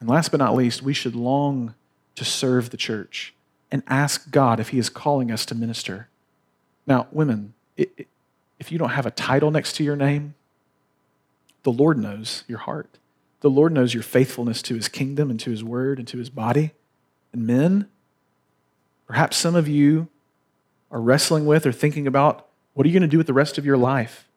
And 0.00 0.08
last 0.08 0.30
but 0.30 0.38
not 0.38 0.54
least, 0.54 0.82
we 0.82 0.94
should 0.94 1.16
long 1.16 1.74
to 2.14 2.24
serve 2.24 2.70
the 2.70 2.76
church 2.76 3.34
and 3.70 3.82
ask 3.88 4.30
God 4.30 4.60
if 4.60 4.68
He 4.68 4.78
is 4.78 4.88
calling 4.88 5.30
us 5.30 5.44
to 5.46 5.54
minister. 5.54 6.08
Now, 6.86 7.08
women, 7.10 7.54
if 7.76 8.70
you 8.70 8.78
don't 8.78 8.90
have 8.90 9.06
a 9.06 9.10
title 9.10 9.50
next 9.50 9.74
to 9.76 9.84
your 9.84 9.96
name, 9.96 10.34
the 11.64 11.72
Lord 11.72 11.98
knows 11.98 12.44
your 12.46 12.58
heart. 12.58 12.98
The 13.40 13.50
Lord 13.50 13.72
knows 13.72 13.94
your 13.94 14.02
faithfulness 14.02 14.62
to 14.62 14.74
his 14.74 14.88
kingdom 14.88 15.30
and 15.30 15.38
to 15.40 15.50
his 15.50 15.62
word 15.62 15.98
and 15.98 16.08
to 16.08 16.18
his 16.18 16.30
body. 16.30 16.72
And 17.32 17.46
men, 17.46 17.88
perhaps 19.06 19.36
some 19.36 19.54
of 19.54 19.68
you 19.68 20.08
are 20.90 21.00
wrestling 21.00 21.46
with 21.46 21.66
or 21.66 21.72
thinking 21.72 22.06
about 22.06 22.46
what 22.74 22.84
are 22.84 22.88
you 22.88 22.92
going 22.92 23.08
to 23.08 23.08
do 23.08 23.18
with 23.18 23.26
the 23.26 23.32
rest 23.32 23.58
of 23.58 23.66
your 23.66 23.76
life? 23.76 24.28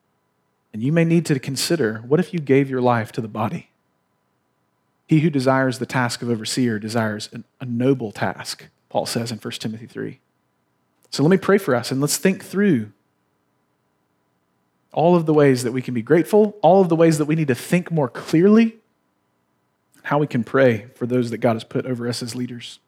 And 0.74 0.82
you 0.84 0.92
may 0.92 1.04
need 1.04 1.26
to 1.28 1.40
consider 1.40 2.04
what 2.08 2.20
if 2.20 2.34
you 2.34 2.40
gave 2.40 2.70
your 2.70 2.82
life 2.82 3.12
to 3.14 3.22
the 3.22 3.28
body? 3.28 3.70
He 5.08 5.22
who 5.22 5.30
desires 5.30 5.80
the 5.80 5.86
task 5.86 6.22
of 6.22 6.30
overseer 6.30 6.78
desires 6.78 7.30
an, 7.34 7.44
a 7.60 7.66
noble 7.66 8.12
task, 8.12 8.68
Paul 8.90 9.06
says 9.06 9.32
in 9.32 9.40
1 9.40 9.52
Timothy 9.54 9.88
3. 9.88 10.20
So 11.10 11.24
let 11.24 11.30
me 11.30 11.38
pray 11.38 11.58
for 11.58 11.74
us 11.74 11.92
and 11.92 12.00
let's 12.00 12.18
think 12.18 12.44
through 12.44 12.92
all 14.92 15.16
of 15.16 15.26
the 15.26 15.34
ways 15.34 15.64
that 15.64 15.72
we 15.72 15.82
can 15.82 15.94
be 15.94 16.02
grateful, 16.02 16.58
all 16.62 16.82
of 16.82 16.90
the 16.90 16.96
ways 16.96 17.18
that 17.18 17.26
we 17.26 17.36
need 17.36 17.48
to 17.48 17.56
think 17.56 17.92
more 17.92 18.10
clearly 18.10 18.79
how 20.10 20.18
we 20.18 20.26
can 20.26 20.44
pray 20.44 20.88
for 20.96 21.06
those 21.06 21.30
that 21.30 21.38
God 21.38 21.54
has 21.54 21.64
put 21.64 21.86
over 21.86 22.08
us 22.08 22.24
as 22.24 22.36
leaders. 22.36 22.80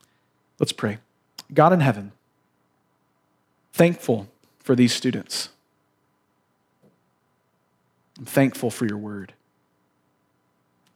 Let's 0.58 0.72
pray. 0.72 0.98
God 1.54 1.72
in 1.72 1.80
heaven, 1.80 2.14
thankful 3.74 4.28
for 4.58 4.76
these 4.76 4.92
students. 4.92 5.50
I'm 8.18 8.26
thankful 8.26 8.72
for 8.72 8.88
your 8.88 8.98
word. 8.98 9.34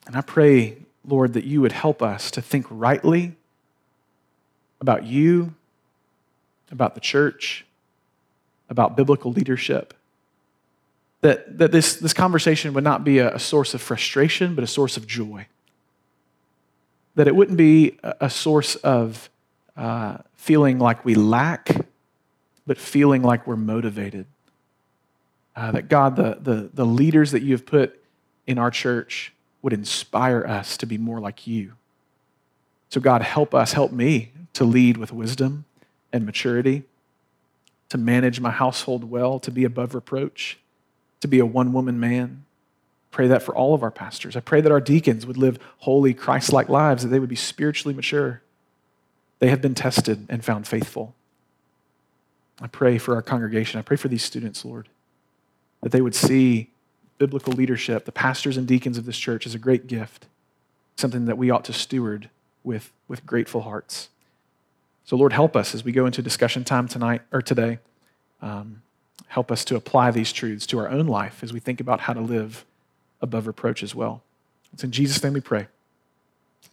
And 0.08 0.16
I 0.16 0.22
pray, 0.22 0.78
Lord, 1.08 1.34
that 1.34 1.44
you 1.44 1.62
would 1.62 1.74
help 1.74 2.02
us 2.02 2.32
to 2.32 2.42
think 2.42 2.66
rightly 2.72 3.36
about 4.82 5.04
you, 5.04 5.54
about 6.72 6.96
the 6.96 7.02
church, 7.02 7.68
about 8.68 8.98
biblical 8.98 9.32
leadership. 9.32 9.94
That, 11.22 11.60
that 11.60 11.72
this, 11.72 11.98
this 11.98 12.14
conversation 12.14 12.74
would 12.74 12.84
not 12.84 13.04
be 13.04 13.20
a, 13.20 13.36
a 13.36 13.40
source 13.40 13.76
of 13.76 13.82
frustration, 13.84 14.56
but 14.56 14.64
a 14.64 14.68
source 14.68 14.98
of 14.98 15.06
joy 15.06 15.46
that 17.16 17.28
it 17.28 17.36
wouldn't 17.36 17.58
be 17.58 17.98
a 18.04 18.30
source 18.30 18.76
of 18.76 19.30
uh, 19.78 20.18
feeling 20.36 20.80
like 20.80 21.04
we 21.06 21.16
lack, 21.16 21.70
but 22.68 22.78
feeling 22.78 23.22
like 23.22 23.48
we're 23.48 23.56
motivated. 23.56 24.26
Uh, 25.56 25.72
that 25.72 25.88
God, 25.88 26.18
the, 26.18 26.38
the, 26.42 26.70
the 26.74 26.86
leaders 26.86 27.32
that 27.32 27.42
you 27.42 27.54
have 27.54 27.66
put 27.66 28.02
in 28.46 28.58
our 28.58 28.70
church, 28.70 29.34
would 29.62 29.74
inspire 29.74 30.46
us 30.46 30.78
to 30.78 30.86
be 30.86 30.98
more 30.98 31.20
like 31.20 31.48
you. 31.48 31.74
So, 32.90 33.02
God, 33.02 33.24
help 33.24 33.56
us, 33.56 33.74
help 33.74 33.92
me 33.92 34.32
to 34.54 34.64
lead 34.64 34.98
with 34.98 35.12
wisdom 35.12 35.66
and 36.14 36.26
maturity, 36.26 36.84
to 37.90 37.98
manage 37.98 38.40
my 38.40 38.52
household 38.52 39.10
well, 39.10 39.40
to 39.40 39.52
be 39.52 39.64
above 39.64 39.96
reproach, 39.96 40.60
to 41.22 41.28
be 41.28 41.40
a 41.40 41.46
one 41.46 41.74
woman 41.74 42.00
man 42.00 42.45
pray 43.16 43.28
that 43.28 43.42
for 43.42 43.56
all 43.56 43.74
of 43.74 43.82
our 43.82 43.92
pastors. 43.92 44.36
I 44.36 44.42
pray 44.42 44.60
that 44.60 44.74
our 44.74 44.82
deacons 44.82 45.26
would 45.26 45.38
live 45.38 45.58
holy, 45.78 46.14
Christ 46.14 46.52
like 46.52 46.68
lives, 46.68 47.02
that 47.02 47.08
they 47.08 47.20
would 47.20 47.30
be 47.30 47.36
spiritually 47.38 47.96
mature. 47.96 48.42
They 49.40 49.48
have 49.48 49.62
been 49.62 49.74
tested 49.74 50.26
and 50.28 50.44
found 50.44 50.68
faithful. 50.68 51.16
I 52.60 52.68
pray 52.68 52.98
for 52.98 53.16
our 53.16 53.22
congregation. 53.22 53.80
I 53.80 53.84
pray 53.84 53.96
for 53.96 54.10
these 54.10 54.22
students, 54.22 54.66
Lord, 54.66 54.90
that 55.82 55.94
they 55.94 56.02
would 56.02 56.14
see 56.14 56.72
biblical 57.18 57.54
leadership, 57.54 58.04
the 58.04 58.12
pastors 58.12 58.58
and 58.58 58.68
deacons 58.68 58.98
of 58.98 59.06
this 59.06 59.18
church, 59.18 59.48
as 59.48 59.56
a 59.56 59.60
great 59.60 59.88
gift, 59.88 60.26
something 60.98 61.24
that 61.24 61.38
we 61.38 61.50
ought 61.50 61.64
to 61.64 61.74
steward 61.74 62.30
with, 62.66 62.92
with 63.08 63.26
grateful 63.26 63.62
hearts. 63.62 64.10
So, 65.06 65.16
Lord, 65.16 65.32
help 65.32 65.56
us 65.56 65.74
as 65.74 65.86
we 65.86 65.94
go 65.94 66.06
into 66.06 66.22
discussion 66.22 66.66
time 66.66 66.90
tonight 66.90 67.22
or 67.32 67.42
today. 67.42 67.80
Um, 68.42 68.82
help 69.28 69.54
us 69.54 69.64
to 69.66 69.78
apply 69.78 70.12
these 70.12 70.34
truths 70.34 70.66
to 70.66 70.80
our 70.80 70.90
own 70.90 71.08
life 71.08 71.44
as 71.44 71.54
we 71.54 71.62
think 71.62 71.80
about 71.80 72.02
how 72.02 72.12
to 72.12 72.20
live 72.20 72.66
above 73.26 73.46
reproach 73.48 73.84
as 73.84 73.94
well. 73.94 74.24
It's 74.72 74.84
in 74.84 74.92
Jesus' 74.92 75.22
name 75.22 75.34
we 75.34 75.42
pray. 75.42 75.68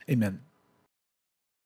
Amen. 0.09 0.41